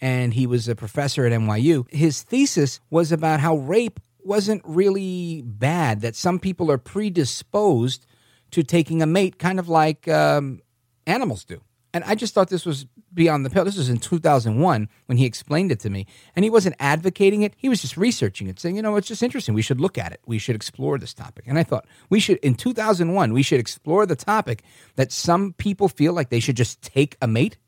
and 0.00 0.34
he 0.34 0.46
was 0.46 0.68
a 0.68 0.74
professor 0.74 1.26
at 1.26 1.32
NYU. 1.32 1.90
His 1.92 2.22
thesis 2.22 2.80
was 2.90 3.12
about 3.12 3.40
how 3.40 3.56
rape 3.56 4.00
wasn't 4.24 4.62
really 4.64 5.42
bad, 5.42 6.00
that 6.02 6.16
some 6.16 6.38
people 6.38 6.70
are 6.70 6.78
predisposed 6.78 8.06
to 8.50 8.62
taking 8.62 9.02
a 9.02 9.06
mate, 9.06 9.38
kind 9.38 9.58
of 9.58 9.68
like 9.68 10.08
um, 10.08 10.60
animals 11.06 11.44
do. 11.44 11.60
And 11.92 12.04
I 12.04 12.14
just 12.14 12.34
thought 12.34 12.48
this 12.48 12.66
was 12.66 12.86
beyond 13.12 13.44
the 13.44 13.50
pale. 13.50 13.64
This 13.64 13.76
was 13.76 13.88
in 13.88 13.98
2001 13.98 14.88
when 15.06 15.18
he 15.18 15.26
explained 15.26 15.72
it 15.72 15.80
to 15.80 15.90
me. 15.90 16.06
And 16.36 16.44
he 16.44 16.50
wasn't 16.50 16.76
advocating 16.78 17.42
it, 17.42 17.54
he 17.56 17.68
was 17.68 17.80
just 17.80 17.96
researching 17.96 18.46
it, 18.46 18.60
saying, 18.60 18.76
you 18.76 18.82
know, 18.82 18.96
it's 18.96 19.08
just 19.08 19.22
interesting. 19.22 19.54
We 19.54 19.62
should 19.62 19.80
look 19.80 19.98
at 19.98 20.12
it. 20.12 20.20
We 20.26 20.38
should 20.38 20.54
explore 20.54 20.98
this 20.98 21.14
topic. 21.14 21.44
And 21.48 21.58
I 21.58 21.64
thought, 21.64 21.86
we 22.08 22.20
should, 22.20 22.38
in 22.38 22.54
2001, 22.54 23.32
we 23.32 23.42
should 23.42 23.60
explore 23.60 24.06
the 24.06 24.16
topic 24.16 24.62
that 24.96 25.10
some 25.10 25.52
people 25.54 25.88
feel 25.88 26.12
like 26.12 26.30
they 26.30 26.40
should 26.40 26.56
just 26.56 26.80
take 26.82 27.16
a 27.20 27.26
mate. 27.26 27.58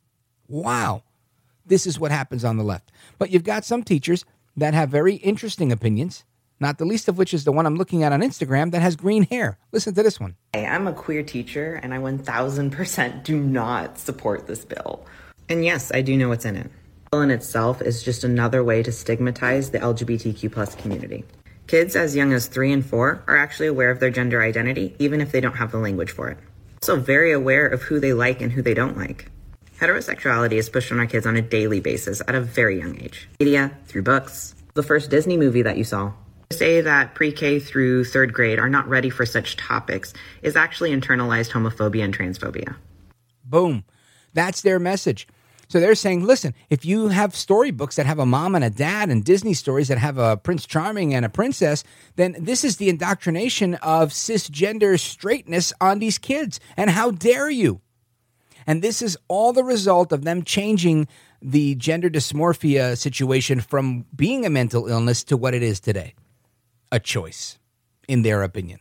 Wow. 0.47 1.03
This 1.73 1.87
is 1.87 1.99
what 1.99 2.11
happens 2.11 2.45
on 2.45 2.59
the 2.59 2.65
left. 2.65 2.93
But 3.19 3.31
you've 3.31 3.45
got 3.45 3.65
some 3.65 3.83
teachers 3.83 4.27
that 4.59 4.75
have 4.75 4.91
very 4.91 5.15
interesting 5.15 5.73
opinions, 5.73 6.23
not 6.61 6.77
the 6.77 6.85
least 6.85 7.09
of 7.09 7.17
which 7.17 7.33
is 7.33 7.45
the 7.45 7.51
one 7.51 7.65
I'm 7.65 7.77
looking 7.77 8.03
at 8.03 8.13
on 8.13 8.21
Instagram 8.21 8.73
that 8.73 8.83
has 8.83 8.95
green 8.95 9.23
hair. 9.23 9.57
Listen 9.73 9.95
to 9.95 10.03
this 10.03 10.21
one. 10.21 10.37
Hey, 10.53 10.67
I'm 10.67 10.87
a 10.87 10.93
queer 10.93 11.23
teacher, 11.23 11.81
and 11.83 11.95
I 11.95 11.97
1000% 11.97 13.25
do 13.25 13.41
not 13.41 13.99
support 13.99 14.47
this 14.47 14.67
bill. 14.67 15.07
And 15.49 15.65
yes, 15.65 15.91
I 15.95 16.03
do 16.03 16.15
know 16.15 16.29
what's 16.29 16.45
in 16.45 16.57
it. 16.57 16.71
The 17.05 17.11
bill 17.11 17.23
in 17.23 17.31
itself 17.31 17.81
is 17.81 18.03
just 18.03 18.23
another 18.23 18.63
way 18.63 18.83
to 18.83 18.93
stigmatize 18.93 19.71
the 19.71 19.79
LGBTQ 19.79 20.53
plus 20.53 20.75
community. 20.75 21.25
Kids 21.69 21.97
as 21.97 22.15
young 22.15 22.35
as 22.35 22.49
three 22.49 22.71
and 22.71 22.85
four 22.85 23.25
are 23.27 23.39
actually 23.39 23.69
aware 23.69 23.91
of 23.91 23.99
their 23.99 24.11
gender 24.11 24.43
identity, 24.43 24.95
even 24.99 25.23
if 25.23 25.33
they 25.33 25.41
don't 25.41 25.57
have 25.57 25.73
the 25.73 25.79
language 25.79 26.11
for 26.11 26.29
it. 26.29 26.37
Also, 26.83 27.01
very 27.01 27.33
aware 27.33 27.67
of 27.67 27.81
who 27.81 27.99
they 27.99 28.13
like 28.13 28.43
and 28.43 28.53
who 28.53 28.61
they 28.61 28.75
don't 28.75 28.99
like. 28.99 29.31
Heterosexuality 29.83 30.53
is 30.53 30.69
pushed 30.69 30.93
on 30.93 31.01
our 31.01 31.07
kids 31.07 31.27
on 31.27 31.37
a 31.37 31.43
daily 31.43 31.81
basis 31.81 32.23
at 32.29 32.37
a 32.37 32.41
very 32.41 32.79
young 32.79 33.03
age. 33.03 33.29
Media, 33.41 33.77
through 33.87 34.03
books. 34.03 34.55
The 34.75 34.83
first 34.85 35.11
Disney 35.11 35.37
movie 35.37 35.63
that 35.63 35.77
you 35.77 35.83
saw. 35.83 36.13
To 36.51 36.57
say 36.57 36.83
that 36.83 37.17
pre 37.17 37.33
K 37.33 37.59
through 37.59 38.05
third 38.05 38.33
grade 38.33 38.61
are 38.61 38.69
not 38.69 38.89
ready 38.89 39.11
for 39.11 39.27
such 39.27 39.57
topics 39.57 40.15
is 40.41 40.55
actually 40.55 40.93
internalized 40.93 41.51
homophobia 41.51 42.05
and 42.05 42.17
transphobia. 42.17 42.77
Boom. 43.45 43.83
That's 44.35 44.61
their 44.61 44.79
message. 44.79 45.27
So 45.67 45.81
they're 45.81 45.97
saying, 45.97 46.25
listen, 46.25 46.55
if 46.71 46.85
you 46.85 47.09
have 47.09 47.35
storybooks 47.35 47.97
that 47.97 48.07
have 48.07 48.21
a 48.21 48.27
mom 48.27 48.55
and 48.55 48.63
a 48.63 48.71
dad 48.71 49.11
and 49.11 49.25
Disney 49.25 49.55
stories 49.55 49.89
that 49.89 49.99
have 49.99 50.17
a 50.17 50.37
Prince 50.37 50.65
Charming 50.65 51.13
and 51.13 51.25
a 51.25 51.29
princess, 51.29 51.83
then 52.15 52.37
this 52.39 52.63
is 52.63 52.77
the 52.77 52.89
indoctrination 52.89 53.75
of 53.77 54.11
cisgender 54.11 55.01
straightness 55.01 55.73
on 55.81 55.99
these 55.99 56.19
kids. 56.19 56.61
And 56.77 56.89
how 56.89 57.11
dare 57.11 57.51
you? 57.51 57.81
And 58.67 58.83
this 58.83 59.03
is 59.03 59.17
all 59.29 59.53
the 59.53 59.65
result 59.65 60.13
of 60.13 60.25
them 60.25 60.43
changing 60.43 61.09
the 61.41 61.75
gender 61.75 62.09
dysmorphia 62.09 62.97
situation 62.97 63.61
from 63.61 64.07
being 64.15 64.47
a 64.47 64.51
mental 64.51 64.87
illness 64.87 65.25
to 65.25 65.37
what 65.37 65.55
it 65.55 65.63
is 65.63 65.81
today 65.81 66.15
a 66.91 67.01
choice, 67.01 67.59
in 68.07 68.23
their 68.23 68.43
opinion. 68.43 68.79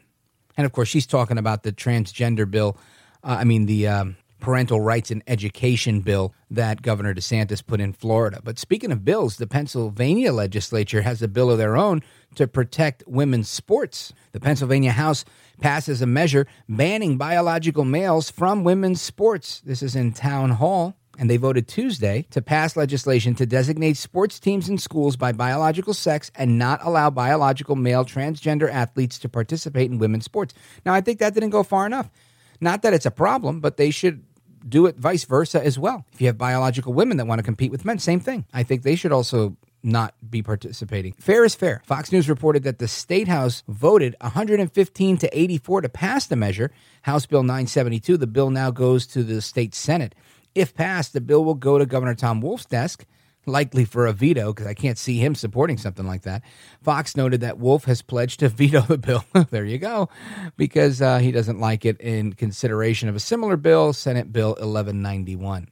And 0.57 0.65
of 0.65 0.73
course, 0.73 0.89
she's 0.89 1.07
talking 1.07 1.37
about 1.37 1.63
the 1.63 1.71
transgender 1.71 2.49
bill. 2.49 2.77
Uh, 3.23 3.37
I 3.39 3.43
mean, 3.45 3.65
the 3.65 3.87
um, 3.87 4.17
parental 4.41 4.81
rights 4.81 5.11
and 5.11 5.23
education 5.27 6.01
bill 6.01 6.33
that 6.49 6.81
Governor 6.81 7.13
DeSantis 7.13 7.65
put 7.65 7.79
in 7.79 7.93
Florida. 7.93 8.41
But 8.43 8.59
speaking 8.59 8.91
of 8.91 9.05
bills, 9.05 9.37
the 9.37 9.47
Pennsylvania 9.47 10.33
legislature 10.33 11.03
has 11.03 11.21
a 11.21 11.27
bill 11.27 11.49
of 11.49 11.57
their 11.57 11.77
own 11.77 12.01
to 12.35 12.47
protect 12.47 13.03
women's 13.07 13.47
sports. 13.47 14.11
The 14.33 14.39
Pennsylvania 14.39 14.91
House 14.91 15.23
passes 15.61 16.01
a 16.01 16.07
measure 16.07 16.47
banning 16.67 17.17
biological 17.17 17.85
males 17.85 18.29
from 18.29 18.63
women's 18.63 19.01
sports. 19.01 19.61
This 19.61 19.81
is 19.81 19.95
in 19.95 20.11
town 20.11 20.49
hall. 20.51 20.95
And 21.19 21.29
they 21.29 21.37
voted 21.37 21.67
Tuesday 21.67 22.25
to 22.31 22.41
pass 22.41 22.75
legislation 22.75 23.35
to 23.35 23.45
designate 23.45 23.97
sports 23.97 24.39
teams 24.39 24.69
in 24.69 24.77
schools 24.77 25.17
by 25.17 25.33
biological 25.33 25.93
sex 25.93 26.31
and 26.35 26.57
not 26.57 26.79
allow 26.83 27.09
biological 27.09 27.75
male 27.75 28.05
transgender 28.05 28.71
athletes 28.71 29.19
to 29.19 29.29
participate 29.29 29.91
in 29.91 29.99
women's 29.99 30.25
sports. 30.25 30.55
Now, 30.85 30.93
I 30.93 31.01
think 31.01 31.19
that 31.19 31.33
didn't 31.33 31.49
go 31.49 31.63
far 31.63 31.85
enough. 31.85 32.09
Not 32.61 32.81
that 32.83 32.93
it's 32.93 33.05
a 33.05 33.11
problem, 33.11 33.59
but 33.59 33.77
they 33.77 33.91
should 33.91 34.23
do 34.67 34.85
it 34.85 34.97
vice 34.97 35.23
versa 35.25 35.63
as 35.63 35.77
well. 35.77 36.05
If 36.13 36.21
you 36.21 36.27
have 36.27 36.37
biological 36.37 36.93
women 36.93 37.17
that 37.17 37.27
want 37.27 37.39
to 37.39 37.43
compete 37.43 37.71
with 37.71 37.85
men, 37.85 37.99
same 37.99 38.19
thing. 38.19 38.45
I 38.53 38.63
think 38.63 38.83
they 38.83 38.95
should 38.95 39.11
also 39.11 39.57
not 39.83 40.13
be 40.29 40.43
participating. 40.43 41.13
Fair 41.13 41.43
is 41.43 41.55
fair. 41.55 41.81
Fox 41.85 42.11
News 42.11 42.29
reported 42.29 42.63
that 42.63 42.79
the 42.79 42.87
state 42.87 43.27
house 43.27 43.63
voted 43.67 44.15
115 44.21 45.17
to 45.17 45.39
84 45.39 45.81
to 45.81 45.89
pass 45.89 46.27
the 46.27 46.35
measure. 46.35 46.71
House 47.01 47.25
Bill 47.25 47.43
972. 47.43 48.17
The 48.17 48.27
bill 48.27 48.49
now 48.49 48.71
goes 48.71 49.07
to 49.07 49.23
the 49.23 49.41
state 49.41 49.73
Senate. 49.73 50.13
If 50.53 50.75
passed, 50.75 51.13
the 51.13 51.21
bill 51.21 51.43
will 51.43 51.55
go 51.55 51.77
to 51.77 51.85
Governor 51.85 52.15
Tom 52.15 52.41
Wolf's 52.41 52.65
desk 52.65 53.05
likely 53.45 53.85
for 53.85 54.05
a 54.05 54.13
veto 54.13 54.53
because 54.53 54.67
I 54.67 54.73
can't 54.73 54.97
see 54.97 55.17
him 55.17 55.35
supporting 55.35 55.77
something 55.77 56.05
like 56.05 56.23
that. 56.23 56.43
Fox 56.81 57.17
noted 57.17 57.41
that 57.41 57.57
Wolf 57.57 57.85
has 57.85 58.01
pledged 58.01 58.39
to 58.41 58.49
veto 58.61 58.81
the 58.81 58.97
bill. 58.97 59.25
there 59.49 59.65
you 59.65 59.77
go, 59.77 60.09
because 60.57 61.01
uh, 61.01 61.19
he 61.19 61.31
doesn't 61.31 61.59
like 61.59 61.85
it 61.85 61.99
in 61.99 62.33
consideration 62.33 63.09
of 63.09 63.15
a 63.15 63.19
similar 63.19 63.57
bill, 63.57 63.93
Senate 63.93 64.31
Bill 64.31 64.49
1191. 64.49 65.67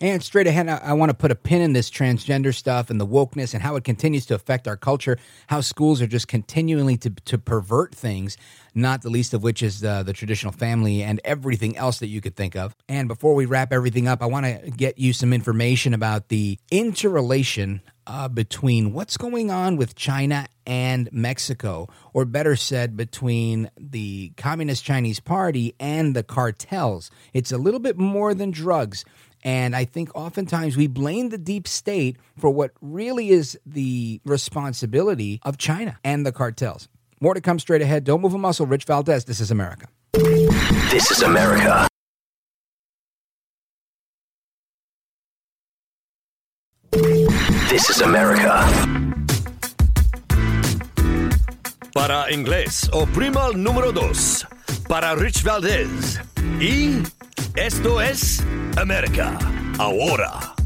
And 0.00 0.22
straight 0.22 0.46
ahead, 0.46 0.68
I, 0.68 0.76
I 0.76 0.92
want 0.92 1.10
to 1.10 1.14
put 1.14 1.32
a 1.32 1.34
pin 1.34 1.60
in 1.60 1.72
this 1.72 1.90
transgender 1.90 2.54
stuff 2.54 2.88
and 2.88 3.00
the 3.00 3.06
wokeness 3.06 3.52
and 3.52 3.62
how 3.62 3.74
it 3.76 3.84
continues 3.84 4.26
to 4.26 4.34
affect 4.34 4.68
our 4.68 4.76
culture, 4.76 5.18
how 5.48 5.60
schools 5.60 6.00
are 6.00 6.06
just 6.06 6.28
continually 6.28 6.96
to, 6.98 7.10
to 7.10 7.36
pervert 7.38 7.94
things, 7.94 8.36
not 8.74 9.02
the 9.02 9.10
least 9.10 9.34
of 9.34 9.42
which 9.42 9.62
is 9.62 9.82
uh, 9.82 10.04
the 10.04 10.12
traditional 10.12 10.52
family 10.52 11.02
and 11.02 11.20
everything 11.24 11.76
else 11.76 11.98
that 11.98 12.06
you 12.06 12.20
could 12.20 12.36
think 12.36 12.54
of. 12.54 12.76
And 12.88 13.08
before 13.08 13.34
we 13.34 13.44
wrap 13.44 13.72
everything 13.72 14.06
up, 14.06 14.22
I 14.22 14.26
want 14.26 14.46
to 14.46 14.70
get 14.70 14.98
you 14.98 15.12
some 15.12 15.32
information 15.32 15.94
about 15.94 16.28
the 16.28 16.58
interrelation 16.70 17.82
uh, 18.06 18.26
between 18.26 18.94
what's 18.94 19.18
going 19.18 19.50
on 19.50 19.76
with 19.76 19.94
China 19.94 20.46
and 20.66 21.10
Mexico, 21.12 21.88
or 22.14 22.24
better 22.24 22.56
said, 22.56 22.96
between 22.96 23.70
the 23.76 24.32
Communist 24.36 24.82
Chinese 24.84 25.20
Party 25.20 25.74
and 25.78 26.16
the 26.16 26.22
cartels. 26.22 27.10
It's 27.34 27.52
a 27.52 27.58
little 27.58 27.80
bit 27.80 27.98
more 27.98 28.32
than 28.32 28.50
drugs. 28.50 29.04
And 29.44 29.76
I 29.76 29.84
think 29.84 30.10
oftentimes 30.14 30.76
we 30.76 30.86
blame 30.86 31.28
the 31.28 31.38
deep 31.38 31.68
state 31.68 32.16
for 32.36 32.50
what 32.50 32.72
really 32.80 33.30
is 33.30 33.58
the 33.64 34.20
responsibility 34.24 35.40
of 35.44 35.58
China 35.58 35.98
and 36.04 36.26
the 36.26 36.32
cartels. 36.32 36.88
More 37.20 37.34
to 37.34 37.40
come 37.40 37.58
straight 37.58 37.82
ahead. 37.82 38.04
Don't 38.04 38.20
move 38.20 38.34
a 38.34 38.38
muscle. 38.38 38.66
Rich 38.66 38.84
Valdes, 38.84 39.24
this 39.24 39.40
is 39.40 39.50
America. 39.50 39.86
This 40.12 41.10
is 41.10 41.22
America. 41.22 41.88
This 47.68 47.90
is 47.90 48.00
America. 48.00 48.64
Para 51.92 52.30
inglés, 52.30 52.88
oprima 52.92 53.46
el 53.46 53.62
número 53.62 53.92
dos. 53.92 54.46
Para 54.88 55.14
Rich 55.16 55.42
Valdes. 55.42 56.18
Y 56.60 57.02
esto 57.54 58.00
es 58.00 58.44
América. 58.76 59.38
Ahora. 59.78 60.57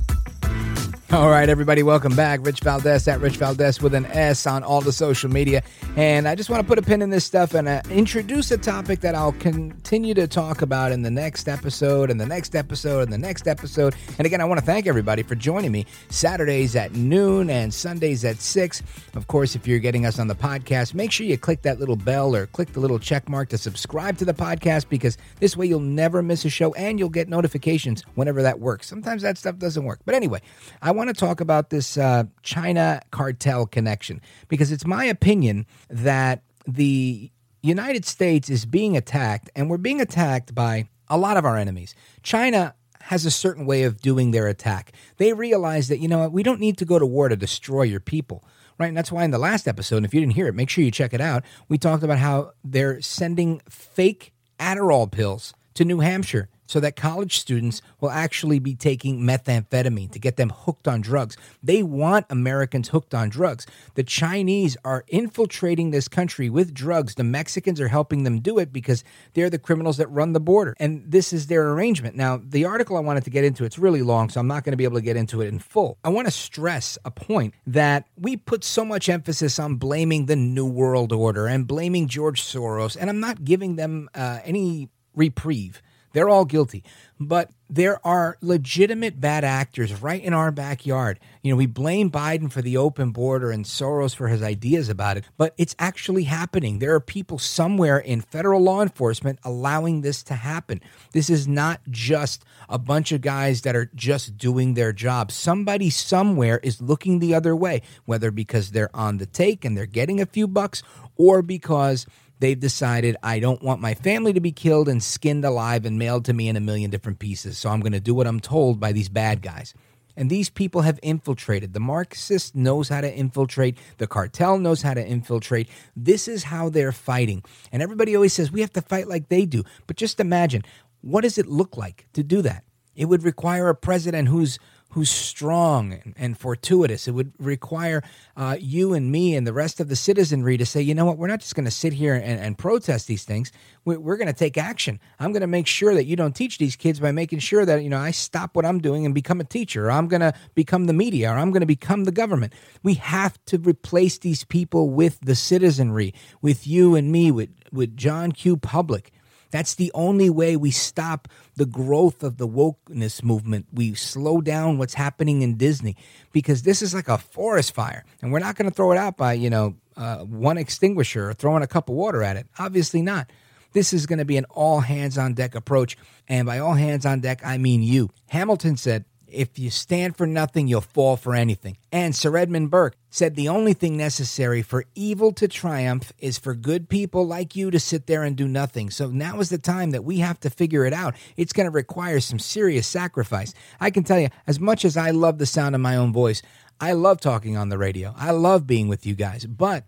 All 1.14 1.28
right, 1.28 1.50
everybody, 1.50 1.82
welcome 1.82 2.16
back. 2.16 2.40
Rich 2.42 2.60
Valdes 2.60 3.06
at 3.06 3.20
Rich 3.20 3.36
Valdes 3.36 3.82
with 3.82 3.92
an 3.92 4.06
S 4.06 4.46
on 4.46 4.62
all 4.62 4.80
the 4.80 4.94
social 4.94 5.28
media. 5.28 5.62
And 5.94 6.26
I 6.26 6.34
just 6.34 6.48
want 6.48 6.62
to 6.62 6.66
put 6.66 6.78
a 6.78 6.82
pin 6.82 7.02
in 7.02 7.10
this 7.10 7.22
stuff 7.22 7.52
and 7.52 7.68
uh, 7.68 7.82
introduce 7.90 8.50
a 8.50 8.56
topic 8.56 9.00
that 9.00 9.14
I'll 9.14 9.32
continue 9.32 10.14
to 10.14 10.26
talk 10.26 10.62
about 10.62 10.90
in 10.90 11.02
the 11.02 11.10
next 11.10 11.48
episode, 11.48 12.10
and 12.10 12.18
the 12.18 12.24
next 12.24 12.56
episode, 12.56 13.02
and 13.02 13.12
the 13.12 13.18
next 13.18 13.46
episode. 13.46 13.94
And 14.16 14.24
again, 14.24 14.40
I 14.40 14.46
want 14.46 14.60
to 14.60 14.64
thank 14.64 14.86
everybody 14.86 15.22
for 15.22 15.34
joining 15.34 15.70
me 15.70 15.84
Saturdays 16.08 16.74
at 16.76 16.94
noon 16.94 17.50
and 17.50 17.74
Sundays 17.74 18.24
at 18.24 18.38
6. 18.38 18.82
Of 19.14 19.26
course, 19.26 19.54
if 19.54 19.66
you're 19.66 19.80
getting 19.80 20.06
us 20.06 20.18
on 20.18 20.28
the 20.28 20.34
podcast, 20.34 20.94
make 20.94 21.12
sure 21.12 21.26
you 21.26 21.36
click 21.36 21.60
that 21.60 21.78
little 21.78 21.96
bell 21.96 22.34
or 22.34 22.46
click 22.46 22.72
the 22.72 22.80
little 22.80 22.98
check 22.98 23.28
mark 23.28 23.50
to 23.50 23.58
subscribe 23.58 24.16
to 24.16 24.24
the 24.24 24.32
podcast 24.32 24.88
because 24.88 25.18
this 25.40 25.58
way 25.58 25.66
you'll 25.66 25.80
never 25.80 26.22
miss 26.22 26.46
a 26.46 26.50
show 26.50 26.72
and 26.72 26.98
you'll 26.98 27.10
get 27.10 27.28
notifications 27.28 28.00
whenever 28.14 28.40
that 28.40 28.60
works. 28.60 28.86
Sometimes 28.86 29.20
that 29.20 29.36
stuff 29.36 29.58
doesn't 29.58 29.84
work. 29.84 30.00
But 30.06 30.14
anyway, 30.14 30.40
I 30.80 30.90
want 30.92 31.01
to 31.08 31.14
talk 31.14 31.40
about 31.40 31.70
this 31.70 31.96
uh, 31.96 32.24
China 32.42 33.00
cartel 33.10 33.66
connection 33.66 34.20
because 34.48 34.72
it's 34.72 34.86
my 34.86 35.04
opinion 35.04 35.66
that 35.88 36.42
the 36.66 37.30
United 37.62 38.04
States 38.04 38.50
is 38.50 38.66
being 38.66 38.96
attacked, 38.96 39.50
and 39.54 39.70
we're 39.70 39.78
being 39.78 40.00
attacked 40.00 40.54
by 40.54 40.88
a 41.08 41.16
lot 41.16 41.36
of 41.36 41.44
our 41.44 41.56
enemies. 41.56 41.94
China 42.22 42.74
has 43.02 43.26
a 43.26 43.30
certain 43.30 43.66
way 43.66 43.82
of 43.82 44.00
doing 44.00 44.30
their 44.30 44.46
attack. 44.46 44.92
They 45.16 45.32
realize 45.32 45.88
that, 45.88 45.98
you 45.98 46.08
know 46.08 46.18
what, 46.18 46.32
we 46.32 46.42
don't 46.42 46.60
need 46.60 46.78
to 46.78 46.84
go 46.84 46.98
to 46.98 47.06
war 47.06 47.28
to 47.28 47.36
destroy 47.36 47.82
your 47.82 48.00
people. 48.00 48.44
Right. 48.78 48.88
And 48.88 48.96
that's 48.96 49.12
why 49.12 49.24
in 49.24 49.30
the 49.30 49.38
last 49.38 49.68
episode, 49.68 50.04
if 50.04 50.14
you 50.14 50.20
didn't 50.20 50.34
hear 50.34 50.48
it, 50.48 50.54
make 50.54 50.70
sure 50.70 50.82
you 50.82 50.90
check 50.90 51.12
it 51.12 51.20
out. 51.20 51.44
We 51.68 51.78
talked 51.78 52.02
about 52.02 52.18
how 52.18 52.52
they're 52.64 53.00
sending 53.00 53.60
fake 53.68 54.32
Adderall 54.58 55.10
pills 55.10 55.52
to 55.74 55.84
New 55.84 56.00
Hampshire 56.00 56.48
so 56.72 56.80
that 56.80 56.96
college 56.96 57.38
students 57.38 57.82
will 58.00 58.08
actually 58.08 58.58
be 58.58 58.74
taking 58.74 59.20
methamphetamine 59.20 60.10
to 60.10 60.18
get 60.18 60.36
them 60.36 60.48
hooked 60.48 60.88
on 60.88 61.02
drugs. 61.02 61.36
They 61.62 61.82
want 61.82 62.24
Americans 62.30 62.88
hooked 62.88 63.12
on 63.14 63.28
drugs. 63.28 63.66
The 63.94 64.02
Chinese 64.02 64.74
are 64.82 65.04
infiltrating 65.08 65.90
this 65.90 66.08
country 66.08 66.48
with 66.48 66.72
drugs. 66.72 67.14
The 67.16 67.24
Mexicans 67.24 67.78
are 67.78 67.88
helping 67.88 68.22
them 68.22 68.40
do 68.40 68.58
it 68.58 68.72
because 68.72 69.04
they're 69.34 69.50
the 69.50 69.58
criminals 69.58 69.98
that 69.98 70.06
run 70.06 70.32
the 70.32 70.40
border. 70.40 70.74
And 70.80 71.04
this 71.06 71.34
is 71.34 71.48
their 71.48 71.68
arrangement. 71.72 72.16
Now, 72.16 72.40
the 72.42 72.64
article 72.64 72.96
I 72.96 73.00
wanted 73.00 73.24
to 73.24 73.30
get 73.30 73.44
into, 73.44 73.66
it's 73.66 73.78
really 73.78 74.00
long, 74.00 74.30
so 74.30 74.40
I'm 74.40 74.48
not 74.48 74.64
going 74.64 74.72
to 74.72 74.78
be 74.78 74.84
able 74.84 74.96
to 74.96 75.02
get 75.02 75.18
into 75.18 75.42
it 75.42 75.48
in 75.48 75.58
full. 75.58 75.98
I 76.02 76.08
want 76.08 76.26
to 76.26 76.32
stress 76.32 76.96
a 77.04 77.10
point 77.10 77.52
that 77.66 78.06
we 78.16 78.38
put 78.38 78.64
so 78.64 78.82
much 78.82 79.10
emphasis 79.10 79.58
on 79.58 79.76
blaming 79.76 80.24
the 80.24 80.36
New 80.36 80.66
World 80.66 81.12
Order 81.12 81.48
and 81.48 81.66
blaming 81.66 82.08
George 82.08 82.40
Soros, 82.40 82.96
and 82.98 83.10
I'm 83.10 83.20
not 83.20 83.44
giving 83.44 83.76
them 83.76 84.08
uh, 84.14 84.38
any 84.42 84.88
reprieve. 85.14 85.82
They're 86.12 86.28
all 86.28 86.44
guilty. 86.44 86.84
But 87.18 87.50
there 87.70 88.04
are 88.06 88.36
legitimate 88.42 89.18
bad 89.20 89.44
actors 89.44 90.02
right 90.02 90.22
in 90.22 90.34
our 90.34 90.50
backyard. 90.50 91.18
You 91.42 91.52
know, 91.52 91.56
we 91.56 91.66
blame 91.66 92.10
Biden 92.10 92.52
for 92.52 92.60
the 92.60 92.76
open 92.76 93.12
border 93.12 93.50
and 93.50 93.64
Soros 93.64 94.14
for 94.14 94.28
his 94.28 94.42
ideas 94.42 94.90
about 94.90 95.16
it, 95.16 95.24
but 95.38 95.54
it's 95.56 95.74
actually 95.78 96.24
happening. 96.24 96.78
There 96.80 96.94
are 96.94 97.00
people 97.00 97.38
somewhere 97.38 97.98
in 97.98 98.20
federal 98.20 98.60
law 98.60 98.82
enforcement 98.82 99.38
allowing 99.42 100.02
this 100.02 100.22
to 100.24 100.34
happen. 100.34 100.82
This 101.12 101.30
is 101.30 101.48
not 101.48 101.80
just 101.88 102.44
a 102.68 102.78
bunch 102.78 103.10
of 103.10 103.22
guys 103.22 103.62
that 103.62 103.76
are 103.76 103.90
just 103.94 104.36
doing 104.36 104.74
their 104.74 104.92
job. 104.92 105.32
Somebody 105.32 105.88
somewhere 105.88 106.58
is 106.62 106.82
looking 106.82 107.20
the 107.20 107.34
other 107.34 107.56
way, 107.56 107.82
whether 108.04 108.30
because 108.30 108.72
they're 108.72 108.94
on 108.94 109.16
the 109.16 109.26
take 109.26 109.64
and 109.64 109.76
they're 109.76 109.86
getting 109.86 110.20
a 110.20 110.26
few 110.26 110.46
bucks 110.46 110.82
or 111.16 111.40
because 111.40 112.06
they've 112.42 112.58
decided 112.58 113.16
I 113.22 113.38
don't 113.38 113.62
want 113.62 113.80
my 113.80 113.94
family 113.94 114.32
to 114.32 114.40
be 114.40 114.50
killed 114.50 114.88
and 114.88 115.00
skinned 115.00 115.44
alive 115.44 115.86
and 115.86 115.96
mailed 115.96 116.24
to 116.24 116.32
me 116.32 116.48
in 116.48 116.56
a 116.56 116.60
million 116.60 116.90
different 116.90 117.20
pieces. 117.20 117.56
So 117.56 117.70
I'm 117.70 117.80
going 117.80 117.92
to 117.92 118.00
do 118.00 118.14
what 118.14 118.26
I'm 118.26 118.40
told 118.40 118.80
by 118.80 118.90
these 118.90 119.08
bad 119.08 119.42
guys. 119.42 119.74
And 120.16 120.28
these 120.28 120.50
people 120.50 120.82
have 120.82 120.98
infiltrated. 121.02 121.72
The 121.72 121.80
Marxist 121.80 122.56
knows 122.56 122.88
how 122.88 123.00
to 123.00 123.14
infiltrate. 123.14 123.78
The 123.98 124.08
cartel 124.08 124.58
knows 124.58 124.82
how 124.82 124.92
to 124.92 125.06
infiltrate. 125.06 125.68
This 125.94 126.26
is 126.26 126.42
how 126.42 126.68
they're 126.68 126.90
fighting. 126.90 127.44
And 127.70 127.80
everybody 127.80 128.16
always 128.16 128.32
says 128.32 128.50
we 128.50 128.60
have 128.60 128.72
to 128.72 128.82
fight 128.82 129.06
like 129.06 129.28
they 129.28 129.46
do. 129.46 129.62
But 129.86 129.96
just 129.96 130.18
imagine 130.18 130.64
what 131.00 131.20
does 131.20 131.38
it 131.38 131.46
look 131.46 131.76
like 131.76 132.08
to 132.14 132.24
do 132.24 132.42
that? 132.42 132.64
It 132.96 133.04
would 133.04 133.22
require 133.22 133.68
a 133.68 133.74
president 133.74 134.28
who's 134.28 134.58
who's 134.92 135.10
strong 135.10 136.14
and, 136.16 136.36
fortuitous. 136.36 137.08
It 137.08 137.12
would 137.12 137.32
require 137.38 138.02
uh, 138.36 138.56
you 138.58 138.92
and 138.92 139.10
me 139.10 139.34
and 139.34 139.46
the 139.46 139.52
rest 139.52 139.80
of 139.80 139.88
the 139.88 139.96
citizenry 139.96 140.58
to 140.58 140.66
say, 140.66 140.82
you 140.82 140.94
know 140.94 141.06
what, 141.06 141.18
we're 141.18 141.28
not 141.28 141.40
just 141.40 141.54
going 141.54 141.64
to 141.64 141.70
sit 141.70 141.94
here 141.94 142.14
and, 142.14 142.40
and, 142.40 142.58
protest 142.58 143.06
these 143.06 143.24
things. 143.24 143.52
We're, 143.84 143.98
we're 143.98 144.16
going 144.16 144.28
to 144.28 144.34
take 144.34 144.58
action. 144.58 145.00
I'm 145.18 145.32
going 145.32 145.42
to 145.42 145.46
make 145.46 145.66
sure 145.66 145.94
that 145.94 146.04
you 146.04 146.16
don't 146.16 146.34
teach 146.34 146.58
these 146.58 146.76
kids 146.76 147.00
by 147.00 147.10
making 147.10 147.38
sure 147.38 147.64
that, 147.64 147.82
you 147.82 147.88
know, 147.88 147.98
I 147.98 148.10
stop 148.10 148.54
what 148.54 148.66
I'm 148.66 148.80
doing 148.80 149.06
and 149.06 149.14
become 149.14 149.40
a 149.40 149.44
teacher, 149.44 149.90
I'm 149.90 150.08
going 150.08 150.20
to 150.20 150.34
become 150.54 150.86
the 150.86 150.92
media, 150.92 151.30
or 151.30 151.38
I'm 151.38 151.52
going 151.52 151.60
to 151.60 151.66
become 151.66 152.04
the 152.04 152.12
government. 152.12 152.52
We 152.82 152.94
have 152.94 153.42
to 153.46 153.58
replace 153.58 154.18
these 154.18 154.44
people 154.44 154.90
with 154.90 155.18
the 155.20 155.34
citizenry, 155.34 156.12
with 156.42 156.66
you 156.66 156.94
and 156.94 157.10
me, 157.10 157.30
with, 157.30 157.50
with 157.72 157.96
John 157.96 158.32
Q. 158.32 158.58
Public 158.58 159.12
that's 159.52 159.74
the 159.76 159.92
only 159.94 160.30
way 160.30 160.56
we 160.56 160.72
stop 160.72 161.28
the 161.54 161.66
growth 161.66 162.24
of 162.24 162.38
the 162.38 162.48
wokeness 162.48 163.22
movement. 163.22 163.66
We 163.72 163.94
slow 163.94 164.40
down 164.40 164.78
what's 164.78 164.94
happening 164.94 165.42
in 165.42 165.56
Disney 165.56 165.96
because 166.32 166.62
this 166.62 166.82
is 166.82 166.94
like 166.94 167.08
a 167.08 167.18
forest 167.18 167.72
fire, 167.72 168.04
and 168.20 168.32
we're 168.32 168.40
not 168.40 168.56
going 168.56 168.68
to 168.68 168.74
throw 168.74 168.90
it 168.90 168.98
out 168.98 169.16
by 169.16 169.34
you 169.34 169.50
know 169.50 169.76
uh, 169.96 170.24
one 170.24 170.58
extinguisher 170.58 171.30
or 171.30 171.34
throwing 171.34 171.62
a 171.62 171.68
cup 171.68 171.88
of 171.88 171.94
water 171.94 172.22
at 172.22 172.36
it. 172.36 172.48
Obviously 172.58 173.02
not. 173.02 173.30
This 173.72 173.92
is 173.92 174.06
going 174.06 174.18
to 174.18 174.24
be 174.24 174.36
an 174.36 174.44
all 174.50 174.80
hands 174.80 175.16
on 175.16 175.34
deck 175.34 175.54
approach, 175.54 175.96
and 176.28 176.46
by 176.46 176.58
all 176.58 176.74
hands 176.74 177.06
on 177.06 177.20
deck, 177.20 177.40
I 177.44 177.58
mean 177.58 177.82
you. 177.82 178.10
Hamilton 178.28 178.76
said, 178.76 179.04
if 179.32 179.58
you 179.58 179.70
stand 179.70 180.16
for 180.16 180.26
nothing, 180.26 180.68
you'll 180.68 180.80
fall 180.80 181.16
for 181.16 181.34
anything. 181.34 181.76
And 181.90 182.14
Sir 182.14 182.36
Edmund 182.36 182.70
Burke 182.70 182.96
said 183.10 183.34
the 183.34 183.48
only 183.48 183.74
thing 183.74 183.96
necessary 183.96 184.62
for 184.62 184.84
evil 184.94 185.32
to 185.32 185.48
triumph 185.48 186.12
is 186.18 186.38
for 186.38 186.54
good 186.54 186.88
people 186.88 187.26
like 187.26 187.56
you 187.56 187.70
to 187.70 187.80
sit 187.80 188.06
there 188.06 188.22
and 188.22 188.36
do 188.36 188.48
nothing. 188.48 188.90
So 188.90 189.08
now 189.08 189.40
is 189.40 189.50
the 189.50 189.58
time 189.58 189.90
that 189.90 190.04
we 190.04 190.18
have 190.18 190.40
to 190.40 190.50
figure 190.50 190.84
it 190.84 190.92
out. 190.92 191.14
It's 191.36 191.52
going 191.52 191.66
to 191.66 191.70
require 191.70 192.20
some 192.20 192.38
serious 192.38 192.86
sacrifice. 192.86 193.54
I 193.80 193.90
can 193.90 194.04
tell 194.04 194.20
you, 194.20 194.28
as 194.46 194.60
much 194.60 194.84
as 194.84 194.96
I 194.96 195.10
love 195.10 195.38
the 195.38 195.46
sound 195.46 195.74
of 195.74 195.80
my 195.80 195.96
own 195.96 196.12
voice, 196.12 196.42
I 196.80 196.92
love 196.92 197.20
talking 197.20 197.56
on 197.56 197.68
the 197.68 197.78
radio. 197.78 198.14
I 198.16 198.30
love 198.30 198.66
being 198.66 198.88
with 198.88 199.06
you 199.06 199.14
guys. 199.14 199.46
But 199.46 199.84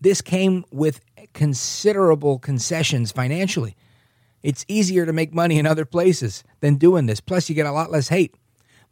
this 0.00 0.20
came 0.20 0.64
with 0.70 1.00
considerable 1.32 2.38
concessions 2.38 3.12
financially. 3.12 3.76
It's 4.42 4.64
easier 4.68 5.04
to 5.04 5.12
make 5.12 5.34
money 5.34 5.58
in 5.58 5.66
other 5.66 5.84
places 5.84 6.44
than 6.60 6.76
doing 6.76 7.06
this. 7.06 7.20
Plus, 7.20 7.48
you 7.48 7.54
get 7.54 7.66
a 7.66 7.72
lot 7.72 7.90
less 7.90 8.08
hate 8.08 8.36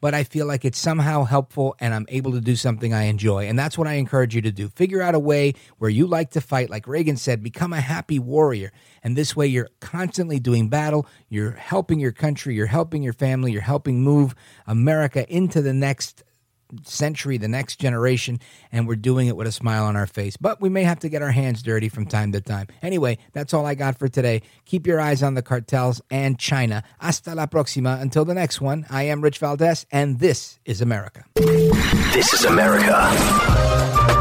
but 0.00 0.14
I 0.14 0.24
feel 0.24 0.46
like 0.46 0.64
it's 0.64 0.78
somehow 0.78 1.24
helpful 1.24 1.76
and 1.80 1.94
I'm 1.94 2.06
able 2.08 2.32
to 2.32 2.40
do 2.40 2.56
something 2.56 2.92
I 2.94 3.04
enjoy. 3.04 3.48
And 3.48 3.58
that's 3.58 3.76
what 3.76 3.86
I 3.86 3.94
encourage 3.94 4.34
you 4.34 4.42
to 4.42 4.52
do. 4.52 4.68
Figure 4.68 5.02
out 5.02 5.14
a 5.14 5.18
way 5.18 5.54
where 5.78 5.90
you 5.90 6.06
like 6.06 6.30
to 6.30 6.40
fight. 6.40 6.70
Like 6.70 6.86
Reagan 6.86 7.16
said, 7.16 7.42
become 7.42 7.72
a 7.72 7.80
happy 7.80 8.18
warrior. 8.18 8.72
And 9.02 9.16
this 9.16 9.34
way 9.34 9.46
you're 9.46 9.70
constantly 9.80 10.38
doing 10.38 10.68
battle. 10.68 11.06
You're 11.28 11.52
helping 11.52 12.00
your 12.00 12.12
country. 12.12 12.54
You're 12.54 12.66
helping 12.66 13.02
your 13.02 13.12
family. 13.12 13.52
You're 13.52 13.62
helping 13.62 14.02
move 14.02 14.34
America 14.66 15.28
into 15.32 15.62
the 15.62 15.72
next 15.72 16.22
century, 16.84 17.38
the 17.38 17.48
next 17.48 17.76
generation, 17.76 18.40
and 18.72 18.86
we're 18.86 18.96
doing 18.96 19.28
it 19.28 19.36
with 19.36 19.46
a 19.46 19.52
smile 19.52 19.84
on 19.84 19.96
our 19.96 20.06
face. 20.06 20.36
But 20.36 20.60
we 20.60 20.68
may 20.68 20.84
have 20.84 21.00
to 21.00 21.08
get 21.08 21.22
our 21.22 21.30
hands 21.30 21.62
dirty 21.62 21.88
from 21.88 22.06
time 22.06 22.32
to 22.32 22.40
time. 22.40 22.68
Anyway, 22.82 23.18
that's 23.32 23.54
all 23.54 23.66
I 23.66 23.74
got 23.74 23.98
for 23.98 24.08
today. 24.08 24.42
Keep 24.64 24.86
your 24.86 25.00
eyes 25.00 25.22
on 25.22 25.34
the 25.34 25.42
cartels 25.42 26.00
and 26.10 26.38
China. 26.38 26.82
Hasta 26.98 27.34
la 27.34 27.46
próxima. 27.46 28.00
Until 28.00 28.24
the 28.24 28.34
next 28.34 28.60
one, 28.60 28.86
I 28.90 29.04
am 29.04 29.20
Rich 29.20 29.38
Valdes, 29.38 29.86
and 29.90 30.18
this 30.18 30.58
is 30.64 30.80
America. 30.80 31.24
This 31.34 32.32
is 32.32 32.44
America. 32.44 34.17